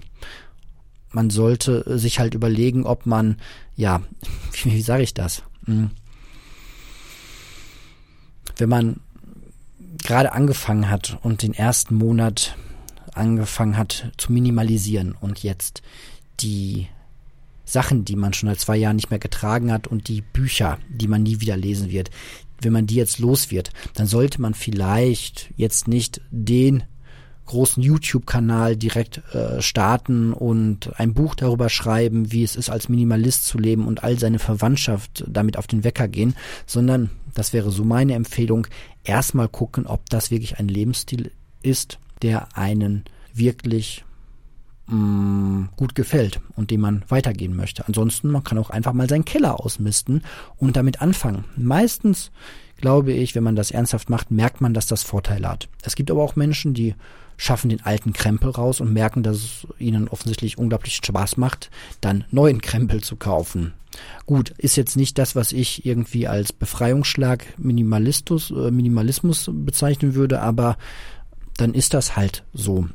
Man 1.11 1.29
sollte 1.29 1.97
sich 1.97 2.19
halt 2.19 2.33
überlegen, 2.33 2.85
ob 2.85 3.05
man, 3.05 3.37
ja, 3.75 4.01
wie, 4.51 4.71
wie 4.73 4.81
sage 4.81 5.03
ich 5.03 5.13
das? 5.13 5.43
Hm 5.65 5.91
wenn 8.57 8.69
man 8.69 8.99
gerade 10.03 10.33
angefangen 10.33 10.89
hat 10.89 11.17
und 11.21 11.43
den 11.43 11.53
ersten 11.53 11.95
Monat 11.95 12.55
angefangen 13.13 13.77
hat 13.77 14.11
zu 14.17 14.31
minimalisieren 14.31 15.15
und 15.19 15.43
jetzt 15.43 15.81
die 16.39 16.87
Sachen, 17.65 18.05
die 18.05 18.15
man 18.15 18.33
schon 18.33 18.49
seit 18.49 18.59
zwei 18.59 18.77
Jahren 18.77 18.95
nicht 18.95 19.09
mehr 19.09 19.19
getragen 19.19 19.71
hat 19.71 19.87
und 19.87 20.07
die 20.07 20.21
Bücher, 20.21 20.79
die 20.89 21.07
man 21.07 21.23
nie 21.23 21.39
wieder 21.39 21.55
lesen 21.55 21.89
wird, 21.89 22.09
wenn 22.61 22.73
man 22.73 22.87
die 22.87 22.95
jetzt 22.95 23.19
los 23.19 23.51
wird, 23.51 23.71
dann 23.95 24.07
sollte 24.07 24.41
man 24.41 24.53
vielleicht 24.53 25.51
jetzt 25.57 25.87
nicht 25.87 26.21
den 26.31 26.83
großen 27.45 27.83
YouTube-Kanal 27.83 28.77
direkt 28.77 29.21
äh, 29.33 29.61
starten 29.61 30.33
und 30.33 30.97
ein 30.97 31.13
Buch 31.13 31.35
darüber 31.35 31.69
schreiben, 31.69 32.31
wie 32.31 32.43
es 32.43 32.55
ist, 32.55 32.69
als 32.69 32.87
Minimalist 32.87 33.45
zu 33.45 33.57
leben 33.57 33.85
und 33.85 34.03
all 34.03 34.17
seine 34.17 34.39
Verwandtschaft 34.39 35.25
damit 35.27 35.57
auf 35.57 35.67
den 35.67 35.83
Wecker 35.83 36.07
gehen, 36.07 36.35
sondern 36.65 37.09
das 37.33 37.53
wäre 37.53 37.71
so 37.71 37.83
meine 37.83 38.13
Empfehlung, 38.13 38.67
erstmal 39.03 39.49
gucken, 39.49 39.87
ob 39.87 40.09
das 40.09 40.31
wirklich 40.31 40.59
ein 40.59 40.67
Lebensstil 40.67 41.31
ist, 41.61 41.99
der 42.21 42.57
einen 42.57 43.03
wirklich 43.33 44.03
mh, 44.87 44.95
mm, 44.95 45.69
gut 45.75 45.95
gefällt 45.95 46.39
und 46.55 46.71
den 46.71 46.81
man 46.81 47.03
weitergehen 47.07 47.55
möchte. 47.55 47.87
Ansonsten, 47.87 48.29
man 48.29 48.43
kann 48.43 48.57
auch 48.57 48.69
einfach 48.69 48.93
mal 48.93 49.09
seinen 49.09 49.25
Keller 49.25 49.59
ausmisten 49.59 50.23
und 50.57 50.75
damit 50.75 51.01
anfangen. 51.01 51.45
Meistens 51.55 52.31
glaube 52.77 53.13
ich, 53.13 53.33
wenn 53.35 53.43
man 53.43 53.55
das 53.55 53.71
ernsthaft 53.71 54.09
macht, 54.09 54.31
merkt 54.31 54.61
man, 54.61 54.73
dass 54.73 54.87
das 54.87 55.03
Vorteile 55.03 55.49
hat. 55.49 55.69
Es 55.83 55.95
gibt 55.95 56.11
aber 56.11 56.21
auch 56.21 56.35
Menschen, 56.35 56.73
die 56.73 56.95
schaffen 57.37 57.69
den 57.69 57.83
alten 57.83 58.13
Krempel 58.13 58.51
raus 58.51 58.81
und 58.81 58.93
merken, 58.93 59.23
dass 59.23 59.37
es 59.37 59.67
ihnen 59.79 60.07
offensichtlich 60.07 60.57
unglaublich 60.57 60.95
Spaß 60.95 61.37
macht, 61.37 61.69
dann 62.01 62.25
neuen 62.31 62.61
Krempel 62.61 63.01
zu 63.01 63.15
kaufen. 63.15 63.73
Gut, 64.25 64.49
ist 64.57 64.75
jetzt 64.75 64.95
nicht 64.95 65.17
das, 65.17 65.35
was 65.35 65.51
ich 65.51 65.85
irgendwie 65.85 66.27
als 66.27 66.53
Befreiungsschlag 66.53 67.45
Minimalistus, 67.57 68.51
äh, 68.51 68.71
Minimalismus 68.71 69.49
bezeichnen 69.51 70.15
würde, 70.15 70.41
aber 70.41 70.77
dann 71.57 71.73
ist 71.73 71.93
das 71.93 72.15
halt 72.15 72.43
so. 72.53 72.87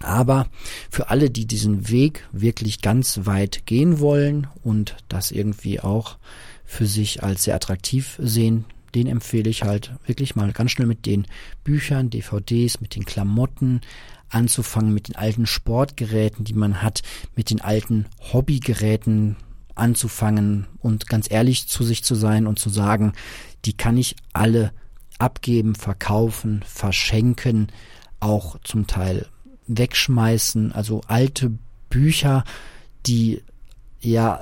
Aber 0.00 0.46
für 0.90 1.08
alle, 1.10 1.30
die 1.30 1.46
diesen 1.46 1.88
Weg 1.88 2.26
wirklich 2.32 2.82
ganz 2.82 3.20
weit 3.24 3.66
gehen 3.66 4.00
wollen 4.00 4.46
und 4.62 4.96
das 5.08 5.30
irgendwie 5.30 5.80
auch 5.80 6.16
für 6.64 6.86
sich 6.86 7.22
als 7.22 7.44
sehr 7.44 7.54
attraktiv 7.54 8.18
sehen, 8.20 8.64
den 8.94 9.06
empfehle 9.06 9.50
ich 9.50 9.62
halt 9.62 9.92
wirklich 10.06 10.36
mal 10.36 10.52
ganz 10.52 10.70
schnell 10.70 10.86
mit 10.86 11.06
den 11.06 11.26
Büchern, 11.64 12.10
DVDs, 12.10 12.80
mit 12.80 12.94
den 12.94 13.04
Klamotten 13.04 13.80
anzufangen, 14.28 14.94
mit 14.94 15.08
den 15.08 15.16
alten 15.16 15.46
Sportgeräten, 15.46 16.44
die 16.44 16.54
man 16.54 16.82
hat, 16.82 17.02
mit 17.36 17.50
den 17.50 17.60
alten 17.60 18.06
Hobbygeräten 18.32 19.36
anzufangen 19.74 20.66
und 20.80 21.08
ganz 21.08 21.30
ehrlich 21.30 21.68
zu 21.68 21.84
sich 21.84 22.04
zu 22.04 22.14
sein 22.14 22.46
und 22.46 22.58
zu 22.58 22.70
sagen, 22.70 23.12
die 23.64 23.76
kann 23.76 23.96
ich 23.96 24.16
alle 24.32 24.72
abgeben, 25.18 25.74
verkaufen, 25.74 26.62
verschenken, 26.66 27.68
auch 28.20 28.58
zum 28.62 28.86
Teil 28.86 29.26
wegschmeißen, 29.66 30.72
also 30.72 31.00
alte 31.06 31.52
Bücher, 31.88 32.44
die 33.06 33.42
ja 34.00 34.40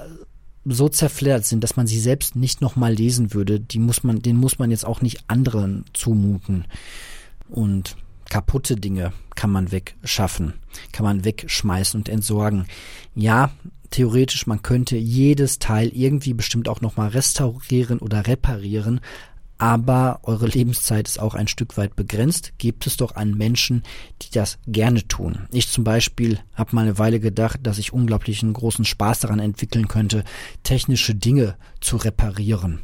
so 0.65 0.89
zerfleddert 0.89 1.45
sind, 1.45 1.65
dass 1.65 1.77
man 1.77 1.87
sie 1.87 1.99
selbst 1.99 2.37
nicht 2.37 2.61
nochmal 2.61 2.93
lesen 2.93 3.35
würde, 3.35 3.59
die 3.59 3.79
muss 3.79 4.05
man, 4.05 4.23
den 4.23 4.37
muss 4.37 4.59
man 4.59 4.71
jetzt 4.71 4.85
auch 4.85 5.03
nicht 5.03 5.25
anderen 5.29 5.85
zumuten. 5.93 6.67
Und 7.49 7.97
kaputte 8.31 8.77
Dinge 8.77 9.13
kann 9.35 9.51
man 9.51 9.73
wegschaffen, 9.73 10.55
kann 10.93 11.05
man 11.05 11.25
wegschmeißen 11.25 12.01
und 12.01 12.09
entsorgen. 12.09 12.67
Ja, 13.15 13.51
theoretisch, 13.91 14.47
man 14.47 14.63
könnte 14.63 14.97
jedes 14.97 15.59
Teil 15.59 15.89
irgendwie 15.89 16.33
bestimmt 16.33 16.69
auch 16.69 16.81
nochmal 16.81 17.09
restaurieren 17.09 17.99
oder 17.99 18.27
reparieren, 18.27 19.01
aber 19.63 20.19
eure 20.25 20.49
Lebenszeit 20.49 21.07
ist 21.07 21.21
auch 21.21 21.37
ein 21.37 21.47
Stück 21.47 21.77
weit 21.77 21.95
begrenzt. 21.95 22.55
Gebt 22.59 22.85
es 22.89 22.97
doch 22.97 23.15
an 23.15 23.37
Menschen, 23.37 23.85
die 24.21 24.31
das 24.33 24.59
gerne 24.67 25.07
tun. 25.07 25.47
Ich 25.53 25.69
zum 25.69 25.85
Beispiel 25.85 26.41
habe 26.55 26.75
mal 26.75 26.81
eine 26.81 26.99
Weile 26.99 27.21
gedacht, 27.21 27.61
dass 27.63 27.79
ich 27.79 27.93
unglaublichen 27.93 28.55
großen 28.55 28.85
Spaß 28.85 29.21
daran 29.21 29.39
entwickeln 29.39 29.87
könnte, 29.87 30.25
technische 30.65 31.15
Dinge 31.15 31.55
zu 31.81 31.97
reparieren 31.97 32.81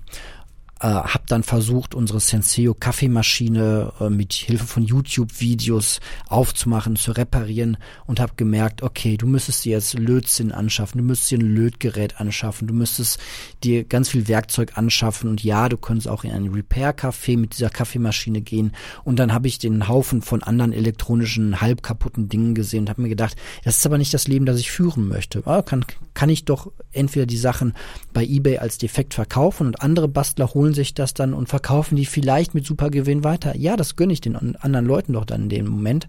äh, 0.80 0.86
habe 0.86 1.24
dann 1.26 1.42
versucht, 1.42 1.94
unsere 1.94 2.20
Senseo 2.20 2.74
Kaffeemaschine 2.74 3.92
äh, 4.00 4.10
mit 4.10 4.32
Hilfe 4.32 4.66
von 4.66 4.84
YouTube-Videos 4.84 6.00
aufzumachen, 6.28 6.96
zu 6.96 7.12
reparieren 7.12 7.76
und 8.06 8.20
habe 8.20 8.34
gemerkt, 8.36 8.82
okay, 8.82 9.16
du 9.16 9.26
müsstest 9.26 9.64
dir 9.64 9.72
jetzt 9.72 9.98
Lötzinn 9.98 10.52
anschaffen, 10.52 10.98
du 10.98 11.04
müsstest 11.04 11.32
dir 11.32 11.38
ein 11.38 11.54
Lötgerät 11.54 12.20
anschaffen, 12.20 12.68
du 12.68 12.74
müsstest 12.74 13.18
dir 13.64 13.84
ganz 13.84 14.10
viel 14.10 14.28
Werkzeug 14.28 14.78
anschaffen 14.78 15.28
und 15.28 15.42
ja, 15.42 15.68
du 15.68 15.76
könntest 15.76 16.08
auch 16.08 16.24
in 16.24 16.30
ein 16.30 16.52
Repair-Café 16.52 17.36
mit 17.36 17.54
dieser 17.56 17.70
Kaffeemaschine 17.70 18.40
gehen 18.40 18.72
und 19.04 19.18
dann 19.18 19.32
habe 19.32 19.48
ich 19.48 19.58
den 19.58 19.88
Haufen 19.88 20.22
von 20.22 20.42
anderen 20.42 20.72
elektronischen, 20.72 21.60
halb 21.60 21.82
kaputten 21.82 22.28
Dingen 22.28 22.54
gesehen 22.54 22.84
und 22.84 22.90
habe 22.90 23.02
mir 23.02 23.08
gedacht, 23.08 23.36
das 23.64 23.78
ist 23.78 23.86
aber 23.86 23.98
nicht 23.98 24.14
das 24.14 24.28
Leben, 24.28 24.46
das 24.46 24.60
ich 24.60 24.70
führen 24.70 25.08
möchte. 25.08 25.42
Ah, 25.44 25.62
kann, 25.62 25.84
kann 26.14 26.28
ich 26.28 26.44
doch 26.44 26.70
entweder 26.92 27.26
die 27.26 27.36
Sachen 27.36 27.74
bei 28.12 28.24
eBay 28.24 28.58
als 28.58 28.78
defekt 28.78 29.14
verkaufen 29.14 29.66
und 29.66 29.82
andere 29.82 30.08
Bastler 30.08 30.54
holen 30.54 30.67
holen 30.68 30.74
sich 30.74 30.92
das 30.92 31.14
dann 31.14 31.32
und 31.32 31.48
verkaufen 31.48 31.96
die 31.96 32.04
vielleicht 32.04 32.54
mit 32.54 32.66
super 32.66 32.90
Gewinn 32.90 33.24
weiter. 33.24 33.56
Ja, 33.56 33.76
das 33.76 33.96
gönne 33.96 34.12
ich 34.12 34.20
den 34.20 34.36
anderen 34.36 34.84
Leuten 34.84 35.14
doch 35.14 35.24
dann 35.24 35.44
in 35.44 35.48
dem 35.48 35.66
Moment. 35.66 36.08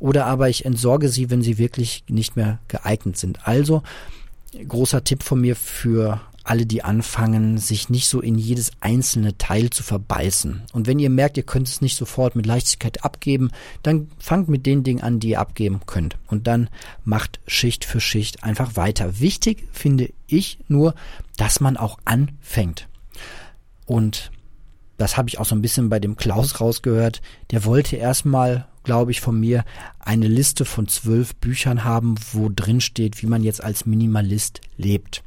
Oder 0.00 0.26
aber 0.26 0.50
ich 0.50 0.66
entsorge 0.66 1.08
sie, 1.08 1.30
wenn 1.30 1.40
sie 1.40 1.56
wirklich 1.56 2.04
nicht 2.08 2.36
mehr 2.36 2.58
geeignet 2.68 3.16
sind. 3.16 3.46
Also, 3.46 3.82
großer 4.68 5.02
Tipp 5.02 5.22
von 5.22 5.40
mir 5.40 5.56
für 5.56 6.20
alle, 6.44 6.66
die 6.66 6.84
anfangen, 6.84 7.56
sich 7.56 7.88
nicht 7.88 8.06
so 8.06 8.20
in 8.20 8.36
jedes 8.36 8.70
einzelne 8.80 9.38
Teil 9.38 9.70
zu 9.70 9.82
verbeißen. 9.82 10.62
Und 10.72 10.86
wenn 10.86 10.98
ihr 10.98 11.10
merkt, 11.10 11.38
ihr 11.38 11.42
könnt 11.42 11.66
es 11.66 11.80
nicht 11.80 11.96
sofort 11.96 12.36
mit 12.36 12.44
Leichtigkeit 12.44 13.02
abgeben, 13.02 13.50
dann 13.82 14.08
fangt 14.18 14.48
mit 14.48 14.66
den 14.66 14.84
Dingen 14.84 15.00
an, 15.00 15.20
die 15.20 15.30
ihr 15.30 15.40
abgeben 15.40 15.80
könnt. 15.86 16.16
Und 16.26 16.46
dann 16.46 16.68
macht 17.04 17.40
Schicht 17.46 17.86
für 17.86 18.00
Schicht 18.00 18.44
einfach 18.44 18.76
weiter. 18.76 19.18
Wichtig 19.20 19.66
finde 19.72 20.10
ich 20.26 20.58
nur, 20.68 20.94
dass 21.38 21.60
man 21.60 21.78
auch 21.78 21.98
anfängt. 22.04 22.88
Und 23.86 24.30
das 24.98 25.16
habe 25.16 25.28
ich 25.28 25.38
auch 25.38 25.44
so 25.44 25.54
ein 25.54 25.62
bisschen 25.62 25.88
bei 25.88 26.00
dem 26.00 26.16
Klaus 26.16 26.60
rausgehört. 26.60 27.20
Der 27.50 27.64
wollte 27.64 27.96
erstmal, 27.96 28.66
glaube 28.82 29.10
ich, 29.10 29.20
von 29.20 29.38
mir 29.38 29.64
eine 29.98 30.28
Liste 30.28 30.64
von 30.64 30.88
zwölf 30.88 31.34
Büchern 31.36 31.84
haben, 31.84 32.16
wo 32.32 32.50
drin 32.54 32.80
steht, 32.80 33.22
wie 33.22 33.26
man 33.26 33.42
jetzt 33.42 33.62
als 33.62 33.86
Minimalist 33.86 34.60
lebt. 34.76 35.22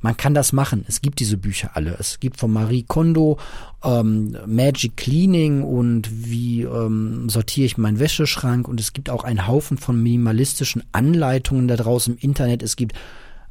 Man 0.00 0.16
kann 0.16 0.34
das 0.34 0.52
machen. 0.52 0.84
Es 0.88 1.00
gibt 1.00 1.20
diese 1.20 1.36
Bücher 1.36 1.70
alle. 1.74 1.96
Es 1.98 2.20
gibt 2.20 2.38
von 2.38 2.52
Marie 2.52 2.84
Kondo 2.84 3.38
ähm, 3.82 4.36
Magic 4.46 4.96
Cleaning 4.96 5.62
und 5.62 6.08
wie 6.12 6.62
ähm, 6.62 7.28
sortiere 7.28 7.66
ich 7.66 7.78
meinen 7.78 7.98
Wäscheschrank. 7.98 8.68
Und 8.68 8.78
es 8.78 8.92
gibt 8.92 9.10
auch 9.10 9.24
einen 9.24 9.46
Haufen 9.46 9.78
von 9.78 10.00
minimalistischen 10.02 10.82
Anleitungen 10.92 11.66
da 11.66 11.76
draußen 11.76 12.14
im 12.14 12.20
Internet. 12.20 12.62
Es 12.62 12.76
gibt 12.76 12.94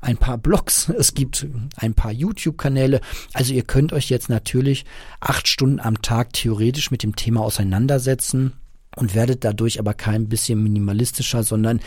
ein 0.05 0.17
paar 0.17 0.37
Blogs, 0.37 0.89
es 0.97 1.13
gibt 1.13 1.47
ein 1.75 1.93
paar 1.93 2.11
YouTube-Kanäle. 2.11 3.01
Also 3.33 3.53
ihr 3.53 3.63
könnt 3.63 3.93
euch 3.93 4.09
jetzt 4.09 4.29
natürlich 4.29 4.85
acht 5.19 5.47
Stunden 5.47 5.79
am 5.79 6.01
Tag 6.01 6.33
theoretisch 6.33 6.91
mit 6.91 7.03
dem 7.03 7.15
Thema 7.15 7.41
auseinandersetzen 7.41 8.53
und 8.95 9.15
werdet 9.15 9.43
dadurch 9.43 9.79
aber 9.79 9.93
kein 9.93 10.29
bisschen 10.29 10.63
minimalistischer, 10.63 11.43
sondern 11.43 11.81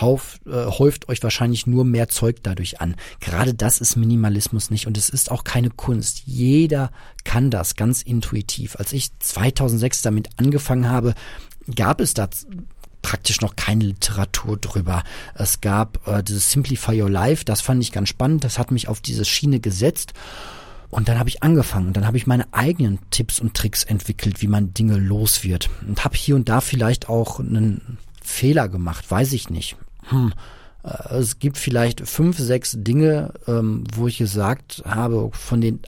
häuft, 0.00 0.46
äh, 0.46 0.66
häuft 0.66 1.08
euch 1.08 1.22
wahrscheinlich 1.22 1.66
nur 1.66 1.84
mehr 1.84 2.08
Zeug 2.08 2.36
dadurch 2.42 2.80
an. 2.80 2.94
Gerade 3.20 3.54
das 3.54 3.80
ist 3.80 3.96
Minimalismus 3.96 4.70
nicht 4.70 4.86
und 4.86 4.96
es 4.96 5.08
ist 5.08 5.30
auch 5.30 5.44
keine 5.44 5.70
Kunst. 5.70 6.22
Jeder 6.26 6.90
kann 7.24 7.50
das 7.50 7.74
ganz 7.74 8.02
intuitiv. 8.02 8.76
Als 8.76 8.92
ich 8.92 9.10
2006 9.18 10.02
damit 10.02 10.30
angefangen 10.36 10.88
habe, 10.88 11.14
gab 11.74 12.00
es 12.00 12.14
da 12.14 12.28
praktisch 13.02 13.40
noch 13.40 13.56
keine 13.56 13.84
Literatur 13.84 14.56
drüber. 14.56 15.02
Es 15.34 15.60
gab 15.60 16.06
äh, 16.06 16.22
dieses 16.22 16.50
Simplify 16.50 17.00
Your 17.00 17.10
Life, 17.10 17.44
das 17.44 17.60
fand 17.60 17.82
ich 17.82 17.92
ganz 17.92 18.08
spannend, 18.08 18.44
das 18.44 18.58
hat 18.58 18.70
mich 18.70 18.88
auf 18.88 19.00
diese 19.00 19.24
Schiene 19.24 19.60
gesetzt. 19.60 20.14
Und 20.90 21.08
dann 21.08 21.18
habe 21.18 21.28
ich 21.28 21.42
angefangen, 21.42 21.92
dann 21.92 22.06
habe 22.06 22.16
ich 22.16 22.26
meine 22.26 22.46
eigenen 22.52 22.98
Tipps 23.10 23.40
und 23.40 23.54
Tricks 23.54 23.84
entwickelt, 23.84 24.40
wie 24.40 24.46
man 24.46 24.72
Dinge 24.72 24.96
los 24.96 25.44
wird. 25.44 25.68
Und 25.86 26.04
habe 26.04 26.16
hier 26.16 26.34
und 26.34 26.48
da 26.48 26.60
vielleicht 26.60 27.08
auch 27.10 27.40
einen 27.40 27.98
Fehler 28.22 28.68
gemacht, 28.68 29.10
weiß 29.10 29.32
ich 29.34 29.50
nicht. 29.50 29.76
Hm. 30.08 30.32
Äh, 30.82 31.14
es 31.14 31.38
gibt 31.38 31.58
vielleicht 31.58 32.06
fünf, 32.08 32.38
sechs 32.38 32.74
Dinge, 32.78 33.34
ähm, 33.46 33.84
wo 33.94 34.08
ich 34.08 34.18
gesagt 34.18 34.82
habe, 34.86 35.30
von 35.32 35.60
den 35.60 35.80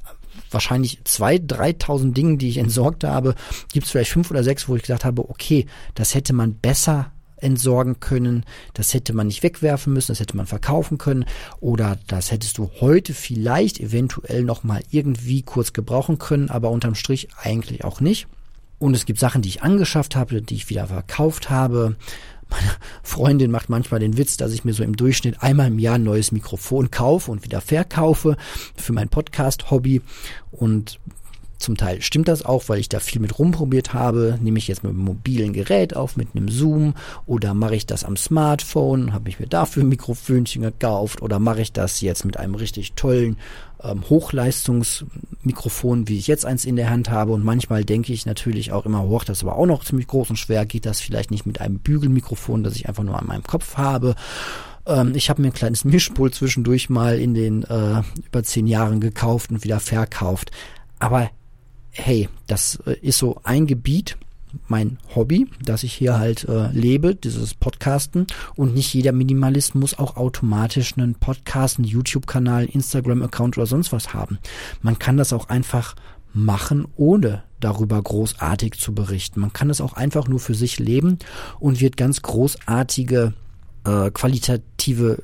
wahrscheinlich 0.51 1.01
zwei, 1.05 1.39
dreitausend 1.39 2.17
Dingen, 2.17 2.39
die 2.39 2.49
ich 2.49 2.59
entsorgt 2.59 3.05
habe, 3.05 3.35
gibt 3.73 3.87
es 3.87 3.93
vielleicht 3.93 4.13
fünf 4.13 4.31
oder 4.31 4.45
sechs, 4.45 4.69
wo 4.69 4.77
ich 4.77 4.83
gesagt 4.83 5.05
habe, 5.05 5.29
okay, 5.29 5.67
das 5.95 6.15
hätte 6.15 6.33
man 6.33 6.55
besser 6.55 7.13
entsorgen 7.43 8.01
können, 8.01 8.45
das 8.75 8.95
hätte 8.95 9.13
man 9.13 9.27
nicht 9.27 9.43
wegwerfen 9.43 9.93
müssen, 9.93 10.13
das 10.13 10.21
hätte 10.21 10.37
man 10.37 10.47
verkaufen 10.47 10.99
können 10.99 11.25
oder 11.59 11.99
das 12.07 12.31
hättest 12.31 12.59
du 12.59 12.71
heute 12.81 13.15
vielleicht 13.15 13.81
eventuell 13.81 14.45
noch 14.45 14.63
mal 14.63 14.83
irgendwie 14.91 15.43
kurz 15.43 15.73
gebrauchen 15.73 16.19
können, 16.19 16.51
aber 16.51 16.71
unterm 16.71 16.95
Strich 16.95 17.29
eigentlich 17.43 17.85
auch 17.85 18.01
nicht. 18.01 18.27
Und 18.79 18.95
es 18.95 19.05
gibt 19.05 19.19
Sachen, 19.19 19.43
die 19.43 19.49
ich 19.51 19.63
angeschafft 19.63 20.17
habe, 20.17 20.41
die 20.41 20.55
ich 20.55 20.71
wieder 20.71 20.87
verkauft 20.87 21.51
habe. 21.51 21.97
Meine 22.51 22.73
Freundin 23.03 23.51
macht 23.51 23.69
manchmal 23.69 24.01
den 24.01 24.17
Witz, 24.17 24.37
dass 24.37 24.53
ich 24.53 24.65
mir 24.65 24.73
so 24.73 24.83
im 24.83 24.97
Durchschnitt 24.97 25.43
einmal 25.43 25.69
im 25.69 25.79
Jahr 25.79 25.95
ein 25.95 26.03
neues 26.03 26.33
Mikrofon 26.33 26.91
kaufe 26.91 27.31
und 27.31 27.45
wieder 27.45 27.61
verkaufe 27.61 28.37
für 28.77 28.93
mein 28.93 29.09
Podcast-Hobby. 29.09 30.03
Und 30.51 30.99
zum 31.61 31.77
Teil 31.77 32.01
stimmt 32.01 32.27
das 32.27 32.45
auch, 32.45 32.69
weil 32.69 32.81
ich 32.81 32.89
da 32.89 33.01
viel 33.01 33.21
mit 33.21 33.39
rumprobiert 33.39 33.93
habe. 33.93 34.39
Nehme 34.41 34.59
ich 34.59 34.67
jetzt 34.67 34.83
mit 34.83 34.91
einem 34.91 35.05
mobilen 35.05 35.53
Gerät 35.53 35.95
auf, 35.95 36.17
mit 36.17 36.29
einem 36.35 36.49
Zoom 36.49 36.95
oder 37.27 37.53
mache 37.53 37.77
ich 37.77 37.87
das 37.87 38.03
am 38.03 38.17
Smartphone, 38.17 39.13
habe 39.13 39.29
ich 39.29 39.39
mir 39.39 39.47
dafür 39.47 39.85
ein 39.85 39.91
Mikrofönchen 39.91 40.63
gekauft 40.63 41.21
oder 41.21 41.39
mache 41.39 41.61
ich 41.61 41.73
das 41.73 42.01
jetzt 42.01 42.25
mit 42.25 42.39
einem 42.39 42.55
richtig 42.55 42.95
tollen 42.95 43.37
ähm, 43.83 44.09
Hochleistungsmikrofon, 44.09 46.09
wie 46.09 46.19
ich 46.19 46.27
jetzt 46.27 46.47
eins 46.47 46.65
in 46.65 46.77
der 46.77 46.91
Hand 46.91 47.11
habe. 47.11 47.33
Und 47.33 47.45
manchmal 47.45 47.85
denke 47.85 48.13
ich 48.13 48.27
natürlich 48.27 48.73
auch 48.73 48.87
immer, 48.87 49.03
hoch, 49.03 49.25
das 49.25 49.39
ist 49.39 49.45
aber 49.45 49.57
auch 49.57 49.67
noch 49.67 49.85
ziemlich 49.85 50.07
groß 50.07 50.31
und 50.31 50.37
schwer. 50.37 50.67
Geht 50.67 50.87
das 50.87 51.01
vielleicht 51.01 51.31
nicht 51.31 51.47
mit 51.47 51.61
einem 51.61 51.79
Bügelmikrofon, 51.79 52.63
das 52.63 52.77
ich 52.77 52.89
einfach 52.89 53.03
nur 53.03 53.19
an 53.19 53.27
meinem 53.27 53.43
Kopf 53.43 53.77
habe? 53.77 54.15
Ähm, 54.87 55.15
ich 55.15 55.31
habe 55.31 55.43
mir 55.43 55.49
ein 55.49 55.55
kleines 55.55 55.85
Mischpult 55.85 56.35
zwischendurch 56.35 56.91
mal 56.91 57.19
in 57.19 57.35
den 57.35 57.65
äh, 57.65 58.03
über 58.27 58.43
zehn 58.43 58.67
Jahren 58.67 59.01
gekauft 59.01 59.51
und 59.51 59.65
wieder 59.65 59.81
verkauft. 59.81 60.51
Aber 60.99 61.31
hey, 61.91 62.29
das 62.47 62.77
äh, 62.87 62.97
ist 63.01 63.19
so 63.19 63.41
ein 63.45 63.67
Gebiet, 63.67 64.17
mein 64.69 64.99
Hobby, 65.15 65.49
dass 65.65 65.83
ich 65.83 65.93
hier 65.93 66.19
halt 66.19 66.49
äh, 66.49 66.71
lebe, 66.73 67.15
dieses 67.15 67.55
Podcasten 67.55 68.27
und 68.57 68.75
nicht 68.75 68.93
jeder 68.95 69.13
Minimalist 69.13 69.75
muss 69.75 69.99
auch 69.99 70.17
automatisch 70.17 70.97
einen 70.97 71.15
Podcast, 71.15 71.79
einen 71.79 71.87
YouTube-Kanal, 71.87 72.67
Instagram-Account 72.67 73.59
oder 73.59 73.67
sonst 73.67 73.93
was 73.93 74.15
haben. 74.15 74.39
Man 74.83 74.99
kann 74.99 75.17
das 75.17 75.33
auch 75.33 75.49
einfach 75.49 75.97
machen, 76.33 76.87
ohne 76.97 77.43
darüber 77.61 78.01
großartig 78.01 78.75
zu 78.75 78.95
berichten. 78.95 79.41
Man 79.41 79.53
kann 79.53 79.69
das 79.69 79.81
auch 79.81 79.95
einfach 79.95 80.29
nur 80.29 80.41
für 80.41 80.55
sich 80.55 80.79
leben 80.79 81.19
und 81.59 81.81
wird 81.81 81.97
ganz 81.97 82.23
großartige 82.23 83.35
äh, 83.85 84.11
qualitative 84.11 85.23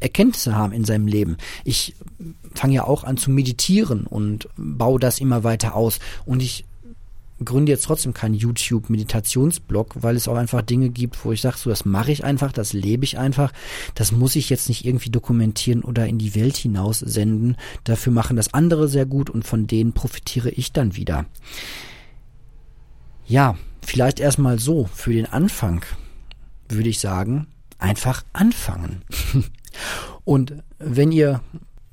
Erkenntnisse 0.00 0.54
haben 0.54 0.72
in 0.72 0.84
seinem 0.84 1.06
Leben. 1.06 1.36
Ich 1.64 1.94
fange 2.54 2.74
ja 2.74 2.84
auch 2.84 3.04
an 3.04 3.16
zu 3.16 3.30
meditieren 3.30 4.06
und 4.06 4.48
baue 4.56 5.00
das 5.00 5.20
immer 5.20 5.44
weiter 5.44 5.74
aus. 5.74 5.98
Und 6.24 6.40
ich 6.40 6.64
gründe 7.44 7.72
jetzt 7.72 7.84
trotzdem 7.84 8.14
keinen 8.14 8.34
YouTube-Meditationsblog, 8.34 9.96
weil 10.02 10.16
es 10.16 10.28
auch 10.28 10.36
einfach 10.36 10.62
Dinge 10.62 10.90
gibt, 10.90 11.24
wo 11.24 11.32
ich 11.32 11.40
sage, 11.40 11.56
so 11.58 11.70
das 11.70 11.84
mache 11.84 12.12
ich 12.12 12.24
einfach, 12.24 12.52
das 12.52 12.72
lebe 12.72 13.04
ich 13.04 13.18
einfach, 13.18 13.52
das 13.94 14.12
muss 14.12 14.36
ich 14.36 14.50
jetzt 14.50 14.68
nicht 14.68 14.84
irgendwie 14.84 15.10
dokumentieren 15.10 15.82
oder 15.82 16.06
in 16.06 16.18
die 16.18 16.34
Welt 16.34 16.56
hinaus 16.56 16.98
senden. 16.98 17.56
Dafür 17.84 18.12
machen 18.12 18.36
das 18.36 18.54
andere 18.54 18.88
sehr 18.88 19.06
gut 19.06 19.30
und 19.30 19.46
von 19.46 19.66
denen 19.66 19.92
profitiere 19.92 20.50
ich 20.50 20.72
dann 20.72 20.96
wieder. 20.96 21.26
Ja, 23.26 23.56
vielleicht 23.82 24.20
erstmal 24.20 24.58
so, 24.58 24.88
für 24.92 25.12
den 25.12 25.26
Anfang 25.26 25.84
würde 26.68 26.88
ich 26.88 26.98
sagen, 26.98 27.46
einfach 27.78 28.24
anfangen. 28.32 29.02
und 30.24 30.54
wenn 30.78 31.12
ihr 31.12 31.40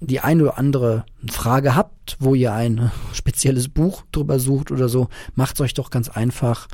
die 0.08 0.20
eine 0.20 0.44
oder 0.44 0.58
andere 0.58 1.06
Frage 1.30 1.76
habt, 1.76 2.18
wo 2.20 2.36
ihr 2.36 2.54
ein 2.54 2.92
spezielles 3.14 3.70
Buch 3.70 4.04
drüber 4.12 4.40
sucht 4.40 4.72
oder 4.72 4.90
so, 4.90 5.10
macht's 5.34 5.62
euch 5.62 5.74
doch 5.74 5.90
ganz 5.90 6.10
einfach. 6.10 6.68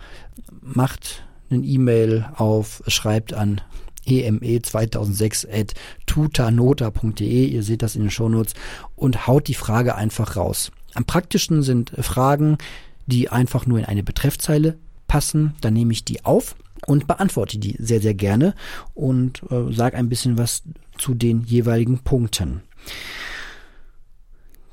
Macht 0.62 1.24
eine 1.50 1.64
E-Mail 1.64 2.30
auf, 2.36 2.84
schreibt 2.88 3.34
an 3.34 3.62
eme2006 4.08 5.48
at 5.52 5.74
tutanota.de, 6.06 7.46
ihr 7.46 7.64
seht 7.64 7.82
das 7.82 7.96
in 7.96 8.02
den 8.02 8.12
Shownotes, 8.12 8.54
und 8.96 9.28
haut 9.28 9.48
die 9.48 9.54
Frage 9.54 9.96
einfach 9.96 10.36
raus. 10.36 10.72
Am 10.94 11.06
praktischsten 11.06 11.64
sind 11.64 11.92
Fragen, 12.00 12.58
die 13.06 13.30
einfach 13.30 13.66
nur 13.66 13.80
in 13.80 13.86
eine 13.86 14.04
Betreffzeile 14.04 14.78
passen, 15.08 15.56
dann 15.62 15.74
nehme 15.74 15.94
ich 15.94 16.04
die 16.04 16.26
auf 16.26 16.56
und 16.88 17.08
beantworte 17.08 17.60
die 17.60 17.76
sehr, 17.80 18.02
sehr 18.02 18.14
gerne 18.14 18.56
und 18.94 19.44
äh, 19.52 19.72
sage 19.72 19.98
ein 19.98 20.10
bisschen 20.10 20.38
was 20.38 20.64
zu 20.98 21.14
den 21.14 21.44
jeweiligen 21.44 22.00
Punkten. 22.00 22.62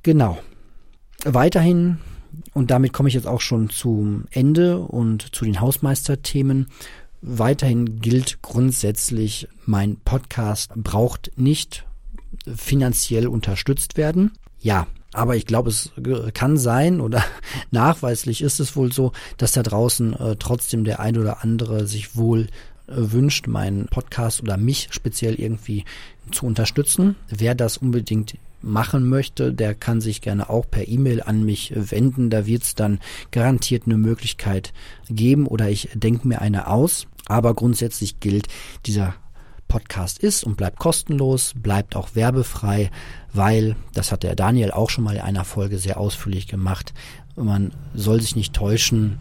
Genau. 0.02 0.38
Weiterhin, 1.24 1.98
und 2.54 2.70
damit 2.70 2.92
komme 2.92 3.08
ich 3.08 3.14
jetzt 3.14 3.26
auch 3.26 3.40
schon 3.40 3.70
zum 3.70 4.24
Ende 4.30 4.78
und 4.78 5.34
zu 5.34 5.44
den 5.44 5.60
Hausmeisterthemen. 5.60 6.68
Weiterhin 7.20 8.00
gilt 8.00 8.40
grundsätzlich, 8.42 9.48
mein 9.66 9.96
Podcast 9.96 10.72
braucht 10.76 11.32
nicht 11.36 11.84
finanziell 12.46 13.26
unterstützt 13.26 13.96
werden. 13.96 14.32
Ja, 14.60 14.86
aber 15.12 15.36
ich 15.36 15.46
glaube, 15.46 15.70
es 15.70 15.90
kann 16.34 16.56
sein 16.58 17.00
oder 17.00 17.24
nachweislich 17.70 18.42
ist 18.42 18.60
es 18.60 18.76
wohl 18.76 18.92
so, 18.92 19.12
dass 19.36 19.52
da 19.52 19.62
draußen 19.62 20.14
äh, 20.14 20.36
trotzdem 20.36 20.84
der 20.84 21.00
ein 21.00 21.16
oder 21.18 21.42
andere 21.42 21.86
sich 21.86 22.16
wohl 22.16 22.48
wünscht, 22.88 23.46
meinen 23.46 23.86
Podcast 23.86 24.42
oder 24.42 24.56
mich 24.56 24.88
speziell 24.90 25.34
irgendwie 25.34 25.84
zu 26.32 26.46
unterstützen. 26.46 27.16
Wer 27.28 27.54
das 27.54 27.76
unbedingt 27.76 28.36
machen 28.60 29.08
möchte, 29.08 29.52
der 29.52 29.74
kann 29.74 30.00
sich 30.00 30.20
gerne 30.20 30.50
auch 30.50 30.68
per 30.68 30.88
E-Mail 30.88 31.22
an 31.22 31.44
mich 31.44 31.72
wenden. 31.74 32.30
Da 32.30 32.46
wird 32.46 32.64
es 32.64 32.74
dann 32.74 32.98
garantiert 33.30 33.84
eine 33.86 33.96
Möglichkeit 33.96 34.72
geben 35.08 35.46
oder 35.46 35.68
ich 35.68 35.90
denke 35.94 36.26
mir 36.26 36.40
eine 36.40 36.68
aus. 36.68 37.06
Aber 37.26 37.54
grundsätzlich 37.54 38.20
gilt, 38.20 38.48
dieser 38.86 39.14
Podcast 39.68 40.18
ist 40.18 40.44
und 40.44 40.56
bleibt 40.56 40.78
kostenlos, 40.78 41.52
bleibt 41.54 41.94
auch 41.94 42.14
werbefrei, 42.14 42.90
weil, 43.32 43.76
das 43.92 44.10
hat 44.10 44.22
der 44.22 44.34
Daniel 44.34 44.70
auch 44.70 44.88
schon 44.88 45.04
mal 45.04 45.16
in 45.16 45.20
einer 45.20 45.44
Folge 45.44 45.78
sehr 45.78 46.00
ausführlich 46.00 46.48
gemacht, 46.48 46.94
man 47.36 47.72
soll 47.94 48.20
sich 48.20 48.34
nicht 48.34 48.54
täuschen, 48.54 49.18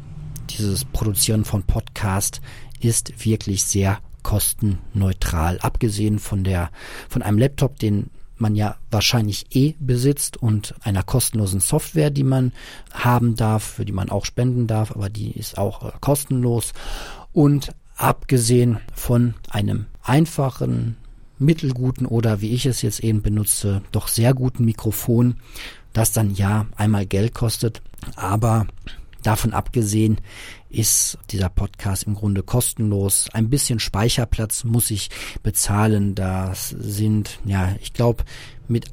dieses 0.49 0.85
Produzieren 0.85 1.43
von 1.43 1.63
Podcast 1.63 2.41
ist 2.79 3.25
wirklich 3.25 3.63
sehr 3.63 3.99
kostenneutral. 4.23 5.59
Abgesehen 5.59 6.19
von 6.19 6.43
der, 6.43 6.69
von 7.09 7.21
einem 7.21 7.37
Laptop, 7.37 7.79
den 7.79 8.09
man 8.37 8.55
ja 8.55 8.75
wahrscheinlich 8.91 9.47
eh 9.55 9.75
besitzt 9.79 10.37
und 10.37 10.75
einer 10.81 11.03
kostenlosen 11.03 11.59
Software, 11.59 12.11
die 12.11 12.23
man 12.23 12.51
haben 12.93 13.35
darf, 13.35 13.63
für 13.63 13.85
die 13.85 13.93
man 13.93 14.09
auch 14.09 14.25
spenden 14.25 14.67
darf, 14.67 14.91
aber 14.91 15.09
die 15.09 15.31
ist 15.31 15.57
auch 15.57 15.83
äh, 15.83 15.91
kostenlos. 15.99 16.73
Und 17.33 17.73
abgesehen 17.95 18.79
von 18.93 19.33
einem 19.49 19.87
einfachen, 20.03 20.97
mittelguten 21.39 22.05
oder 22.05 22.41
wie 22.41 22.53
ich 22.53 22.65
es 22.65 22.81
jetzt 22.81 22.99
eben 23.01 23.21
benutze, 23.21 23.81
doch 23.91 24.07
sehr 24.07 24.33
guten 24.33 24.65
Mikrofon, 24.65 25.35
das 25.93 26.11
dann 26.11 26.33
ja 26.33 26.65
einmal 26.75 27.05
Geld 27.05 27.33
kostet, 27.33 27.81
aber 28.15 28.67
davon 29.23 29.53
abgesehen 29.53 30.17
ist 30.69 31.17
dieser 31.29 31.49
Podcast 31.49 32.03
im 32.03 32.15
Grunde 32.15 32.43
kostenlos. 32.43 33.29
Ein 33.33 33.49
bisschen 33.49 33.79
Speicherplatz 33.79 34.63
muss 34.63 34.91
ich 34.91 35.09
bezahlen. 35.43 36.15
Das 36.15 36.69
sind, 36.69 37.39
ja, 37.45 37.75
ich 37.81 37.93
glaube, 37.93 38.23
mit 38.67 38.85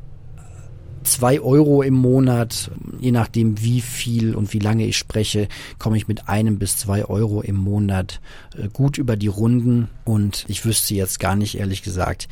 zwei 1.03 1.41
Euro 1.41 1.83
im 1.83 1.95
Monat, 1.95 2.71
je 3.01 3.13
nachdem 3.13 3.61
wie 3.61 3.81
viel 3.81 4.35
und 4.35 4.53
wie 4.53 4.59
lange 4.59 4.87
ich 4.87 4.97
spreche, 4.97 5.49
komme 5.79 5.97
ich 5.97 6.09
mit 6.09 6.29
einem 6.29 6.59
bis 6.59 6.77
zwei 6.77 7.05
Euro 7.05 7.43
im 7.43 7.57
Monat 7.57 8.21
äh, 8.57 8.69
gut 8.69 8.99
über 8.99 9.17
die 9.17 9.29
Runden 9.29 9.89
und 10.05 10.45
ich 10.49 10.65
wüsste 10.65 10.95
jetzt 10.95 11.21
gar 11.21 11.37
nicht, 11.37 11.59
ehrlich 11.59 11.83
gesagt, 11.83 12.29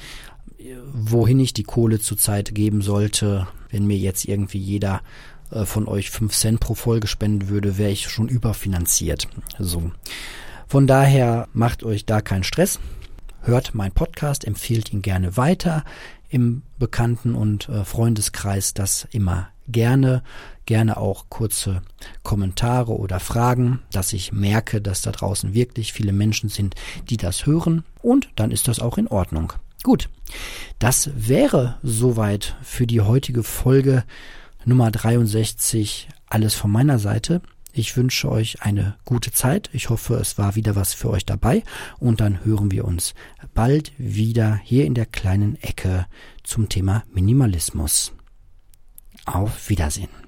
wohin 0.92 1.40
ich 1.40 1.52
die 1.52 1.64
Kohle 1.64 2.00
zurzeit 2.00 2.54
geben 2.54 2.82
sollte, 2.82 3.46
wenn 3.70 3.86
mir 3.86 3.96
jetzt 3.96 4.24
irgendwie 4.26 4.58
jeder 4.58 5.02
von 5.64 5.86
euch 5.86 6.10
fünf 6.10 6.34
Cent 6.34 6.60
pro 6.60 6.74
Folge 6.74 7.06
spenden 7.06 7.48
würde, 7.48 7.78
wäre 7.78 7.90
ich 7.90 8.08
schon 8.08 8.28
überfinanziert. 8.28 9.28
So. 9.58 9.90
Von 10.66 10.86
daher 10.86 11.48
macht 11.52 11.84
euch 11.84 12.06
da 12.06 12.20
keinen 12.20 12.44
Stress. 12.44 12.78
hört 13.42 13.74
meinen 13.74 13.92
Podcast, 13.92 14.44
empfiehlt 14.44 14.92
ihn 14.92 15.02
gerne 15.02 15.36
weiter 15.36 15.84
im 16.28 16.62
Bekannten- 16.78 17.34
und 17.34 17.68
äh, 17.68 17.84
Freundeskreis, 17.84 18.72
das 18.72 19.06
immer 19.10 19.48
gerne, 19.68 20.22
gerne 20.66 20.96
auch 20.96 21.26
kurze 21.28 21.82
Kommentare 22.22 22.96
oder 22.96 23.20
Fragen, 23.20 23.80
dass 23.92 24.12
ich 24.12 24.32
merke, 24.32 24.80
dass 24.80 25.02
da 25.02 25.12
draußen 25.12 25.54
wirklich 25.54 25.92
viele 25.92 26.12
Menschen 26.12 26.48
sind, 26.48 26.74
die 27.10 27.16
das 27.16 27.46
hören 27.46 27.84
und 28.00 28.30
dann 28.36 28.50
ist 28.50 28.68
das 28.68 28.80
auch 28.80 28.98
in 28.98 29.08
Ordnung. 29.08 29.52
Gut, 29.82 30.08
das 30.78 31.10
wäre 31.14 31.78
soweit 31.82 32.56
für 32.62 32.86
die 32.86 33.00
heutige 33.00 33.42
Folge 33.42 34.04
Nummer 34.64 34.90
63 34.90 36.08
alles 36.26 36.54
von 36.54 36.70
meiner 36.70 36.98
Seite. 36.98 37.42
Ich 37.72 37.96
wünsche 37.96 38.30
euch 38.30 38.62
eine 38.62 38.96
gute 39.04 39.32
Zeit. 39.32 39.70
Ich 39.72 39.88
hoffe, 39.88 40.14
es 40.14 40.38
war 40.38 40.54
wieder 40.56 40.76
was 40.76 40.94
für 40.94 41.10
euch 41.10 41.24
dabei. 41.24 41.62
Und 41.98 42.20
dann 42.20 42.44
hören 42.44 42.70
wir 42.70 42.84
uns 42.84 43.14
bald 43.54 43.92
wieder 43.98 44.60
hier 44.62 44.84
in 44.84 44.94
der 44.94 45.06
kleinen 45.06 45.56
Ecke 45.62 46.06
zum 46.44 46.68
Thema 46.68 47.02
Minimalismus. 47.12 48.12
Auf 49.24 49.68
Wiedersehen. 49.68 50.21